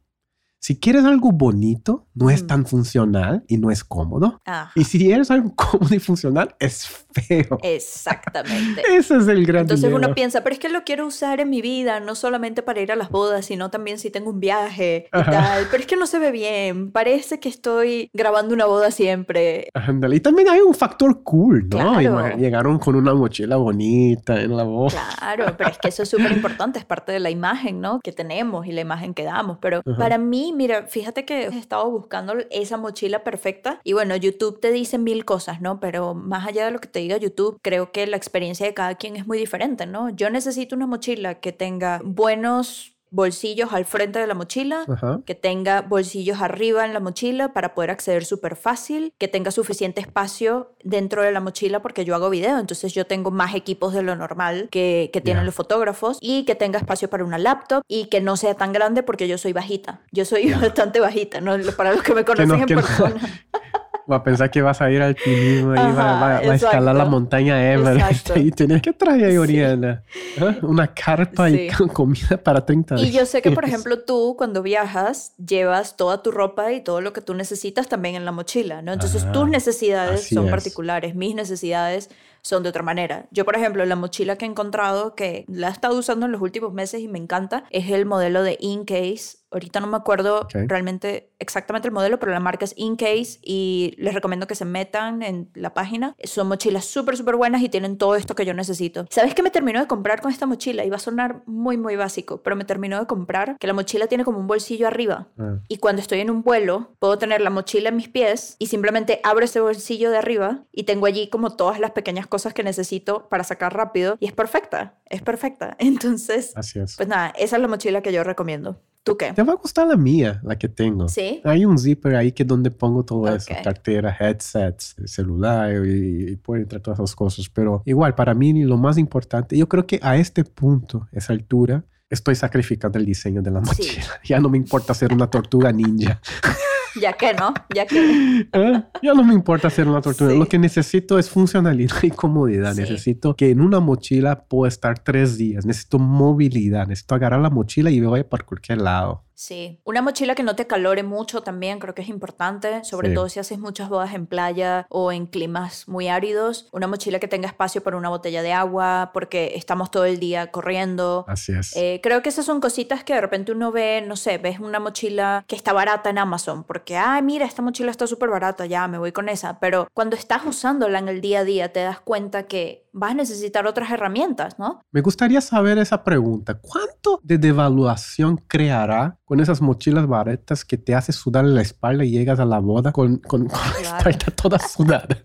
Si 0.63 0.79
quieres 0.79 1.05
algo 1.07 1.33
bonito, 1.33 2.07
no 2.15 2.29
es 2.31 2.43
Mm. 2.43 2.47
tan 2.47 2.67
funcional 2.67 3.45
y 3.49 3.57
no 3.57 3.71
es 3.71 3.83
cómodo. 3.83 4.41
Ajá, 4.45 4.73
Y 4.75 4.85
si 4.85 5.11
eres 5.11 5.31
algo 5.31 5.55
cómodo 5.57 5.95
y 5.95 5.99
funcional, 5.99 6.55
es 6.61 6.87
feo. 7.13 7.59
exactamente. 7.63 8.83
Ese 8.97 9.17
es 9.17 9.29
el 9.29 9.45
gran 9.47 9.63
Entonces 9.63 9.89
dilema. 9.89 10.07
uno 10.07 10.15
piensa, 10.15 10.43
pero 10.43 10.53
es 10.55 10.61
que 10.61 10.69
lo 10.69 10.85
quiero 10.85 11.07
usar 11.07 11.41
en 11.41 11.51
mi 11.51 11.63
vida, 11.63 12.01
no 12.01 12.15
solamente 12.15 12.63
para 12.63 12.81
ir 12.81 12.93
a 12.93 12.97
las 12.97 13.11
bodas, 13.11 13.47
sino 13.47 13.71
también 13.71 13.99
si 13.99 14.11
tengo 14.11 14.31
un 14.31 14.41
viaje 14.41 15.07
y 15.13 15.17
Ajá. 15.17 15.31
tal. 15.31 15.67
Pero 15.71 15.81
es 15.83 15.87
que 15.87 15.97
no 15.97 16.07
se 16.07 16.19
ve 16.19 16.31
bien, 16.31 16.93
parece 16.93 17.41
que 17.41 17.49
estoy 17.49 18.11
grabando 18.13 18.55
una 18.55 18.67
boda 18.67 18.91
siempre. 18.91 19.69
Ándale. 19.75 20.17
Y 20.17 20.21
también 20.21 20.49
hay 20.49 20.61
un 20.61 20.75
factor 20.75 21.23
cool, 21.23 21.69
¿no? 21.71 21.99
Claro. 21.99 22.37
Llegaron 22.37 22.79
con 22.79 22.97
una 22.97 23.15
mochila 23.15 23.57
bonita 23.57 24.41
en 24.41 24.57
la 24.57 24.65
voz. 24.65 24.95
Claro, 25.19 25.55
pero 25.57 25.71
es 25.71 25.79
que 25.79 25.89
eso 25.89 26.03
es 26.03 26.09
súper 26.09 26.33
importante, 26.33 26.79
es 26.79 26.85
parte 26.85 27.13
de 27.13 27.21
la 27.21 27.31
imagen, 27.31 27.81
¿no? 27.81 28.01
Que 28.03 28.13
tenemos 28.13 28.67
y 28.67 28.73
la 28.73 28.83
imagen 28.83 29.15
que 29.15 29.25
damos. 29.25 29.59
Pero 29.61 29.83
Ajá. 29.87 29.97
para 29.99 30.19
mí, 30.19 30.50
mira, 30.53 30.87
fíjate 30.87 31.25
que 31.25 31.45
he 31.45 31.59
estado 31.59 31.91
buscando 31.91 32.35
esa 32.51 32.77
mochila 32.77 33.25
perfecta 33.25 33.81
y 33.85 33.93
bueno, 33.93 34.17
YouTube 34.17 34.61
te 34.61 34.73
dice 34.73 34.99
mil 34.99 35.25
cosas, 35.25 35.61
¿no? 35.61 35.81
Pero 35.81 36.15
más 36.15 36.47
allá 36.47 36.65
de 36.65 36.71
lo 36.71 36.79
que 36.79 36.89
te 36.89 37.01
diga 37.01 37.17
YouTube, 37.17 37.59
creo 37.63 37.93
que 37.93 38.07
la 38.07 38.17
experiencia 38.17 38.67
de 38.67 38.75
cada 38.75 38.95
quien 38.97 39.17
es 39.17 39.27
muy 39.27 39.39
diferente, 39.39 39.87
¿no? 39.87 40.11
Yo 40.11 40.31
necesito 40.31 40.77
una 40.77 40.87
mochila 40.87 41.41
que 41.41 41.53
tenga 41.53 42.01
buenos 42.05 43.00
bolsillos 43.11 43.73
al 43.73 43.85
frente 43.85 44.19
de 44.19 44.27
la 44.27 44.35
mochila, 44.35 44.85
Ajá. 44.89 45.21
que 45.27 45.35
tenga 45.35 45.81
bolsillos 45.83 46.41
arriba 46.41 46.85
en 46.87 46.95
la 46.95 47.01
mochila 47.01 47.53
para 47.53 47.75
poder 47.75 47.91
acceder 47.91 48.25
súper 48.25 48.57
fácil, 48.57 49.13
que 49.19 49.29
tenga 49.29 49.51
suficiente 49.51 50.01
espacio 50.01 50.73
dentro 50.83 51.23
de 51.23 51.33
la 51.33 51.41
mochila 51.41 51.83
porque 51.83 52.05
yo 52.05 52.15
hago 52.15 52.31
video, 52.31 52.59
entonces 52.59 52.95
yo 52.95 53.07
tengo 53.07 53.31
más 53.31 53.55
equipos 53.55 53.93
de 53.93 54.03
lo 54.03 54.17
normal 54.17 54.69
que, 54.71 55.11
que 55.13 55.21
tienen 55.21 55.45
los 55.47 55.55
fotógrafos 55.55 56.19
y 56.21 56.45
que 56.45 56.55
tenga 56.55 56.79
espacio 56.79 57.11
para 57.11 57.25
una 57.25 57.39
laptop 57.39 57.83
y 57.89 58.07
que 58.07 58.21
no 58.21 58.37
sea 58.37 58.55
tan 58.55 58.73
grande 58.73 59.03
porque 59.03 59.27
yo 59.29 59.39
soy 59.39 59.53
bajita. 59.53 60.01
Yo 60.13 60.25
soy 60.25 60.53
bastante 60.55 61.01
bajita, 61.01 61.41
¿no? 61.41 61.57
Para 61.77 61.93
los 61.93 62.03
que 62.03 62.15
me 62.15 62.25
conocen 62.25 62.49
no- 62.49 62.55
en 62.57 62.67
que 62.67 62.75
no- 62.75 62.81
persona. 62.83 63.21
Va 64.11 64.17
a 64.17 64.23
pensar 64.25 64.51
que 64.51 64.61
vas 64.63 64.81
a 64.81 64.91
ir 64.91 65.01
al 65.03 65.09
alpinismo 65.11 65.75
y 65.75 65.77
va, 65.79 65.89
Ajá, 65.91 66.13
va- 66.15 66.41
va 66.41 66.53
a 66.53 66.55
escalar 66.55 66.95
la 66.97 67.05
montaña 67.05 67.73
Everest. 67.73 68.31
Y 68.37 68.51
tienes 68.51 68.83
que 68.83 68.93
traer 68.93 69.25
ahí, 69.27 69.33
Sí. 69.33 69.39
Oriana. 69.39 70.03
¿Ah? 70.41 70.57
Una 70.63 70.89
carpa 70.93 71.49
y 71.51 71.69
Sí. 71.71 71.77
con 71.77 71.89
comida 71.89 72.37
para 72.43 72.65
30 72.65 72.97
días. 72.97 73.09
Y 73.09 73.13
yo 73.13 73.27
sé 73.27 73.43
que, 73.43 73.51
por 73.53 73.65
ejemplo, 73.65 74.01
tú 74.01 74.35
cuando 74.37 74.63
viajas 74.63 75.33
llevas 75.37 75.97
toda 75.97 76.23
tu 76.23 76.31
ropa 76.31 76.73
y 76.73 76.81
todo 76.83 77.01
lo 77.01 77.13
que 77.13 77.21
tú 77.21 77.35
necesitas 77.35 77.89
también 77.89 78.15
en 78.15 78.25
la 78.25 78.33
mochila, 78.33 78.83
¿no? 78.83 78.93
Entonces 78.93 79.23
Ajá, 79.25 79.33
tus 79.33 79.49
necesidades 79.49 80.29
son 80.29 80.47
es. 80.47 80.51
particulares, 80.51 81.15
mis 81.15 81.35
necesidades 81.35 82.11
son 82.43 82.63
de 82.63 82.71
otra 82.71 82.83
manera. 82.83 83.27
Yo, 83.31 83.45
por 83.45 83.55
ejemplo, 83.55 83.85
la 83.85 83.97
mochila 83.97 84.37
que 84.37 84.47
he 84.47 84.49
encontrado, 84.49 85.15
que 85.15 85.45
la 85.47 85.69
he 85.69 85.73
estado 85.73 85.99
usando 85.99 86.25
en 86.27 86.33
los 86.33 86.41
últimos 86.41 86.73
meses 86.73 87.03
y 87.03 87.09
me 87.09 87.19
encanta, 87.19 87.65
es 87.71 87.91
el 87.91 88.07
modelo 88.07 88.43
de 88.43 88.57
Incase. 88.61 89.37
Ahorita 89.51 89.81
no 89.81 89.87
me 89.87 89.97
acuerdo 89.97 90.41
Ok. 90.43 90.55
realmente 90.67 91.33
exactamente 91.39 91.89
el 91.89 91.93
modelo, 91.95 92.19
pero 92.19 92.33
la 92.33 92.41
marca 92.41 92.65
es 92.65 92.75
Incase 92.77 93.39
y 93.43 93.95
les 93.99 94.15
recomiendo 94.15 94.47
que 94.47 94.55
se 94.55 94.65
metan 94.65 95.23
en 95.23 95.51
la 95.55 95.75
página. 95.75 96.15
Son 96.25 96.47
mochilas 96.49 96.85
súper, 96.85 97.17
súper 97.17 97.37
buenas 97.37 97.63
y 97.63 97.69
tienen 97.69 97.99
todo 97.99 98.15
esto 98.15 98.35
que 98.35 98.45
yo 98.45 98.55
necesito. 98.55 99.07
¿Sabes 99.11 99.35
qué 99.35 99.43
me 99.43 99.51
terminó 99.51 99.81
de 99.81 99.87
comprar 99.87 100.21
con 100.21 100.31
esta 100.31 100.47
mochila? 100.47 100.85
Iba 100.85 100.97
a 100.97 101.01
sonar 101.01 101.43
muy, 101.47 101.77
muy 101.77 101.97
básico, 101.97 102.43
pero 102.43 102.57
me 102.57 102.65
terminó 102.65 103.01
de 103.01 103.07
comprar 103.07 103.57
que 103.59 103.67
la 103.67 103.73
mochila 103.73 104.07
tiene 104.07 104.25
como 104.25 104.39
un 104.39 104.47
bolsillo 104.47 104.87
arriba. 104.87 105.29
Ah, 105.39 105.57
Y 105.69 105.79
cuando 105.79 106.01
estoy 106.03 106.21
en 106.21 106.31
un 106.31 106.43
vuelo, 106.43 106.93
puedo 106.99 107.19
tener 107.19 107.41
la 107.41 107.51
mochila 107.51 107.89
en 107.89 107.97
mis 107.97 108.09
pies 108.09 108.57
y 108.59 108.67
simplemente 108.67 109.21
abro 109.25 109.45
ese 109.45 109.61
bolsillo 109.61 110.11
de 110.11 110.19
arriba 110.19 110.65
y 110.73 110.85
tengo 110.85 111.07
allí 111.07 111.29
como 111.29 111.57
todas 111.57 111.81
las 111.81 111.91
pequeñas 111.93 112.27
cosas 112.27 112.55
que 112.55 112.63
necesito 112.63 113.29
para 113.29 113.45
sacar 113.45 113.75
rápido. 113.75 114.17
Y 114.21 114.27
es 114.27 114.33
perfecta, 114.33 114.99
es 115.07 115.23
perfecta. 115.23 115.77
Entonces, 115.79 116.53
así 116.57 116.79
es. 116.79 116.97
pues 116.97 117.09
nada, 117.09 117.33
esa 117.39 117.57
es 117.57 117.63
la 117.63 117.69
mochila 117.69 118.03
que 118.03 118.13
yo 118.13 118.23
recomiendo. 118.25 118.81
¿Tú 119.03 119.17
qué? 119.17 119.33
Te 119.33 119.43
va 119.43 119.55
a 119.55 119.57
gustar 119.57 119.87
la 119.87 119.97
mía, 119.97 120.41
la 120.45 120.59
que 120.59 120.69
tengo. 120.69 121.09
¿Sí? 121.09 121.41
Hay 121.45 121.65
un 121.65 121.79
zipper 121.79 122.15
ahí 122.17 122.33
que 122.33 122.45
donde 122.45 122.71
pongo 122.71 123.03
todo 123.05 123.35
eso, 123.35 123.51
Ok. 123.53 123.63
cartera, 123.65 124.15
headsets, 124.19 124.95
celular 125.07 125.73
y, 125.87 126.33
y 126.33 126.53
entrar 126.57 126.83
todas 126.83 126.99
esas 127.01 127.17
cosas. 127.17 127.49
Pero 127.49 127.83
igual, 127.87 128.15
para 128.15 128.35
mí 128.35 128.63
lo 128.63 128.77
más 128.77 128.99
importante, 128.99 129.57
yo 129.57 129.69
creo 129.69 129.87
que 129.87 129.99
a 130.03 130.17
este 130.17 130.45
punto, 130.45 131.09
esa 131.13 131.33
altura, 131.33 131.83
estoy 132.11 132.35
sacrificando 132.35 132.99
el 132.99 133.07
diseño 133.07 133.41
de 133.41 133.51
la 133.51 133.61
Sí. 133.65 133.67
mochila. 133.67 134.05
Ya 134.25 134.39
no 134.39 134.51
me 134.51 134.59
importa 134.59 134.93
ser 134.93 135.13
una 135.15 135.29
tortuga 135.31 135.73
ninja. 135.73 136.21
Ya 137.01 137.13
que 137.13 137.35
no, 137.35 137.55
ya 137.75 137.87
que... 137.87 138.49
¿Eh? 138.53 138.83
Ya 139.03 139.15
no 139.15 139.23
me 139.23 139.35
importa 139.35 139.71
ser 139.71 139.89
una 139.89 140.01
tortuga. 140.01 140.31
Sí. 140.31 140.39
Lo 140.39 140.47
que 140.47 140.59
necesito 140.59 141.19
es 141.19 141.31
funcionalidad 141.31 142.03
y 142.03 142.11
comodidad. 142.11 142.75
Sí. 142.75 142.81
Necesito 142.81 143.37
que 143.37 143.51
en 143.51 143.61
una 143.61 143.81
mochila 143.81 144.45
pueda 144.45 144.69
estar 144.69 144.99
tres 144.99 145.37
días. 145.37 145.67
Necesito 145.67 145.99
movilidad. 145.99 146.87
Necesito 146.87 147.15
agarrar 147.15 147.41
la 147.41 147.51
mochila 147.51 147.91
y 147.91 148.01
me 148.01 148.07
vaya 148.07 148.29
por 148.29 148.45
cualquier 148.45 148.81
lado. 148.81 149.25
Sí, 149.41 149.81
una 149.85 150.03
mochila 150.03 150.35
que 150.35 150.43
no 150.43 150.55
te 150.55 150.67
calore 150.67 151.03
mucho 151.03 151.43
también 151.43 151.79
creo 151.79 151.95
que 151.95 152.03
es 152.03 152.11
importante, 152.11 152.85
sobre 152.85 153.09
Sí. 153.09 153.15
todo 153.15 153.27
si 153.31 153.41
haces 153.41 153.59
muchas 153.59 153.89
bodas 153.89 154.13
en 154.13 154.27
playa 154.27 154.85
o 154.91 155.13
en 155.13 155.25
climas 155.25 155.89
muy 155.89 156.09
áridos. 156.09 156.69
Una 156.73 156.87
mochila 156.87 157.19
que 157.21 157.27
tenga 157.27 157.49
espacio 157.49 157.83
para 157.83 157.97
una 157.97 158.11
botella 158.11 158.43
de 158.43 158.53
agua, 158.53 159.13
porque 159.15 159.53
estamos 159.57 159.91
todo 159.91 160.05
el 160.05 160.21
día 160.21 160.51
corriendo. 160.51 161.25
Así 161.27 161.53
es. 161.53 161.75
Eh, 161.75 162.01
creo 162.03 162.21
que 162.21 162.29
esas 162.29 162.45
son 162.45 162.61
cositas 162.61 163.03
que 163.03 163.15
de 163.15 163.23
repente 163.23 163.51
uno 163.53 163.73
ve, 163.73 164.05
no 164.07 164.15
sé, 164.17 164.37
ves 164.37 164.61
una 164.61 164.79
mochila 164.79 165.43
que 165.47 165.57
está 165.57 165.73
barata 165.73 166.11
en 166.11 166.19
Amazon, 166.19 166.63
porque, 166.65 166.99
ay, 166.99 167.23
mira, 167.23 167.47
esta 167.47 167.63
mochila 167.63 167.91
está 167.91 168.07
súper 168.07 168.29
barata, 168.29 168.67
ya 168.67 168.87
me 168.89 168.99
voy 168.99 169.13
con 169.13 169.31
esa. 169.31 169.59
Pero 169.59 169.89
cuando 169.95 170.17
estás 170.17 170.45
usándola 170.45 170.99
en 170.99 171.09
el 171.09 171.23
día 171.23 171.39
a 171.39 171.45
día, 171.45 171.73
te 171.73 171.81
das 171.81 171.99
cuenta 172.01 172.43
que 172.43 172.90
vas 172.93 173.13
a 173.13 173.15
necesitar 173.15 173.67
otras 173.67 173.91
herramientas, 173.91 174.59
¿no? 174.59 174.81
Me 174.91 175.01
gustaría 175.01 175.41
saber 175.41 175.79
esa 175.79 176.03
pregunta. 176.05 176.59
¿Cuánto 176.61 177.21
de 177.23 177.39
devaluación 177.39 178.37
creará 178.49 179.17
con 179.25 179.41
esas 179.41 179.61
mochilas 179.61 180.07
baratas 180.07 180.65
que 180.65 180.77
te 180.77 180.95
hace 180.95 181.13
sudar 181.13 181.45
en 181.45 181.55
la 181.55 181.63
espalda 181.63 182.05
y 182.05 182.11
llegas 182.11 182.41
a 182.41 182.45
la 182.45 182.59
boda 182.59 182.93
con, 182.93 183.19
con, 183.19 183.47
con 183.49 183.59
la 183.83 183.99
espalda 183.99 184.27
toda 184.35 184.59
sudada? 184.59 185.07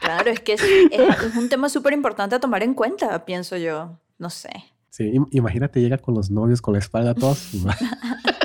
Claro, 0.00 0.30
es 0.30 0.38
que 0.38 0.52
es, 0.52 0.62
es- 0.62 1.22
es 1.24 1.36
un 1.36 1.48
tema 1.48 1.68
súper 1.68 1.92
importante 1.92 2.36
a 2.36 2.38
tomar 2.38 2.62
en 2.62 2.74
cuenta, 2.74 3.24
pienso 3.24 3.56
yo. 3.56 3.98
No 4.18 4.30
sé. 4.30 4.50
Sí, 4.88 5.02
im- 5.12 5.26
imagínate 5.32 5.80
llega 5.80 5.98
con 5.98 6.14
los 6.14 6.30
novios 6.30 6.62
con 6.62 6.74
la 6.74 6.78
espalda 6.78 7.12
toda 7.12 7.34
sudada. 7.34 7.76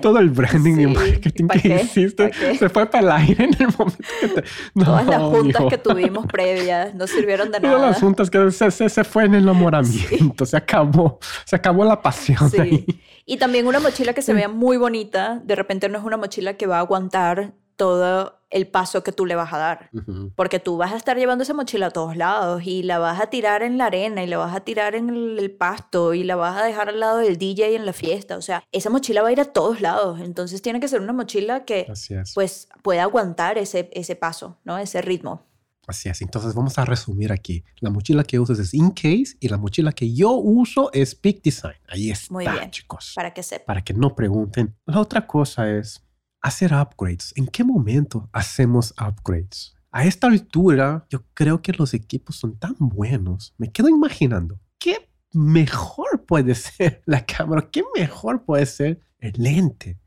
Todo 0.00 0.18
el 0.18 0.30
branding 0.30 0.78
y 0.80 0.86
marketing 0.86 1.46
¿pa' 1.46 1.54
que 1.54 1.60
qué? 1.62 1.82
hiciste 1.82 2.30
se 2.58 2.68
fue 2.68 2.86
para 2.86 3.04
el 3.04 3.12
aire 3.12 3.44
en 3.44 3.54
el 3.58 3.68
momento 3.78 3.98
que 4.20 4.28
te... 4.28 4.44
No, 4.74 4.84
Todas 4.84 5.06
las 5.06 5.22
juntas 5.22 5.62
que 5.70 5.78
tuvimos 5.78 6.26
previas 6.26 6.94
no 6.94 7.06
sirvieron 7.06 7.50
de 7.50 7.60
Todas 7.60 7.76
nada. 7.78 7.90
las 7.90 8.00
juntas 8.00 8.30
que 8.30 8.50
se, 8.50 8.70
se, 8.70 8.88
se 8.88 9.04
fue 9.04 9.24
en 9.24 9.34
el 9.34 9.42
enamoramiento, 9.44 10.44
se 10.46 10.56
acabó, 10.56 11.18
se 11.44 11.56
acabó 11.56 11.84
la 11.84 12.00
pasión 12.02 12.50
Sí. 12.50 12.60
ahí. 12.60 12.86
Y 13.24 13.38
también 13.38 13.66
una 13.66 13.80
mochila 13.80 14.12
que 14.12 14.22
se 14.22 14.32
vea 14.34 14.48
muy 14.48 14.76
bonita, 14.76 15.40
de 15.44 15.54
repente 15.56 15.88
no 15.88 15.98
es 15.98 16.04
una 16.04 16.16
mochila 16.16 16.54
que 16.54 16.66
va 16.66 16.76
a 16.76 16.80
aguantar 16.80 17.54
todo 17.76 18.40
el 18.48 18.68
paso 18.68 19.02
que 19.02 19.12
tú 19.12 19.26
le 19.26 19.34
vas 19.34 19.52
a 19.52 19.58
dar. 19.58 19.90
Porque 20.34 20.58
tú 20.60 20.76
vas 20.76 20.92
a 20.92 20.96
estar 20.96 21.16
llevando 21.16 21.42
esa 21.42 21.52
mochila 21.52 21.86
a 21.86 21.90
todos 21.90 22.16
lados 22.16 22.62
y 22.64 22.82
la 22.82 22.98
vas 22.98 23.20
a 23.20 23.26
tirar 23.26 23.62
en 23.62 23.76
la 23.76 23.86
arena 23.86 24.22
y 24.22 24.26
la 24.26 24.38
vas 24.38 24.54
a 24.54 24.60
tirar 24.60 24.94
en 24.94 25.10
el, 25.10 25.38
el 25.38 25.50
pasto 25.50 26.14
y 26.14 26.22
la 26.24 26.36
vas 26.36 26.56
a 26.56 26.64
dejar 26.64 26.88
al 26.88 27.00
lado 27.00 27.18
del 27.18 27.36
DJ 27.38 27.74
en 27.76 27.84
la 27.84 27.92
fiesta. 27.92 28.36
O 28.36 28.42
sea, 28.42 28.62
esa 28.72 28.88
mochila 28.88 29.22
va 29.22 29.28
a 29.28 29.32
ir 29.32 29.40
a 29.40 29.46
todos 29.46 29.80
lados. 29.80 30.20
Entonces 30.20 30.62
tiene 30.62 30.80
que 30.80 30.88
ser 30.88 31.00
una 31.00 31.12
mochila 31.12 31.64
que 31.64 31.92
pues 32.34 32.68
pueda 32.82 33.02
aguantar 33.02 33.58
ese, 33.58 33.90
ese 33.92 34.16
paso, 34.16 34.58
¿no? 34.64 34.78
Ese 34.78 35.02
ritmo. 35.02 35.44
Así 35.88 36.08
es. 36.08 36.20
Entonces 36.22 36.54
vamos 36.54 36.78
a 36.78 36.84
resumir 36.84 37.32
aquí. 37.32 37.64
La 37.80 37.90
mochila 37.90 38.24
que 38.24 38.40
usas 38.40 38.58
es 38.58 38.74
Incase 38.74 39.36
y 39.38 39.48
la 39.48 39.56
mochila 39.56 39.92
que 39.92 40.12
yo 40.12 40.32
uso 40.32 40.90
es 40.92 41.14
Peak 41.14 41.42
Design. 41.42 41.76
Ahí 41.88 42.10
está, 42.10 42.32
Muy 42.32 42.46
bien. 42.46 42.70
chicos. 42.70 43.12
Para 43.14 43.32
que 43.34 43.42
sepa. 43.42 43.66
Para 43.66 43.82
que 43.82 43.94
no 43.94 44.14
pregunten. 44.14 44.74
La 44.86 45.00
otra 45.00 45.26
cosa 45.26 45.70
es 45.70 46.02
hacer 46.46 46.72
upgrades. 46.72 47.32
¿En 47.36 47.46
qué 47.46 47.64
momento 47.64 48.28
hacemos 48.32 48.94
upgrades? 49.00 49.74
A 49.90 50.04
esta 50.04 50.26
altura, 50.26 51.06
yo 51.08 51.24
creo 51.34 51.62
que 51.62 51.72
los 51.72 51.94
equipos 51.94 52.36
son 52.36 52.58
tan 52.58 52.76
buenos. 52.78 53.54
Me 53.58 53.72
quedo 53.72 53.88
imaginando 53.88 54.60
qué 54.78 55.08
mejor 55.32 56.24
puede 56.24 56.54
ser 56.54 57.02
la 57.06 57.24
cámara, 57.24 57.68
qué 57.70 57.82
mejor 57.96 58.44
puede 58.44 58.66
ser 58.66 59.00
el 59.18 59.32
lente 59.36 59.98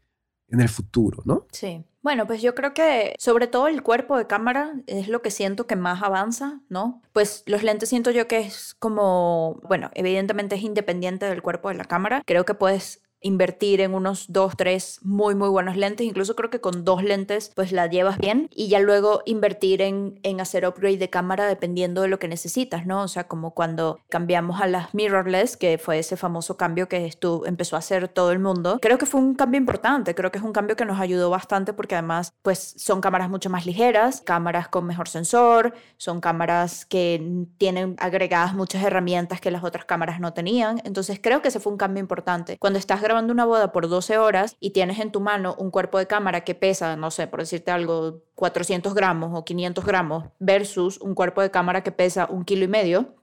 en 0.48 0.62
el 0.62 0.70
futuro, 0.70 1.22
¿no? 1.26 1.46
Sí. 1.52 1.84
Bueno, 2.02 2.26
pues 2.26 2.42
yo 2.42 2.56
creo 2.56 2.74
que 2.74 3.14
sobre 3.20 3.48
todo 3.48 3.68
el 3.68 3.84
cuerpo 3.84 4.18
de 4.18 4.26
cámara 4.26 4.74
es 4.88 5.10
lo 5.10 5.22
que 5.22 5.32
siento 5.32 5.68
que 5.68 5.76
más 5.76 6.02
avanza, 6.02 6.62
¿no? 6.70 7.02
Pues 7.12 7.44
los 7.46 7.62
lentes 7.62 7.90
siento 7.90 8.12
yo 8.12 8.28
que 8.28 8.40
es 8.40 8.76
como, 8.80 9.60
bueno, 9.68 9.92
evidentemente 9.94 10.56
es 10.56 10.62
independiente 10.64 11.26
del 11.26 11.42
cuerpo 11.42 11.68
de 11.68 11.76
la 11.76 11.84
cámara. 11.84 12.24
Creo 12.26 12.46
que 12.46 12.54
puedes 12.54 13.02
invertir 13.22 13.82
en 13.82 13.94
unos 13.94 14.26
dos, 14.32 14.54
tres 14.58 15.00
muy, 15.04 15.36
muy 15.36 15.50
buenos 15.50 15.76
lentes. 15.76 16.06
Incluso 16.06 16.36
creo 16.36 16.50
que 16.50 16.62
con 16.62 16.86
dos 16.86 17.04
lentes 17.04 17.52
pues 17.56 17.72
la 17.72 17.88
llevas 17.88 18.18
bien 18.18 18.48
y 18.52 18.70
ya 18.70 18.80
luego 18.80 19.22
invertir 19.26 19.82
en, 19.82 20.20
en 20.24 20.42
hacer 20.42 20.66
upgrade 20.66 20.98
de 20.98 21.10
cámara 21.10 21.48
dependiendo 21.48 22.02
de 22.02 22.08
lo 22.08 22.20
que 22.20 22.28
necesitas, 22.28 22.86
¿no? 22.86 23.04
O 23.04 23.08
sea, 23.08 23.26
como 23.26 23.54
cuando 23.54 24.00
cambiamos 24.10 24.62
a 24.62 24.68
las 24.68 24.94
mirrorless, 24.94 25.58
que 25.58 25.78
fue 25.78 26.00
ese 26.00 26.18
famoso 26.18 26.58
cambio 26.58 26.88
que 26.88 27.06
estu 27.06 27.44
empezó 27.46 27.76
a 27.76 27.80
hacer 27.80 28.08
todo 28.08 28.32
el 28.32 28.40
mundo. 28.40 28.80
Creo 28.82 28.98
que 28.98 29.06
fue 29.06 29.20
un 29.20 29.36
cambio 29.36 29.58
importante, 29.58 30.16
creo 30.16 30.32
que 30.32 30.38
es 30.38 30.44
un 30.44 30.54
cambio 30.54 30.76
que 30.76 30.86
nos 30.86 31.00
ayudó 31.00 31.30
bastante 31.30 31.74
porque 31.74 31.96
además 31.96 32.34
pues 32.42 32.76
son 32.78 33.02
cámaras 33.02 33.30
mucho 33.30 33.50
más 33.50 33.66
ligeras, 33.66 34.22
cámaras 34.22 34.70
con 34.70 34.86
mejor 34.86 35.10
sensor, 35.10 35.74
son 35.98 36.22
cámaras 36.22 36.86
que 36.86 37.46
tienen 37.58 37.96
agregadas 38.00 38.54
muchas 38.54 38.84
herramientas 38.84 39.42
que 39.42 39.52
las 39.52 39.64
otras 39.64 39.86
cámaras 39.86 40.20
no 40.20 40.34
tenían. 40.34 40.82
Entonces 40.84 41.20
creo 41.22 41.42
que 41.42 41.50
ese 41.50 41.60
fue 41.60 41.72
un 41.72 41.78
cambio 41.78 42.02
importante. 42.02 42.58
Cuando 42.60 42.80
estás 42.80 43.02
grabando 43.10 43.34
una 43.34 43.46
boda 43.46 43.72
por 43.72 43.90
12 43.90 44.20
horas 44.20 44.56
y 44.60 44.70
tienes 44.70 45.00
en 45.00 45.12
tu 45.12 45.20
mano 45.20 45.56
un 45.58 45.72
cuerpo 45.72 45.98
de 45.98 46.06
cámara 46.06 46.44
que 46.44 46.54
pesa, 46.54 46.96
no 46.96 47.10
sé, 47.10 47.26
por 47.26 47.40
decirte 47.40 47.72
algo, 47.72 48.22
400 48.36 48.94
gramos 48.94 49.32
o 49.34 49.44
500 49.44 49.84
gramos 49.84 50.26
versus 50.38 51.02
un 51.02 51.16
cuerpo 51.16 51.42
de 51.42 51.50
cámara 51.50 51.82
que 51.82 51.92
pesa 51.92 52.28
un 52.30 52.46
kilo 52.46 52.66
y 52.66 52.68
medio, 52.68 53.16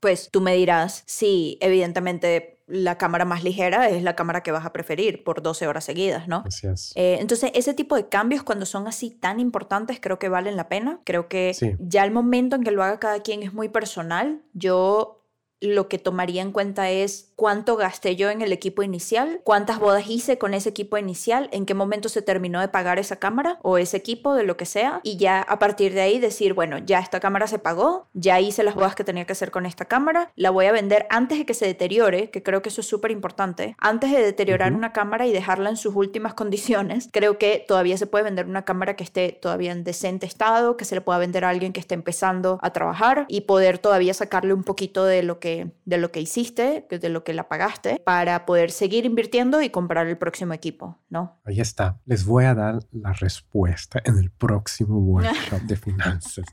pues 0.00 0.30
tú 0.30 0.40
me 0.40 0.54
dirás 0.54 1.02
si 1.04 1.58
evidentemente 1.60 2.62
la 2.66 2.96
cámara 2.96 3.26
más 3.26 3.44
ligera 3.44 3.90
es 3.90 4.02
la 4.02 4.16
cámara 4.16 4.42
que 4.42 4.50
vas 4.50 4.64
a 4.64 4.72
preferir 4.72 5.24
por 5.24 5.42
12 5.42 5.66
horas 5.66 5.84
seguidas, 5.84 6.26
¿no? 6.26 6.44
Así 6.46 6.66
es. 6.66 6.92
Eh, 6.96 7.18
entonces, 7.20 7.50
ese 7.54 7.74
tipo 7.74 7.96
de 7.96 8.08
cambios 8.08 8.42
cuando 8.42 8.64
son 8.64 8.86
así 8.86 9.10
tan 9.10 9.40
importantes 9.40 9.98
creo 10.00 10.18
que 10.18 10.30
valen 10.30 10.56
la 10.56 10.68
pena. 10.68 11.00
Creo 11.04 11.28
que 11.28 11.52
ya 11.78 12.04
el 12.04 12.12
momento 12.12 12.56
en 12.56 12.62
que 12.62 12.70
lo 12.70 12.82
haga 12.82 12.98
cada 12.98 13.20
quien 13.20 13.42
es 13.42 13.52
muy 13.52 13.68
personal. 13.68 14.42
Yo 14.54 15.24
lo 15.60 15.88
que 15.88 15.98
tomaría 15.98 16.42
en 16.42 16.52
cuenta 16.52 16.90
es 16.90 17.27
cuánto 17.38 17.76
gasté 17.76 18.16
yo 18.16 18.30
en 18.30 18.42
el 18.42 18.52
equipo 18.52 18.82
inicial, 18.82 19.40
cuántas 19.44 19.78
bodas 19.78 20.10
hice 20.10 20.38
con 20.38 20.54
ese 20.54 20.70
equipo 20.70 20.98
inicial, 20.98 21.48
en 21.52 21.66
qué 21.66 21.72
momento 21.72 22.08
se 22.08 22.20
terminó 22.20 22.60
de 22.60 22.66
pagar 22.66 22.98
esa 22.98 23.14
cámara 23.14 23.60
o 23.62 23.78
ese 23.78 23.96
equipo 23.96 24.34
de 24.34 24.42
lo 24.42 24.56
que 24.56 24.66
sea 24.66 25.00
y 25.04 25.18
ya 25.18 25.40
a 25.42 25.60
partir 25.60 25.94
de 25.94 26.00
ahí 26.00 26.18
decir, 26.18 26.52
bueno, 26.52 26.78
ya 26.78 26.98
esta 26.98 27.20
cámara 27.20 27.46
se 27.46 27.60
pagó, 27.60 28.08
ya 28.12 28.40
hice 28.40 28.64
las 28.64 28.74
bodas 28.74 28.96
que 28.96 29.04
tenía 29.04 29.24
que 29.24 29.34
hacer 29.34 29.52
con 29.52 29.66
esta 29.66 29.84
cámara, 29.84 30.32
la 30.34 30.50
voy 30.50 30.66
a 30.66 30.72
vender 30.72 31.06
antes 31.10 31.38
de 31.38 31.46
que 31.46 31.54
se 31.54 31.66
deteriore, 31.66 32.30
que 32.30 32.42
creo 32.42 32.60
que 32.60 32.70
eso 32.70 32.80
es 32.80 32.88
súper 32.88 33.12
importante, 33.12 33.76
antes 33.78 34.10
de 34.10 34.20
deteriorar 34.20 34.72
una 34.72 34.92
cámara 34.92 35.24
y 35.24 35.32
dejarla 35.32 35.70
en 35.70 35.76
sus 35.76 35.94
últimas 35.94 36.34
condiciones, 36.34 37.08
creo 37.12 37.38
que 37.38 37.64
todavía 37.68 37.96
se 37.98 38.08
puede 38.08 38.24
vender 38.24 38.46
una 38.46 38.64
cámara 38.64 38.96
que 38.96 39.04
esté 39.04 39.30
todavía 39.30 39.70
en 39.70 39.84
decente 39.84 40.26
estado, 40.26 40.76
que 40.76 40.84
se 40.84 40.96
le 40.96 41.02
pueda 41.02 41.20
vender 41.20 41.44
a 41.44 41.50
alguien 41.50 41.72
que 41.72 41.78
esté 41.78 41.94
empezando 41.94 42.58
a 42.62 42.72
trabajar 42.72 43.26
y 43.28 43.42
poder 43.42 43.78
todavía 43.78 44.12
sacarle 44.12 44.54
un 44.54 44.64
poquito 44.64 45.04
de 45.04 45.22
lo 45.22 45.38
que 45.38 45.70
de 45.84 45.98
lo 45.98 46.10
que 46.10 46.20
hiciste, 46.20 46.84
de 46.90 47.08
lo 47.08 47.22
que 47.22 47.27
la 47.32 47.48
pagaste, 47.48 48.00
para 48.04 48.46
poder 48.46 48.70
seguir 48.70 49.04
invirtiendo 49.04 49.62
y 49.62 49.70
comprar 49.70 50.06
el 50.06 50.18
próximo 50.18 50.52
equipo, 50.52 50.98
¿no? 51.10 51.40
Ahí 51.44 51.60
está. 51.60 52.00
Les 52.06 52.24
voy 52.24 52.44
a 52.44 52.54
dar 52.54 52.78
la 52.92 53.12
respuesta 53.12 54.00
en 54.04 54.18
el 54.18 54.30
próximo 54.30 54.98
workshop 54.98 55.62
de 55.62 55.76
finanzas. 55.76 56.46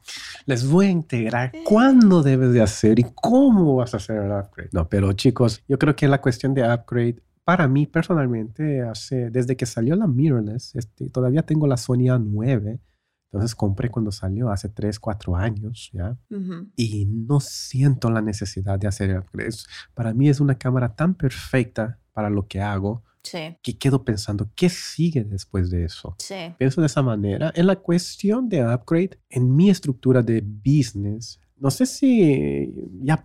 Les 0.46 0.68
voy 0.68 0.88
a 0.88 0.90
integrar 0.90 1.52
cuándo 1.64 2.24
debes 2.24 2.54
de 2.54 2.62
hacer 2.62 3.00
y 3.00 3.06
cómo 3.16 3.76
vas 3.76 3.94
a 3.94 3.98
hacer 3.98 4.18
el 4.18 4.32
upgrade. 4.32 4.70
No, 4.72 4.88
pero 4.88 5.14
chicos, 5.14 5.64
yo 5.68 5.78
creo 5.80 5.96
que 5.96 6.08
la 6.08 6.22
cuestión 6.22 6.54
de 6.54 6.64
upgrade 6.64 7.22
para 7.44 7.68
mí 7.68 7.86
personalmente, 7.86 8.82
hace, 8.82 9.30
desde 9.30 9.56
que 9.56 9.68
salió 9.68 9.96
la 9.96 10.08
mirrorless, 10.08 10.76
este, 10.76 11.10
todavía 11.10 11.44
tengo 11.44 11.68
la 11.68 11.78
Sony 11.78 12.08
A9 12.10 12.80
entonces 13.26 13.56
compré 13.56 13.90
cuando 13.90 14.12
salió 14.12 14.50
hace 14.50 14.70
3, 14.70 15.00
4 15.00 15.36
años, 15.36 15.90
¿ya? 15.94 16.18
Y 16.76 17.06
no 17.06 17.40
siento 17.40 18.10
la 18.10 18.22
necesidad 18.22 18.80
de 18.80 18.88
hacer 18.88 19.18
upgrades. 19.18 19.68
Para 19.94 20.14
mí 20.14 20.30
es 20.30 20.40
una 20.40 20.58
cámara 20.58 20.96
tan 20.96 21.14
perfecta 21.16 22.00
para 22.14 22.30
lo 22.30 22.48
que 22.48 22.62
hago 22.62 23.04
que 23.32 23.78
quedo 23.78 24.04
pensando, 24.04 24.50
¿qué 24.56 24.70
sigue 24.70 25.24
después 25.24 25.70
de 25.70 25.86
eso? 25.86 26.16
Sí. 26.20 26.54
Pienso 26.58 26.82
de 26.82 26.88
esa 26.88 27.02
manera. 27.02 27.52
En 27.56 27.68
la 27.68 27.76
cuestión 27.76 28.48
de 28.50 28.64
upgrade, 28.64 29.20
en 29.30 29.56
mi 29.56 29.70
estructura 29.70 30.22
de 30.22 30.42
business, 30.42 31.40
no 31.66 31.72
sé 31.72 31.88
si 31.88 32.72
ya, 33.02 33.24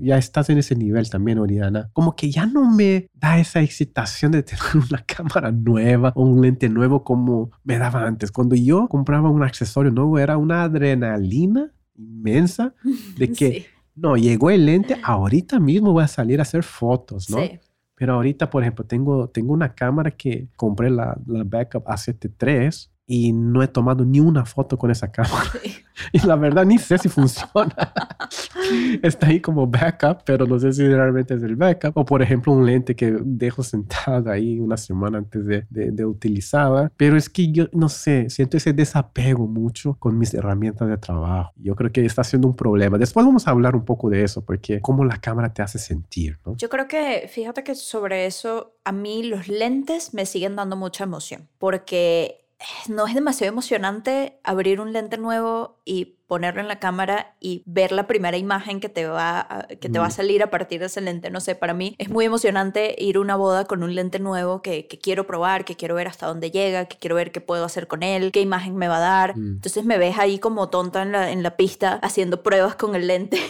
ya 0.00 0.16
estás 0.16 0.48
en 0.48 0.58
ese 0.58 0.76
nivel 0.76 1.10
también, 1.10 1.40
Oriana. 1.40 1.90
Como 1.92 2.14
que 2.14 2.30
ya 2.30 2.46
no 2.46 2.70
me 2.70 3.08
da 3.14 3.40
esa 3.40 3.62
excitación 3.62 4.30
de 4.30 4.44
tener 4.44 4.62
una 4.90 5.02
cámara 5.04 5.50
nueva 5.50 6.12
o 6.14 6.22
un 6.22 6.40
lente 6.40 6.68
nuevo 6.68 7.02
como 7.02 7.50
me 7.64 7.78
daba 7.78 8.06
antes. 8.06 8.30
Cuando 8.30 8.54
yo 8.54 8.86
compraba 8.86 9.28
un 9.28 9.42
accesorio 9.42 9.90
nuevo 9.90 10.20
era 10.20 10.36
una 10.36 10.62
adrenalina 10.62 11.72
inmensa 11.96 12.74
de 13.18 13.32
que, 13.32 13.66
no, 13.96 14.16
llegó 14.16 14.50
el 14.50 14.66
lente, 14.66 14.96
ahorita 15.02 15.58
mismo 15.58 15.92
voy 15.92 16.04
a 16.04 16.08
salir 16.08 16.38
a 16.38 16.42
hacer 16.42 16.62
fotos, 16.62 17.28
¿no? 17.28 17.38
Sí. 17.38 17.58
Pero 17.96 18.14
ahorita, 18.14 18.50
por 18.50 18.62
ejemplo, 18.62 18.86
tengo, 18.86 19.30
tengo 19.30 19.52
una 19.52 19.74
cámara 19.74 20.12
que 20.12 20.48
compré 20.54 20.90
la, 20.90 21.18
la 21.26 21.42
Backup 21.42 21.86
A7 21.86 22.78
y 23.12 23.32
no 23.32 23.60
he 23.60 23.66
tomado 23.66 24.04
ni 24.04 24.20
una 24.20 24.44
foto 24.44 24.78
con 24.78 24.92
esa 24.92 25.10
cámara. 25.10 25.50
Y 26.12 26.26
la 26.26 26.36
verdad 26.36 26.64
ni 26.64 26.78
sé 26.78 26.98
si 26.98 27.08
funciona. 27.08 27.74
Está 29.02 29.28
ahí 29.28 29.40
como 29.40 29.66
backup, 29.66 30.22
pero 30.24 30.46
no 30.46 30.58
sé 30.58 30.72
si 30.72 30.86
realmente 30.86 31.34
es 31.34 31.42
el 31.42 31.56
backup. 31.56 31.96
O 31.96 32.04
por 32.04 32.22
ejemplo 32.22 32.52
un 32.52 32.66
lente 32.66 32.94
que 32.94 33.16
dejo 33.22 33.62
sentado 33.62 34.30
ahí 34.30 34.58
una 34.58 34.76
semana 34.76 35.18
antes 35.18 35.46
de, 35.46 35.66
de, 35.70 35.90
de 35.90 36.04
utilizarla. 36.04 36.92
Pero 36.96 37.16
es 37.16 37.28
que 37.28 37.50
yo 37.52 37.66
no 37.72 37.88
sé, 37.88 38.30
siento 38.30 38.56
ese 38.56 38.72
desapego 38.72 39.46
mucho 39.46 39.96
con 39.98 40.18
mis 40.18 40.34
herramientas 40.34 40.88
de 40.88 40.96
trabajo. 40.96 41.52
Yo 41.56 41.74
creo 41.76 41.92
que 41.92 42.04
está 42.04 42.24
siendo 42.24 42.48
un 42.48 42.56
problema. 42.56 42.98
Después 42.98 43.24
vamos 43.24 43.46
a 43.46 43.50
hablar 43.50 43.76
un 43.76 43.84
poco 43.84 44.10
de 44.10 44.22
eso, 44.22 44.44
porque 44.44 44.80
cómo 44.80 45.04
la 45.04 45.18
cámara 45.18 45.52
te 45.52 45.62
hace 45.62 45.78
sentir. 45.78 46.38
¿no? 46.44 46.56
Yo 46.56 46.68
creo 46.68 46.88
que, 46.88 47.28
fíjate 47.28 47.64
que 47.64 47.74
sobre 47.74 48.26
eso, 48.26 48.74
a 48.84 48.92
mí 48.92 49.22
los 49.22 49.48
lentes 49.48 50.14
me 50.14 50.26
siguen 50.26 50.56
dando 50.56 50.76
mucha 50.76 51.04
emoción, 51.04 51.48
porque 51.58 52.39
no 52.88 53.06
es 53.06 53.14
demasiado 53.14 53.52
emocionante 53.52 54.38
abrir 54.44 54.80
un 54.80 54.92
lente 54.92 55.18
nuevo 55.18 55.80
y 55.84 56.19
ponerlo 56.30 56.60
en 56.60 56.68
la 56.68 56.78
cámara 56.78 57.34
y 57.40 57.64
ver 57.66 57.90
la 57.90 58.06
primera 58.06 58.36
imagen 58.36 58.78
que 58.78 58.88
te 58.88 59.04
va 59.04 59.40
a, 59.40 59.66
que 59.66 59.88
te 59.88 59.98
va 59.98 60.06
a 60.06 60.10
salir 60.12 60.44
a 60.44 60.48
partir 60.48 60.78
de 60.78 60.86
ese 60.86 61.00
lente. 61.00 61.28
No 61.28 61.40
sé, 61.40 61.56
para 61.56 61.74
mí 61.74 61.96
es 61.98 62.08
muy 62.08 62.24
emocionante 62.24 62.94
ir 62.96 63.16
a 63.16 63.20
una 63.20 63.34
boda 63.34 63.64
con 63.64 63.82
un 63.82 63.96
lente 63.96 64.20
nuevo 64.20 64.62
que, 64.62 64.86
quiero 65.02 65.26
probar, 65.26 65.64
que 65.64 65.74
quiero 65.74 65.96
ver 65.96 66.06
hasta 66.06 66.28
dónde 66.28 66.52
llega, 66.52 66.84
que 66.84 66.98
quiero 66.98 67.16
ver 67.16 67.32
qué 67.32 67.40
puedo 67.40 67.64
hacer 67.64 67.88
con 67.88 68.04
él, 68.04 68.30
qué 68.30 68.40
imagen 68.42 68.76
me 68.76 68.86
va 68.86 68.98
a 68.98 69.00
dar. 69.00 69.36
Mm. 69.36 69.54
Entonces 69.54 69.84
me 69.84 69.98
ves 69.98 70.18
ahí 70.18 70.38
como 70.38 70.68
tonta 70.68 71.02
en 71.02 71.10
la, 71.10 71.32
en 71.32 71.42
la 71.42 71.56
pista 71.56 71.94
haciendo 71.94 72.44
pruebas 72.44 72.76
con 72.76 72.94
el 72.94 73.08
lente. 73.08 73.40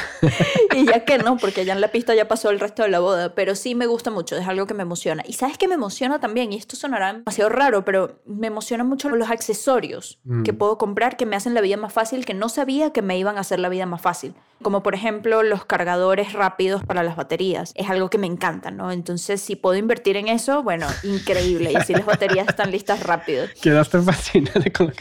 y 0.76 0.86
ya 0.86 1.04
que 1.04 1.18
no, 1.18 1.36
porque 1.36 1.64
ya 1.64 1.74
en 1.74 1.80
la 1.80 1.92
pista 1.92 2.16
ya 2.16 2.26
pasó 2.26 2.50
el 2.50 2.58
resto 2.58 2.82
de 2.82 2.88
la 2.88 2.98
boda, 2.98 3.36
pero 3.36 3.54
sí 3.54 3.76
me 3.76 3.86
gusta 3.86 4.10
mucho, 4.10 4.36
es 4.36 4.48
algo 4.48 4.66
que 4.66 4.74
me 4.74 4.82
emociona. 4.82 5.22
Y 5.24 5.34
sabes 5.34 5.56
que 5.56 5.68
me 5.68 5.74
emociona 5.74 6.18
también, 6.18 6.52
y 6.52 6.56
esto 6.56 6.74
sonará 6.74 7.12
demasiado 7.12 7.50
raro, 7.50 7.84
pero 7.84 8.20
me 8.26 8.48
emociona 8.48 8.82
mucho 8.82 9.08
los 9.08 9.30
accesorios 9.30 10.18
que 10.42 10.52
mm. 10.52 10.56
puedo 10.56 10.78
comprar 10.78 11.16
que 11.16 11.26
me 11.26 11.36
hacen 11.36 11.54
la 11.54 11.60
vida 11.60 11.76
más 11.76 11.92
fácil 11.92 12.23
que 12.24 12.34
no 12.34 12.48
sabía 12.48 12.92
que 12.92 13.02
me 13.02 13.18
iban 13.18 13.36
a 13.36 13.40
hacer 13.40 13.58
la 13.58 13.68
vida 13.68 13.86
más 13.86 14.00
fácil. 14.00 14.34
Como 14.62 14.82
por 14.82 14.94
ejemplo 14.94 15.42
los 15.42 15.64
cargadores 15.64 16.32
rápidos 16.32 16.84
para 16.84 17.02
las 17.02 17.16
baterías. 17.16 17.72
Es 17.74 17.90
algo 17.90 18.08
que 18.08 18.18
me 18.18 18.26
encanta, 18.26 18.70
¿no? 18.70 18.90
Entonces, 18.92 19.40
si 19.40 19.56
puedo 19.56 19.76
invertir 19.76 20.16
en 20.16 20.28
eso, 20.28 20.62
bueno, 20.62 20.86
increíble. 21.02 21.72
Y 21.72 21.82
si 21.84 21.92
las 21.92 22.06
baterías 22.06 22.48
están 22.48 22.70
listas 22.70 23.02
rápido. 23.02 23.46
Quedaste 23.62 24.00
fascinada 24.00 24.64
con 24.70 24.92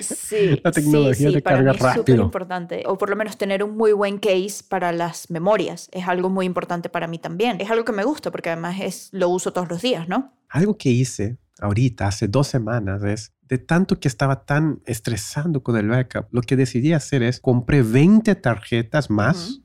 la 0.63 0.71
tecnología 0.71 1.32
de 1.32 1.41
carga 1.41 1.74
rápido. 1.74 1.89
Es 1.89 1.95
súper 1.95 2.19
importante. 2.19 2.84
O 2.88 2.97
por 2.97 3.09
lo 3.09 3.15
menos 3.15 3.38
tener 3.38 3.63
un 3.63 3.78
muy 3.78 3.93
buen 3.93 4.17
case 4.17 4.63
para 4.67 4.91
las 4.91 5.30
memorias. 5.30 5.89
Es 5.91 6.07
algo 6.07 6.30
muy 6.30 6.45
importante 6.45 6.89
para 6.89 7.07
mí 7.07 7.19
también. 7.19 7.61
Es 7.61 7.69
algo 7.71 7.86
que 7.86 7.93
me 7.93 8.03
gusta 8.03 8.32
porque 8.32 8.49
además 8.49 8.78
es, 8.82 9.09
lo 9.11 9.30
uso 9.30 9.53
todos 9.53 9.69
los 9.69 9.82
días, 9.82 10.07
¿no? 10.07 10.34
Algo 10.49 10.78
que 10.78 10.89
hice 10.89 11.38
ahorita, 11.59 12.07
hace 12.07 12.28
dos 12.28 12.47
semanas, 12.47 13.03
es 13.03 13.32
de 13.47 13.57
tanto 13.57 13.99
que 13.99 14.07
estaba 14.07 14.45
tan 14.45 14.81
estresando 14.85 15.63
con 15.63 15.77
el 15.77 15.89
backup, 15.89 16.27
lo 16.31 16.41
que 16.41 16.55
decidí 16.55 16.93
hacer 16.93 17.23
es 17.23 17.39
compré 17.39 17.81
20 17.81 18.35
tarjetas 18.35 19.09
más 19.09 19.61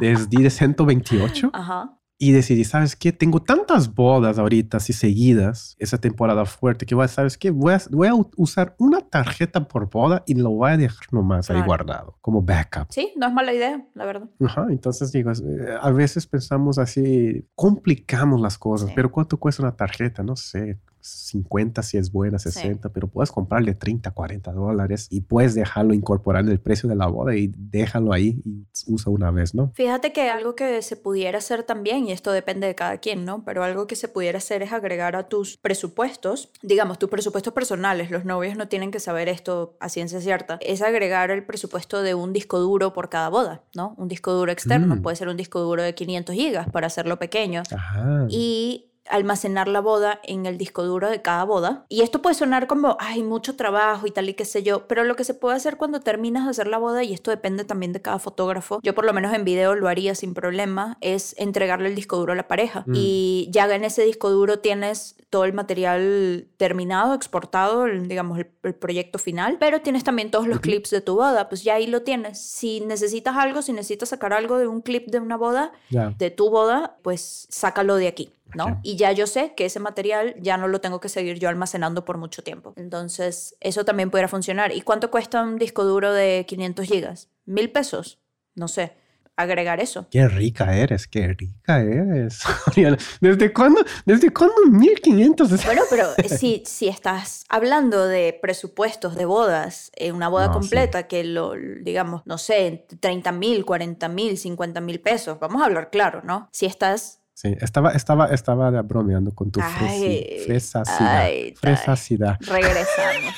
desde 0.00 0.50
128 0.50 1.50
Ajá. 1.52 1.98
Y 2.22 2.30
decidí, 2.30 2.62
¿sabes 2.62 2.94
qué? 2.94 3.10
Tengo 3.10 3.42
tantas 3.42 3.92
bodas 3.92 4.38
ahorita 4.38 4.76
así 4.76 4.92
seguidas, 4.92 5.74
esa 5.80 5.98
temporada 5.98 6.44
fuerte, 6.44 6.86
que 6.86 6.94
voy 6.94 7.06
a, 7.06 7.08
¿sabes 7.08 7.36
qué? 7.36 7.50
Voy 7.50 7.74
a, 7.74 7.80
voy 7.90 8.06
a 8.06 8.12
usar 8.36 8.76
una 8.78 9.00
tarjeta 9.00 9.66
por 9.66 9.90
boda 9.90 10.22
y 10.24 10.34
lo 10.34 10.50
voy 10.50 10.70
a 10.70 10.76
dejar 10.76 11.08
nomás 11.10 11.50
ahí 11.50 11.60
guardado, 11.62 12.16
como 12.20 12.40
backup. 12.40 12.86
Sí, 12.90 13.12
no 13.16 13.26
es 13.26 13.32
mala 13.32 13.52
idea, 13.52 13.84
la 13.94 14.04
verdad. 14.04 14.30
Ajá, 14.40 14.66
entonces 14.70 15.10
digo, 15.10 15.32
eh, 15.32 15.76
a 15.80 15.90
veces 15.90 16.28
pensamos 16.28 16.78
así, 16.78 17.44
complicamos 17.56 18.40
las 18.40 18.56
cosas, 18.56 18.92
pero 18.94 19.10
¿cuánto 19.10 19.36
cuesta 19.36 19.64
una 19.64 19.74
tarjeta? 19.74 20.22
No 20.22 20.36
sé, 20.36 20.78
50 21.02 21.82
si 21.82 21.98
es 21.98 22.12
buena, 22.12 22.38
60, 22.38 22.88
pero 22.90 23.08
puedes 23.08 23.30
comprarle 23.30 23.74
30, 23.74 24.10
40 24.10 24.52
dólares 24.52 25.08
y 25.10 25.22
puedes 25.22 25.54
dejarlo 25.54 25.94
incorporar 25.94 26.44
en 26.44 26.50
el 26.50 26.60
precio 26.60 26.88
de 26.88 26.94
la 26.94 27.06
boda 27.06 27.36
y 27.36 27.52
déjalo 27.56 28.12
ahí 28.12 28.40
y 28.44 28.66
usa 28.86 29.12
una 29.12 29.30
vez, 29.30 29.54
¿no? 29.54 29.72
Fíjate 29.74 30.12
que 30.12 30.30
algo 30.30 30.54
que 30.54 30.80
se 30.82 30.96
pudiera 30.96 31.38
hacer 31.38 31.64
también, 31.64 32.06
y 32.06 32.12
esto 32.12 32.32
depende 32.32 32.66
de 32.66 32.74
cada 32.74 32.98
quien, 32.98 33.24
¿no? 33.24 33.44
Pero 33.44 33.64
algo 33.64 33.86
que 33.86 33.96
se 33.96 34.08
pudiera 34.08 34.38
hacer 34.38 34.62
es 34.62 34.72
agregar 34.72 35.16
a 35.16 35.28
tus 35.28 35.56
presupuestos, 35.56 36.50
digamos, 36.62 36.98
tus 36.98 37.10
presupuestos 37.10 37.52
personales, 37.52 38.10
los 38.10 38.24
novios 38.24 38.56
no 38.56 38.68
tienen 38.68 38.90
que 38.90 39.00
saber 39.00 39.28
esto 39.28 39.76
a 39.80 39.88
ciencia 39.88 40.20
cierta, 40.20 40.58
es 40.60 40.82
agregar 40.82 41.30
el 41.30 41.44
presupuesto 41.44 42.02
de 42.02 42.14
un 42.14 42.32
disco 42.32 42.58
duro 42.60 42.92
por 42.92 43.08
cada 43.08 43.28
boda, 43.28 43.64
¿no? 43.74 43.94
Un 43.98 44.08
disco 44.08 44.32
duro 44.32 44.52
externo, 44.52 44.96
mm. 44.96 45.02
puede 45.02 45.16
ser 45.16 45.28
un 45.28 45.36
disco 45.36 45.60
duro 45.60 45.82
de 45.82 45.94
500 45.94 46.34
gigas 46.34 46.70
para 46.70 46.86
hacerlo 46.86 47.18
pequeño. 47.18 47.62
Ajá. 47.70 48.26
Y 48.28 48.91
almacenar 49.08 49.68
la 49.68 49.80
boda 49.80 50.20
en 50.22 50.46
el 50.46 50.58
disco 50.58 50.84
duro 50.84 51.10
de 51.10 51.22
cada 51.22 51.44
boda. 51.44 51.84
Y 51.88 52.02
esto 52.02 52.22
puede 52.22 52.34
sonar 52.34 52.66
como, 52.66 52.96
hay 53.00 53.22
mucho 53.22 53.56
trabajo 53.56 54.06
y 54.06 54.10
tal 54.10 54.28
y 54.28 54.34
qué 54.34 54.44
sé 54.44 54.62
yo, 54.62 54.86
pero 54.86 55.04
lo 55.04 55.16
que 55.16 55.24
se 55.24 55.34
puede 55.34 55.56
hacer 55.56 55.76
cuando 55.76 56.00
terminas 56.00 56.44
de 56.44 56.50
hacer 56.50 56.66
la 56.66 56.78
boda, 56.78 57.02
y 57.02 57.12
esto 57.12 57.30
depende 57.30 57.64
también 57.64 57.92
de 57.92 58.00
cada 58.00 58.18
fotógrafo, 58.18 58.80
yo 58.82 58.94
por 58.94 59.04
lo 59.04 59.12
menos 59.12 59.34
en 59.34 59.44
video 59.44 59.74
lo 59.74 59.88
haría 59.88 60.14
sin 60.14 60.34
problema, 60.34 60.96
es 61.00 61.34
entregarle 61.38 61.88
el 61.88 61.94
disco 61.94 62.16
duro 62.16 62.32
a 62.32 62.36
la 62.36 62.48
pareja. 62.48 62.84
Mm. 62.86 62.92
Y 62.94 63.48
ya 63.50 63.72
en 63.72 63.84
ese 63.84 64.04
disco 64.04 64.30
duro 64.30 64.58
tienes 64.58 65.16
todo 65.30 65.44
el 65.44 65.52
material 65.52 66.46
terminado, 66.56 67.14
exportado, 67.14 67.86
digamos, 67.86 68.38
el, 68.38 68.74
proyecto 68.74 69.18
final, 69.18 69.56
pero 69.58 69.80
tienes 69.80 70.04
también 70.04 70.30
todos 70.30 70.46
los 70.46 70.60
clips 70.60 70.90
de 70.90 71.00
tu 71.00 71.16
boda, 71.16 71.48
pues 71.48 71.64
ya 71.64 71.74
ahí 71.74 71.86
lo 71.86 72.02
tienes. 72.02 72.38
Si 72.40 72.80
necesitas 72.80 73.36
algo, 73.36 73.62
si 73.62 73.72
necesitas 73.72 74.10
sacar 74.10 74.32
algo 74.32 74.58
de 74.58 74.66
un 74.66 74.82
clip 74.82 75.08
de 75.08 75.18
una 75.18 75.36
boda, 75.36 75.72
de 75.90 76.30
tu 76.30 76.50
boda, 76.50 76.96
pues 77.02 77.46
sácalo 77.50 77.96
de 77.96 78.08
aquí 78.08 78.32
¿no? 78.54 78.64
Ok. 78.64 78.78
Y 78.82 78.96
ya 78.96 79.12
yo 79.12 79.26
sé 79.26 79.54
que 79.56 79.66
ese 79.66 79.80
material 79.80 80.34
ya 80.40 80.56
no 80.56 80.68
lo 80.68 80.80
tengo 80.80 81.00
que 81.00 81.08
seguir 81.08 81.38
yo 81.38 81.48
almacenando 81.48 82.04
por 82.04 82.18
mucho 82.18 82.42
tiempo. 82.42 82.74
Entonces, 82.76 83.56
eso 83.60 83.84
también 83.84 84.10
pudiera 84.10 84.28
funcionar. 84.28 84.72
¿Y 84.72 84.82
cuánto 84.82 85.10
cuesta 85.10 85.42
un 85.42 85.56
disco 85.58 85.84
duro 85.84 86.12
de 86.12 86.44
500 86.46 86.86
gigas? 86.86 87.28
¿Mil 87.44 87.70
pesos? 87.70 88.18
No 88.54 88.68
sé. 88.68 88.94
Agregar 89.34 89.80
eso. 89.80 90.06
Qué 90.10 90.28
rica 90.28 90.76
eres, 90.76 91.08
qué 91.08 91.28
rica 91.28 91.80
eres. 91.80 92.42
¿Desde 93.20 93.52
cuándo? 93.52 93.82
¿Desde 94.04 94.30
cuándo 94.30 94.54
1500? 94.70 95.64
Bueno, 95.64 95.82
pero 95.88 96.08
si, 96.28 96.62
si 96.66 96.88
estás 96.88 97.44
hablando 97.48 98.06
de 98.06 98.38
presupuestos 98.40 99.14
de 99.14 99.24
bodas, 99.24 99.90
eh, 99.96 100.12
una 100.12 100.28
boda 100.28 100.48
No, 100.48 100.52
completa 100.52 101.04
que 101.04 101.24
lo, 101.24 101.54
digamos, 101.80 102.20
no 102.26 102.36
sé, 102.36 102.86
30 103.00 103.32
mil, 103.32 103.64
40 103.64 104.06
mil, 104.08 104.36
50 104.36 104.80
mil 104.82 105.00
pesos, 105.00 105.38
vamos 105.40 105.62
a 105.62 105.64
hablar 105.64 105.88
claro, 105.90 106.20
¿no? 106.22 106.50
Si 106.52 106.66
estás 106.66 107.21
Sí, 107.42 107.56
estaba, 107.60 107.90
estaba, 107.90 108.26
estaba 108.28 108.70
bromeando 108.82 109.34
con 109.34 109.50
tu 109.50 109.58
Ay, 109.60 110.42
fresacidad. 110.46 111.16
ay, 111.22 111.54
fresacidad. 111.56 112.36
regresando. 112.40 113.30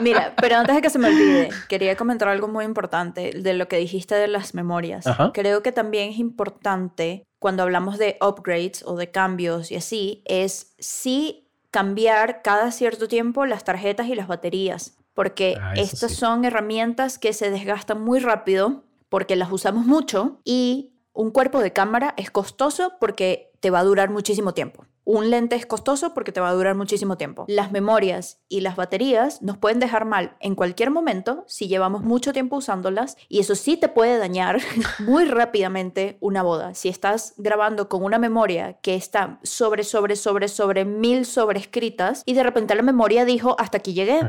Mira, 0.00 0.34
pero 0.38 0.56
antes 0.56 0.74
de 0.74 0.82
que 0.82 0.90
se 0.90 0.98
me 0.98 1.08
olvide, 1.08 1.48
quería 1.68 1.96
comentar 1.96 2.28
algo 2.28 2.46
muy 2.48 2.64
importante 2.66 3.30
de 3.30 3.54
lo 3.54 3.68
que 3.68 3.78
dijiste 3.78 4.14
de 4.16 4.28
las 4.28 4.52
memorias. 4.54 5.06
Ajá. 5.06 5.30
Creo 5.32 5.62
que 5.62 5.72
también 5.72 6.10
es 6.10 6.18
importante 6.18 7.24
cuando 7.38 7.62
hablamos 7.62 7.96
de 7.96 8.18
upgrades 8.20 8.82
o 8.84 8.96
de 8.96 9.10
cambios 9.10 9.70
y 9.70 9.76
así, 9.76 10.22
es 10.26 10.74
sí 10.78 11.48
cambiar 11.70 12.42
cada 12.42 12.70
cierto 12.70 13.08
tiempo 13.08 13.46
las 13.46 13.64
tarjetas 13.64 14.08
y 14.08 14.14
las 14.14 14.26
baterías, 14.28 14.98
porque 15.14 15.56
Ah, 15.60 15.72
estas 15.76 16.10
sí. 16.10 16.16
son 16.18 16.44
herramientas 16.44 17.18
que 17.18 17.32
se 17.32 17.50
desgastan 17.50 18.02
muy 18.02 18.18
rápido 18.20 18.84
porque 19.08 19.36
las 19.36 19.50
usamos 19.52 19.86
mucho 19.86 20.40
y 20.44 20.92
un 21.16 21.30
cuerpo 21.30 21.60
de 21.60 21.72
cámara 21.72 22.14
es 22.16 22.30
costoso 22.30 22.92
porque 23.00 23.52
te 23.60 23.70
va 23.70 23.80
a 23.80 23.84
durar 23.84 24.10
muchísimo 24.10 24.54
tiempo. 24.54 24.84
Un 25.04 25.30
lente 25.30 25.54
es 25.54 25.66
costoso 25.66 26.14
porque 26.14 26.32
te 26.32 26.40
va 26.40 26.48
a 26.48 26.52
durar 26.52 26.74
muchísimo 26.74 27.16
tiempo. 27.16 27.44
Las 27.48 27.70
memorias 27.70 28.40
y 28.48 28.60
las 28.60 28.74
baterías 28.74 29.40
nos 29.40 29.56
pueden 29.56 29.78
dejar 29.78 30.04
mal 30.04 30.36
en 30.40 30.56
cualquier 30.56 30.90
momento 30.90 31.44
si 31.46 31.68
llevamos 31.68 32.02
mucho 32.02 32.32
tiempo 32.32 32.56
usándolas 32.56 33.16
y 33.28 33.38
eso 33.38 33.54
sí 33.54 33.76
te 33.76 33.88
puede 33.88 34.18
dañar 34.18 34.60
muy 34.98 35.24
rápidamente 35.24 36.18
una 36.20 36.42
boda. 36.42 36.74
Si 36.74 36.88
estás 36.88 37.34
grabando 37.36 37.88
con 37.88 38.02
una 38.02 38.18
memoria 38.18 38.74
que 38.82 38.96
está 38.96 39.38
sobre, 39.44 39.84
sobre, 39.84 40.16
sobre, 40.16 40.48
sobre 40.48 40.84
mil 40.84 41.24
sobrescritas 41.24 42.22
y 42.26 42.34
de 42.34 42.42
repente 42.42 42.74
la 42.74 42.82
memoria 42.82 43.24
dijo 43.24 43.54
hasta 43.58 43.78
aquí 43.78 43.94
llegué. 43.94 44.20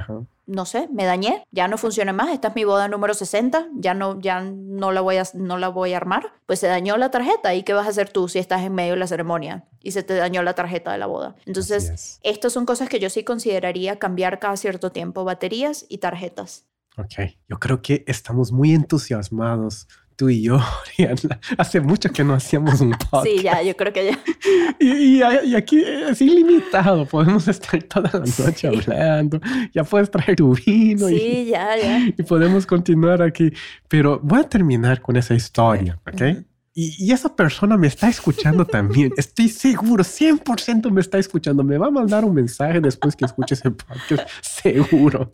No 0.47 0.65
sé, 0.65 0.87
me 0.91 1.05
dañé, 1.05 1.45
ya 1.51 1.67
no 1.67 1.77
funciona 1.77 2.13
más, 2.13 2.29
esta 2.29 2.47
es 2.47 2.55
mi 2.55 2.63
boda 2.63 2.87
número 2.87 3.13
60, 3.13 3.67
ya 3.75 3.93
no, 3.93 4.19
ya 4.19 4.41
no 4.41 4.91
la 4.91 5.01
voy 5.01 5.17
a, 5.17 5.23
no 5.33 5.57
la 5.57 5.67
voy 5.67 5.93
a 5.93 5.97
armar, 5.97 6.33
pues 6.45 6.59
se 6.59 6.67
dañó 6.67 6.97
la 6.97 7.11
tarjeta 7.11 7.53
y 7.53 7.63
qué 7.63 7.73
vas 7.73 7.85
a 7.85 7.89
hacer 7.89 8.09
tú 8.09 8.29
si 8.29 8.39
estás 8.39 8.63
en 8.63 8.73
medio 8.73 8.93
de 8.93 8.99
la 8.99 9.07
ceremonia 9.07 9.65
y 9.83 9.91
se 9.91 10.03
te 10.03 10.15
dañó 10.15 10.41
la 10.43 10.55
tarjeta 10.55 10.91
de 10.91 10.97
la 10.97 11.05
boda. 11.05 11.35
Entonces, 11.45 11.89
es. 11.89 12.19
estas 12.23 12.53
son 12.53 12.65
cosas 12.65 12.89
que 12.89 12.99
yo 12.99 13.09
sí 13.09 13.23
consideraría 13.23 13.99
cambiar 13.99 14.39
cada 14.39 14.55
cierto 14.55 14.91
tiempo, 14.91 15.25
baterías 15.25 15.85
y 15.89 15.97
tarjetas. 15.97 16.65
Ok, 16.97 17.35
yo 17.47 17.59
creo 17.59 17.81
que 17.81 18.03
estamos 18.07 18.51
muy 18.51 18.73
entusiasmados, 18.73 19.87
tú 20.17 20.29
y 20.29 20.41
yo. 20.41 20.59
Hace 21.57 21.79
mucho 21.79 22.09
que 22.11 22.23
no 22.25 22.33
hacíamos 22.33 22.81
un 22.81 22.91
podcast. 22.91 23.25
Sí, 23.37 23.41
ya, 23.43 23.61
yo 23.63 23.75
creo 23.77 23.93
que 23.93 24.11
ya. 24.11 24.19
Y, 24.79 25.19
y- 25.19 25.21
y 25.45 25.55
aquí 25.55 25.81
es 25.83 26.21
ilimitado, 26.21 27.05
podemos 27.05 27.47
estar 27.47 27.81
toda 27.83 28.09
la 28.13 28.19
noche 28.19 28.53
Sí. 28.55 28.67
hablando, 28.67 29.39
ya 29.73 29.83
puedes 29.83 30.11
traer 30.11 30.35
tu 30.35 30.53
vino 30.53 31.09
y, 31.09 31.17
Sí, 31.19 31.45
ya, 31.51 31.77
ya. 31.77 31.99
y 32.17 32.23
podemos 32.23 32.65
continuar 32.65 33.21
aquí. 33.21 33.51
Pero 33.87 34.19
voy 34.21 34.41
a 34.41 34.43
terminar 34.43 35.01
con 35.01 35.15
esa 35.15 35.33
historia, 35.33 35.97
¿ok? 36.05 36.43
Y, 36.79 36.93
y 37.03 37.11
esa 37.11 37.35
persona 37.35 37.75
me 37.75 37.87
está 37.87 38.07
escuchando 38.07 38.63
también. 38.63 39.11
Estoy 39.17 39.49
seguro, 39.49 40.03
100% 40.03 40.91
me 40.91 41.01
está 41.01 41.17
escuchando. 41.17 41.63
Me 41.63 41.75
va 41.79 41.87
a 41.87 41.89
mandar 41.89 42.23
un 42.23 42.35
mensaje 42.35 42.79
después 42.79 43.15
que 43.15 43.25
escuche 43.25 43.55
ese 43.55 43.71
podcast, 43.71 44.29
seguro. 44.41 45.33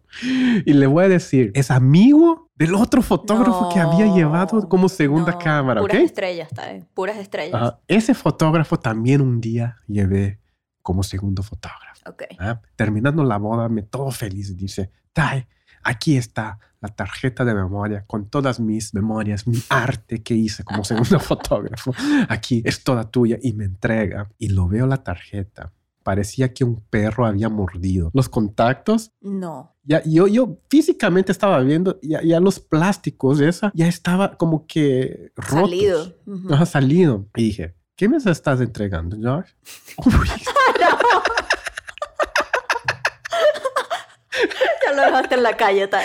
Y 0.65 0.71
le 0.71 0.87
voy 0.87 1.03
a 1.03 1.09
decir, 1.09 1.51
es 1.53 1.69
amigo 1.69 2.49
del 2.55 2.73
otro 2.75 3.01
fotógrafo 3.01 3.67
que 3.73 3.81
había 3.81 4.05
No, 4.05 4.15
llevado 4.15 4.69
como 4.69 4.87
segunda 4.87 5.33
no, 5.33 5.37
cámara. 5.39 5.81
Puras 5.81 5.97
estrellas, 5.97 6.47
está 6.49 6.71
bien, 6.71 6.87
Puras 6.93 7.17
estrellas. 7.17 7.55
Ajá. 7.55 7.79
Ese 7.89 8.13
fotógrafo 8.13 8.79
también 8.79 9.19
un 9.19 9.41
día 9.41 9.75
llevé 9.85 10.39
como 10.81 11.03
segundo 11.03 11.43
fotógrafo. 11.43 12.09
Ok. 12.09 12.23
¿ah? 12.39 12.61
Terminando 12.77 13.21
la 13.25 13.35
boda, 13.35 13.67
me 13.67 13.81
todo 13.81 14.11
feliz. 14.11 14.55
Dice, 14.55 14.91
Tai, 15.11 15.45
aquí 15.83 16.15
está 16.15 16.57
la 16.83 16.89
tarjeta 16.89 17.45
de 17.45 17.53
memoria 17.55 18.03
con 18.05 18.29
todas 18.29 18.59
mis 18.59 18.93
memorias, 18.93 19.47
mi 19.47 19.57
arte 19.69 20.21
que 20.21 20.33
hice 20.35 20.65
como 20.65 20.83
segundo 20.83 21.17
fotógrafo. 21.19 21.93
Aquí 22.27 22.61
es 22.65 22.83
toda 22.83 23.09
tuya 23.09 23.37
y 23.41 23.53
me 23.53 23.63
entrega. 23.63 24.29
Y 24.37 24.49
lo 24.49 24.67
veo 24.67 24.85
la 24.85 24.97
tarjeta. 24.97 25.71
Parecía 26.03 26.53
que 26.53 26.65
un 26.65 26.81
perro 26.89 27.25
había 27.25 27.47
mordido. 27.47 28.11
Los 28.13 28.27
contactos 28.27 29.13
No. 29.21 29.77
ya, 29.83 30.03
yo, 30.03 30.27
yo 30.27 30.57
físicamente 30.69 31.31
estaba 31.31 31.61
viendo, 31.61 31.97
ya, 32.01 32.21
ya 32.21 32.41
los 32.41 32.59
plásticos 32.59 33.37
de 33.37 33.47
esa 33.47 33.71
ya 33.73 33.87
estaba 33.87 34.35
como 34.35 34.67
que 34.67 35.31
rotos. 35.37 35.69
Salido. 35.69 36.13
Ujú. 36.25 36.53
Ajá, 36.53 36.65
salido. 36.65 37.27
Y 37.37 37.43
dije, 37.45 37.75
¿qué 37.95 38.09
me 38.09 38.17
estás 38.17 38.59
entregando, 38.59 39.15
Josh? 39.15 39.47
Ya 44.85 44.93
lo 44.93 45.01
dejaste 45.01 45.35
en 45.35 45.43
la 45.43 45.55
calle, 45.57 45.87
bien. 45.87 46.03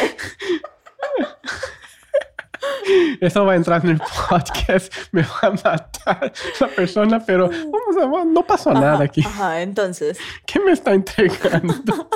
eso 3.20 3.44
va 3.44 3.52
a 3.52 3.56
entrar 3.56 3.84
en 3.84 3.90
el 3.90 4.00
podcast, 4.28 4.92
me 5.12 5.22
va 5.22 5.38
a 5.42 5.50
matar 5.50 6.32
la 6.60 6.68
persona, 6.68 7.24
pero 7.24 7.48
vamos 7.48 7.96
a, 7.96 8.24
no 8.24 8.46
pasó 8.46 8.72
nada 8.72 8.94
Ajá, 8.94 9.04
aquí. 9.04 9.22
Ajá, 9.24 9.62
entonces. 9.62 10.18
¿Qué 10.46 10.60
me 10.60 10.72
está 10.72 10.92
entregando? 10.92 12.08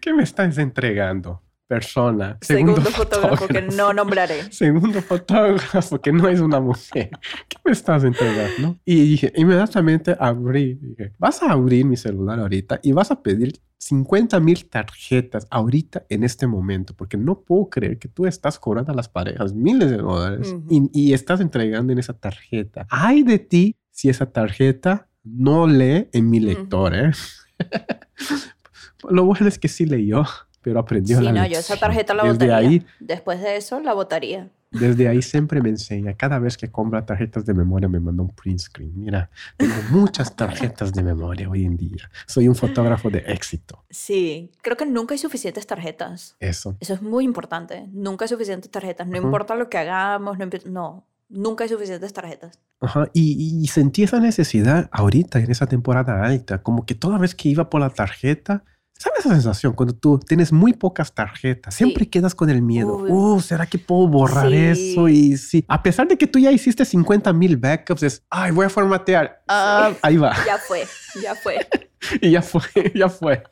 ¿Qué 0.00 0.12
me 0.14 0.22
estás 0.22 0.56
entregando, 0.58 1.42
persona? 1.70 2.36
Segundo, 2.40 2.80
fotógrafo 2.90 3.46
que 3.46 3.62
no 3.62 3.92
nombraré. 3.92 4.52
Segundo 4.52 5.00
fotógrafo 5.00 6.00
que 6.00 6.12
no 6.12 6.26
es 6.26 6.40
una 6.40 6.58
mujer. 6.58 7.10
¿Qué 7.48 7.58
me 7.64 7.70
estás 7.70 8.02
entregando? 8.02 8.76
Y 8.84 8.96
dije, 9.02 9.32
inmediatamente 9.36 10.16
abrí. 10.18 10.74
Dije, 10.74 11.12
vas 11.16 11.44
a 11.44 11.52
abrir 11.52 11.84
mi 11.84 11.96
celular 11.96 12.40
ahorita 12.40 12.80
y 12.82 12.90
vas 12.90 13.12
a 13.12 13.22
pedir 13.22 13.60
50 13.78 14.40
mil 14.40 14.68
tarjetas 14.68 15.46
ahorita 15.48 16.04
en 16.08 16.24
este 16.24 16.48
momento, 16.48 16.92
porque 16.96 17.16
no 17.16 17.40
puedo 17.40 17.70
creer 17.70 18.00
que 18.00 18.08
tú 18.08 18.26
estás 18.26 18.58
cobrando 18.58 18.90
a 18.90 18.96
las 18.96 19.08
parejas 19.08 19.54
miles 19.54 19.90
de 19.90 19.98
dólares 19.98 20.52
Ujú. 20.52 20.66
y, 20.68 20.90
y 20.92 21.12
estás 21.12 21.40
entregando 21.40 21.92
en 21.92 22.00
esa 22.00 22.14
tarjeta. 22.14 22.88
Ay 22.90 23.22
de 23.22 23.38
ti 23.38 23.76
si 23.92 24.08
esa 24.08 24.26
tarjeta 24.26 25.08
no 25.22 25.68
lee 25.68 26.08
en 26.12 26.30
mi 26.30 26.40
lector, 26.40 26.96
¿eh? 26.96 27.12
Lo 29.08 29.24
bueno 29.24 29.46
es 29.46 29.58
que 29.58 29.68
sí 29.68 29.86
leyó, 29.86 30.24
pero 30.62 30.80
aprendió 30.80 31.18
Sí, 31.18 31.24
la 31.24 31.30
no, 31.32 31.36
yo 31.38 31.42
lección. 31.42 31.60
esa 31.60 31.76
tarjeta 31.78 32.14
la 32.14 32.24
Desde 32.24 32.46
votaría. 32.46 32.56
ahí 32.56 32.86
Después 33.00 33.40
de 33.40 33.56
eso, 33.56 33.80
la 33.80 33.94
votaría. 33.94 34.48
desde 34.70 35.08
ahí 35.08 35.20
siempre 35.22 35.60
me 35.60 35.68
enseña, 35.70 36.14
cada 36.14 36.38
vez 36.38 36.56
que 36.56 36.70
compra 36.70 37.04
tarjetas 37.04 37.44
de 37.44 37.54
memoria 37.54 37.88
me 37.88 37.98
manda 37.98 38.22
un 38.22 38.30
print 38.30 38.60
screen. 38.60 38.92
Mira, 38.94 39.28
tengo 39.56 39.74
muchas 39.90 40.36
tarjetas 40.36 40.92
de 40.92 41.02
memoria 41.02 41.48
hoy 41.50 41.64
en 41.64 41.76
día. 41.76 42.08
Soy 42.26 42.46
un 42.46 42.54
fotógrafo 42.54 43.10
de 43.10 43.18
éxito. 43.26 43.84
Sí, 43.90 44.52
creo 44.62 44.76
que 44.76 44.86
nunca 44.86 45.14
hay 45.14 45.18
suficientes 45.18 45.66
tarjetas. 45.66 46.36
Eso. 46.40 46.76
Eso 46.78 46.94
es 46.94 47.02
muy 47.02 47.24
importante. 47.24 47.86
Nunca 47.92 48.24
hay 48.26 48.28
suficientes 48.28 48.70
tarjetas. 48.70 49.06
No 49.08 49.18
Ujú. 49.18 49.26
importa 49.26 49.54
lo 49.56 49.68
que 49.68 49.78
hagamos, 49.78 50.38
no, 50.38 50.46
no, 50.66 51.04
nunca 51.28 51.64
hay 51.64 51.70
suficientes 51.70 52.12
tarjetas. 52.12 52.58
Ajá. 52.80 53.10
Y, 53.12 53.60
y 53.62 53.66
sentí 53.66 54.04
esa 54.04 54.20
necesidad 54.20 54.88
ahorita 54.92 55.40
en 55.40 55.50
esa 55.50 55.66
temporada 55.66 56.22
alta, 56.24 56.62
como 56.62 56.86
que 56.86 56.94
toda 56.94 57.18
vez 57.18 57.34
que 57.34 57.48
iba 57.48 57.68
por 57.70 57.80
la 57.80 57.90
tarjeta, 57.90 58.62
¿sabes 59.00 59.20
esa 59.20 59.30
sensación? 59.30 59.72
Cuando 59.72 59.94
tú 59.94 60.18
tienes 60.18 60.52
muy 60.52 60.74
pocas 60.74 61.14
tarjetas, 61.14 61.74
siempre 61.74 62.04
Sí. 62.04 62.10
quedas 62.10 62.34
con 62.34 62.50
el 62.50 62.60
miedo. 62.60 62.96
Uy. 62.98 63.10
Uh, 63.10 63.40
¿será 63.40 63.64
que 63.66 63.78
puedo 63.78 64.06
borrar 64.08 64.48
Sí. 64.50 64.92
eso? 64.92 65.08
Y 65.08 65.36
sí, 65.38 65.64
a 65.68 65.82
pesar 65.82 66.06
de 66.06 66.18
que 66.18 66.26
tú 66.26 66.38
ya 66.38 66.50
hiciste 66.52 66.84
50 66.84 67.32
mil 67.32 67.56
backups, 67.56 68.02
es, 68.02 68.24
ay, 68.28 68.50
voy 68.50 68.66
a 68.66 68.68
formatear. 68.68 69.42
Ah, 69.48 69.92
ahí 70.02 70.18
va. 70.18 70.34
Ya 70.44 70.58
fue, 70.58 70.84
ya 71.22 71.34
fue. 71.34 71.56
Y 72.22 72.30
ya 72.30 72.40
fue, 72.40 72.62
ya 72.94 73.08
fue. 73.10 73.42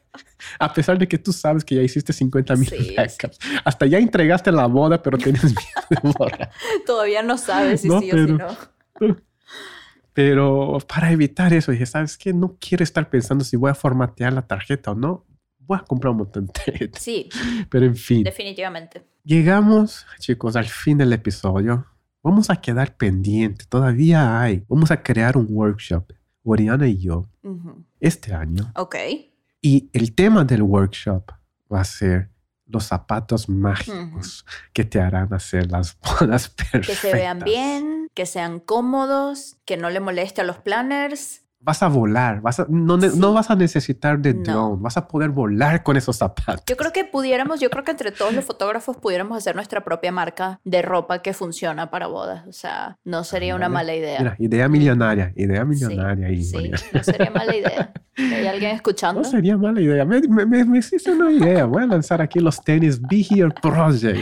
A 0.59 0.73
pesar 0.73 0.99
de 0.99 1.07
que 1.07 1.19
tú 1.19 1.33
sabes 1.35 1.63
que 1.65 1.75
ya 1.75 1.83
hiciste 1.83 2.13
50 2.15 2.57
mil 2.57 2.67
Sí, 2.69 2.95
backups. 2.97 3.39
Hasta 3.65 3.85
ya 3.87 3.99
entregaste 3.99 4.51
la 4.53 4.67
boda, 4.67 5.03
pero 5.03 5.19
tienes 5.19 5.45
miedo 5.45 5.59
de 5.91 6.13
borrar. 6.19 6.51
Todavía 6.87 7.23
no 7.23 7.37
sabes 7.37 7.83
si 7.83 7.89
No, 7.89 8.01
sí 8.01 8.11
o 8.11 8.17
si 8.27 8.33
no. 8.33 9.17
Pero 10.15 10.79
para 10.89 11.13
evitar 11.13 11.53
eso, 11.53 11.71
dije, 11.73 11.87
¿sabes 11.87 12.19
qué? 12.19 12.33
No 12.33 12.57
quiero 12.61 12.83
estar 12.83 13.09
pensando 13.09 13.45
si 13.45 13.57
voy 13.57 13.71
a 13.71 13.75
formatear 13.75 14.33
la 14.33 14.43
tarjeta 14.43 14.91
o 14.91 14.95
no. 14.95 15.25
Voy 15.69 15.79
a 15.79 15.85
comprar 15.85 16.11
un 16.11 16.17
montón 16.19 16.47
de. 16.67 16.91
Sí, 16.99 17.29
Pero 17.71 17.87
en 17.87 17.95
fin, 17.95 18.25
definitivamente. 18.25 19.05
llegamos, 19.23 20.05
chicos, 20.19 20.57
al 20.57 20.65
fin 20.67 20.99
del 20.99 21.13
episodio. 21.13 21.87
Vamos 22.23 22.51
a 22.51 22.57
quedar 22.57 22.97
pendiente. 22.97 23.65
Todavía 23.69 24.41
hay. 24.41 24.65
Vamos 24.69 24.91
a 24.91 25.03
crear 25.03 25.37
un 25.37 25.47
workshop, 25.51 26.11
Oriana 26.43 26.89
y 26.89 26.99
yo, 26.99 27.29
Ujú. 27.43 27.85
este 28.01 28.35
año. 28.35 28.73
Ok. 28.75 28.97
Y 29.63 29.89
el 29.93 30.15
tema 30.15 30.45
del 30.45 30.63
workshop 30.63 31.31
va 31.73 31.81
a 31.83 31.85
ser 31.85 32.31
los 32.67 32.85
zapatos 32.85 33.49
mágicos 33.49 34.45
que 34.73 34.85
te 34.85 35.01
harán 35.01 35.33
hacer 35.33 35.71
las 35.71 35.97
bodas 36.21 36.49
perfectas. 36.49 36.87
Que 36.89 36.95
se 36.95 37.13
vean 37.15 37.39
bien, 37.41 38.09
que 38.15 38.27
sean 38.27 38.59
cómodos, 38.61 39.57
que 39.65 39.77
no 39.77 39.89
le 39.91 40.01
moleste 40.01 40.41
a 40.41 40.45
los 40.45 40.59
planners 40.59 41.43
vas 41.61 41.83
a 41.83 41.89
volar, 41.89 42.41
vas 42.41 42.61
a, 42.61 42.67
no, 42.69 42.97
no, 42.97 43.33
vas 43.33 43.51
a 43.51 43.57
necesitar 43.57 44.19
de 44.19 44.33
drone, 44.33 44.77
vas 44.81 44.97
a 44.97 45.09
poder 45.09 45.31
volar 45.31 45.83
con 45.83 45.97
esos 45.97 46.17
zapatos. 46.17 46.63
Yo 46.67 46.77
creo 46.77 46.93
que 46.93 47.05
pudiéramos, 47.05 47.61
yo 47.61 47.69
creo 47.69 47.85
que 47.85 47.91
entre 47.91 48.13
todos 48.13 48.33
los 48.33 48.45
fotógrafos 48.45 48.97
pudiéramos 48.97 49.37
hacer 49.37 49.55
nuestra 49.57 49.85
propia 49.85 50.13
marca 50.13 50.61
de 50.65 50.83
ropa 50.83 51.21
que 51.21 51.35
funciona 51.35 51.91
para 51.91 52.07
bodas. 52.07 52.47
O 52.47 52.53
sea, 52.53 52.99
no 53.05 53.25
sería 53.25 53.55
una 53.57 53.69
mala 53.69 53.95
idea. 53.95 54.19
Mira, 54.19 54.37
idea 54.39 54.69
millonaria, 54.69 55.33
idea 55.37 55.65
millonaria. 55.65 56.29
Sí, 56.29 56.45
sí 56.45 56.71
no 56.93 57.03
sería 57.03 57.31
mala 57.31 57.57
idea. 57.57 57.93
¿Hay 58.17 58.47
alguien 58.47 58.71
escuchando? 58.73 59.23
No 59.23 59.29
sería 59.29 59.57
mala 59.57 59.81
idea. 59.81 60.05
Me, 60.05 60.21
me, 60.21 60.65
me, 60.65 60.79
hiciste 60.79 61.11
una 61.13 61.31
idea. 61.31 61.65
Voy 61.65 61.83
a 61.83 61.87
lanzar 61.87 62.23
aquí 62.23 62.41
los 62.41 62.63
tenis 62.63 63.01
Be 63.01 63.25
Here 63.29 63.51
Project. 63.63 64.21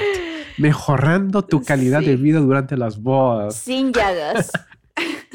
Mejorando 0.59 1.43
tu 1.43 1.62
calidad 1.62 2.01
de 2.01 2.16
vida 2.16 2.41
durante 2.41 2.76
las 2.76 3.01
bodas. 3.01 3.57
Sin 3.57 3.93
llagas. 3.93 4.51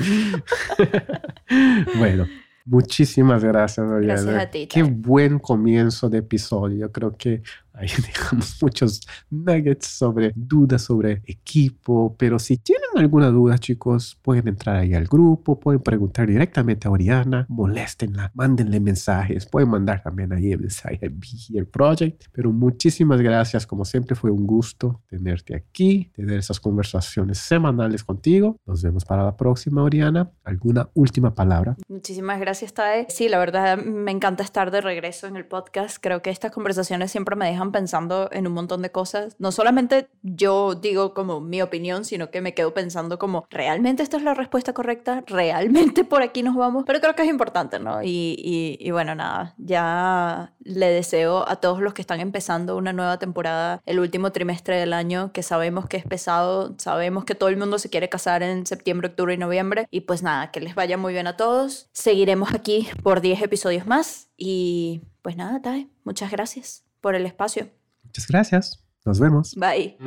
bueno, 1.97 2.27
muchísimas 2.65 3.43
gracias, 3.43 3.85
Gracias 4.01 4.35
a 4.35 4.49
ti. 4.49 4.67
Qué 4.67 4.83
buen 4.83 5.39
comienzo 5.39 6.09
de 6.09 6.19
episodio. 6.19 6.77
Yo 6.77 6.91
creo 6.91 7.15
que 7.15 7.41
Ahí 7.81 7.89
dejamos 8.05 8.61
muchos 8.61 9.01
nuggets 9.31 9.87
sobre 9.87 10.31
dudas 10.35 10.83
sobre 10.83 11.23
equipo, 11.25 12.15
pero 12.15 12.37
si 12.37 12.57
tienen 12.57 12.89
alguna 12.95 13.29
duda, 13.29 13.57
chicos, 13.57 14.19
pueden 14.21 14.47
entrar 14.47 14.75
ahí 14.75 14.93
al 14.93 15.05
grupo, 15.05 15.59
pueden 15.59 15.81
preguntar 15.81 16.27
directamente 16.27 16.87
a 16.87 16.91
Oriana, 16.91 17.47
moléstenla, 17.49 18.31
mándenle 18.35 18.79
mensajes, 18.79 19.47
pueden 19.47 19.69
mandar 19.69 20.03
también 20.03 20.31
ahí 20.31 20.51
el 20.51 20.59
mensaje 20.59 20.99
a 21.03 21.09
Be 21.09 21.27
Here 21.49 21.65
Project. 21.65 22.25
Pero 22.31 22.51
muchísimas 22.51 23.19
gracias, 23.19 23.65
como 23.65 23.83
siempre 23.83 24.15
fue 24.15 24.29
un 24.29 24.45
gusto 24.45 25.01
tenerte 25.07 25.55
aquí, 25.55 26.11
tener 26.13 26.37
esas 26.37 26.59
conversaciones 26.59 27.39
semanales 27.39 28.03
contigo. 28.03 28.57
Nos 28.67 28.83
vemos 28.83 29.05
para 29.05 29.23
la 29.23 29.35
próxima, 29.35 29.81
Oriana. 29.81 30.29
¿Alguna 30.43 30.87
última 30.93 31.33
palabra? 31.33 31.77
Muchísimas 31.87 32.39
gracias, 32.39 32.75
Tae. 32.75 33.07
Sí, 33.09 33.27
la 33.27 33.39
verdad 33.39 33.79
me 33.79 34.11
encanta 34.11 34.43
estar 34.43 34.69
de 34.69 34.81
regreso 34.81 35.25
en 35.25 35.35
el 35.35 35.45
podcast. 35.45 35.97
Creo 35.99 36.21
que 36.21 36.29
estas 36.29 36.51
conversaciones 36.51 37.09
siempre 37.09 37.35
me 37.35 37.47
dejan 37.47 37.70
pensando 37.71 38.29
en 38.31 38.47
un 38.47 38.53
montón 38.53 38.81
de 38.81 38.91
cosas. 38.91 39.35
No 39.39 39.51
solamente 39.51 40.09
yo 40.23 40.75
digo 40.75 41.13
como 41.13 41.41
mi 41.41 41.61
opinión, 41.61 42.05
sino 42.05 42.31
que 42.31 42.41
me 42.41 42.53
quedo 42.53 42.73
pensando 42.73 43.19
como, 43.19 43.45
¿realmente 43.49 44.03
esta 44.03 44.17
es 44.17 44.23
la 44.23 44.33
respuesta 44.33 44.73
correcta? 44.73 45.23
¿Realmente 45.27 46.03
por 46.03 46.21
aquí 46.21 46.43
nos 46.43 46.55
vamos? 46.55 46.83
Pero 46.85 46.99
creo 46.99 47.15
que 47.15 47.23
es 47.23 47.29
importante, 47.29 47.79
¿no? 47.79 48.03
Y, 48.03 48.77
y, 48.79 48.91
bueno, 48.91 49.15
nada, 49.15 49.55
ya 49.57 50.53
le 50.63 50.87
deseo 50.87 51.47
a 51.47 51.57
todos 51.57 51.81
los 51.81 51.93
que 51.93 52.01
están 52.01 52.19
empezando 52.19 52.77
una 52.77 52.93
nueva 52.93 53.17
temporada 53.17 53.81
el 53.85 53.99
último 53.99 54.31
trimestre 54.31 54.77
del 54.77 54.93
año, 54.93 55.31
que 55.31 55.43
sabemos 55.43 55.87
que 55.87 55.97
es 55.97 56.05
pesado, 56.05 56.75
sabemos 56.77 57.25
que 57.25 57.35
todo 57.35 57.49
el 57.49 57.57
mundo 57.57 57.79
se 57.79 57.89
quiere 57.89 58.09
casar 58.09 58.43
en 58.43 58.65
septiembre, 58.65 59.09
octubre 59.09 59.33
y 59.33 59.37
noviembre. 59.37 59.87
Y 59.91 60.01
pues 60.01 60.23
nada, 60.23 60.51
que 60.51 60.61
les 60.61 60.75
vaya 60.75 60.97
muy 60.97 61.13
bien 61.13 61.27
a 61.27 61.37
todos. 61.37 61.89
Seguiremos 61.93 62.53
aquí 62.53 62.87
por 63.03 63.21
10 63.21 63.41
episodios 63.41 63.85
más. 63.85 64.29
Y 64.37 65.01
pues 65.21 65.37
nada, 65.37 65.61
Tai, 65.61 65.89
muchas 66.03 66.31
gracias 66.31 66.90
por 67.01 67.15
el 67.15 67.25
espacio. 67.25 67.69
Muchas 68.03 68.27
gracias. 68.27 68.85
Nos 69.05 69.19
vemos. 69.19 69.55
Bye. 69.55 69.97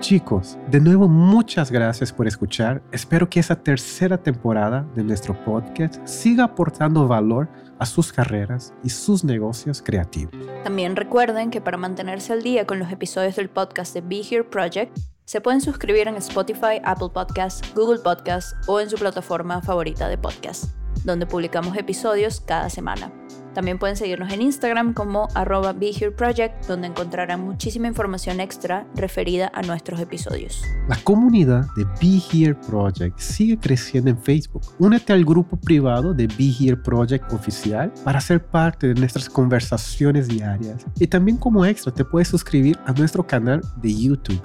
Chicos, 0.00 0.56
de 0.68 0.78
nuevo 0.78 1.08
muchas 1.08 1.70
gracias 1.70 2.12
por 2.12 2.28
escuchar. 2.28 2.82
Espero 2.92 3.28
que 3.28 3.40
esa 3.40 3.56
tercera 3.56 4.18
temporada 4.18 4.86
de 4.94 5.02
nuestro 5.02 5.34
podcast 5.44 6.06
siga 6.06 6.44
aportando 6.44 7.08
valor 7.08 7.48
a 7.78 7.86
sus 7.86 8.12
carreras 8.12 8.72
y 8.84 8.90
sus 8.90 9.24
negocios 9.24 9.82
creativos. 9.82 10.32
También 10.64 10.96
recuerden 10.96 11.50
que 11.50 11.60
para 11.60 11.76
mantenerse 11.76 12.32
al 12.32 12.42
día 12.42 12.66
con 12.66 12.78
los 12.78 12.92
episodios 12.92 13.36
del 13.36 13.48
podcast 13.48 13.94
de 13.94 14.02
Be 14.02 14.20
Here 14.20 14.44
Project, 14.44 14.96
se 15.24 15.40
pueden 15.40 15.60
suscribir 15.60 16.06
en 16.06 16.16
Spotify, 16.16 16.80
Apple 16.84 17.08
Podcasts, 17.12 17.74
Google 17.74 17.98
Podcasts 17.98 18.54
o 18.68 18.78
en 18.78 18.88
su 18.88 18.96
plataforma 18.96 19.60
favorita 19.60 20.08
de 20.08 20.18
podcast 20.18 20.85
donde 21.04 21.26
publicamos 21.26 21.76
episodios 21.76 22.40
cada 22.40 22.70
semana. 22.70 23.12
También 23.56 23.78
pueden 23.78 23.96
seguirnos 23.96 24.30
en 24.34 24.42
Instagram 24.42 24.92
como 24.92 25.28
arroba 25.34 25.74
Project, 26.14 26.66
donde 26.66 26.88
encontrarán 26.88 27.40
muchísima 27.40 27.86
información 27.86 28.38
extra 28.38 28.86
referida 28.94 29.50
a 29.54 29.62
nuestros 29.62 29.98
episodios. 29.98 30.62
La 30.90 30.96
comunidad 30.96 31.66
de 31.74 31.84
Be 31.84 32.20
Here 32.30 32.54
Project 32.54 33.18
sigue 33.18 33.58
creciendo 33.58 34.10
en 34.10 34.18
Facebook. 34.18 34.60
Únete 34.78 35.14
al 35.14 35.24
grupo 35.24 35.56
privado 35.56 36.12
de 36.12 36.26
Be 36.26 36.52
Here 36.60 36.76
Project 36.76 37.32
oficial 37.32 37.90
para 38.04 38.20
ser 38.20 38.44
parte 38.44 38.88
de 38.88 38.94
nuestras 38.94 39.30
conversaciones 39.30 40.28
diarias. 40.28 40.84
Y 41.00 41.06
también 41.06 41.38
como 41.38 41.64
extra 41.64 41.90
te 41.90 42.04
puedes 42.04 42.28
suscribir 42.28 42.78
a 42.84 42.92
nuestro 42.92 43.26
canal 43.26 43.62
de 43.76 43.94
YouTube. 43.94 44.42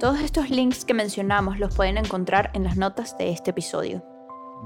Todos 0.00 0.20
estos 0.20 0.48
links 0.48 0.86
que 0.86 0.94
mencionamos 0.94 1.58
los 1.58 1.74
pueden 1.74 1.98
encontrar 1.98 2.50
en 2.54 2.64
las 2.64 2.78
notas 2.78 3.18
de 3.18 3.30
este 3.30 3.50
episodio. 3.50 4.13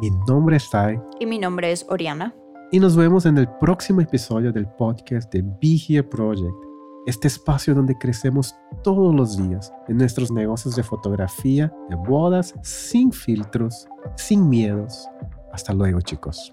Mi 0.01 0.11
nombre 0.29 0.57
es 0.57 0.71
Tai. 0.71 1.01
Y 1.19 1.27
mi 1.27 1.41
nombre 1.41 1.73
es 1.73 1.85
Oriana. 1.89 2.33
Y 2.71 2.79
nos 2.79 2.95
vemos 2.97 3.27
en 3.27 3.37
el 3.37 3.49
próximo 3.59 4.01
episodio 4.01 4.53
del 4.53 4.69
podcast 4.69 5.33
de 5.33 5.43
Be 5.43 5.77
Here 5.89 6.05
Project, 6.05 6.55
este 7.07 7.27
espacio 7.27 7.75
donde 7.75 7.99
crecemos 7.99 8.55
todos 8.85 9.13
los 9.13 9.37
días 9.37 9.73
en 9.89 9.97
nuestros 9.97 10.31
negocios 10.31 10.77
de 10.77 10.85
fotografía, 10.85 11.73
de 11.89 11.97
bodas, 11.97 12.55
sin 12.63 13.11
filtros, 13.11 13.89
sin 14.17 14.49
miedos. 14.49 15.09
Hasta 15.53 15.75
luego 15.75 16.01
chicos. 16.01 16.53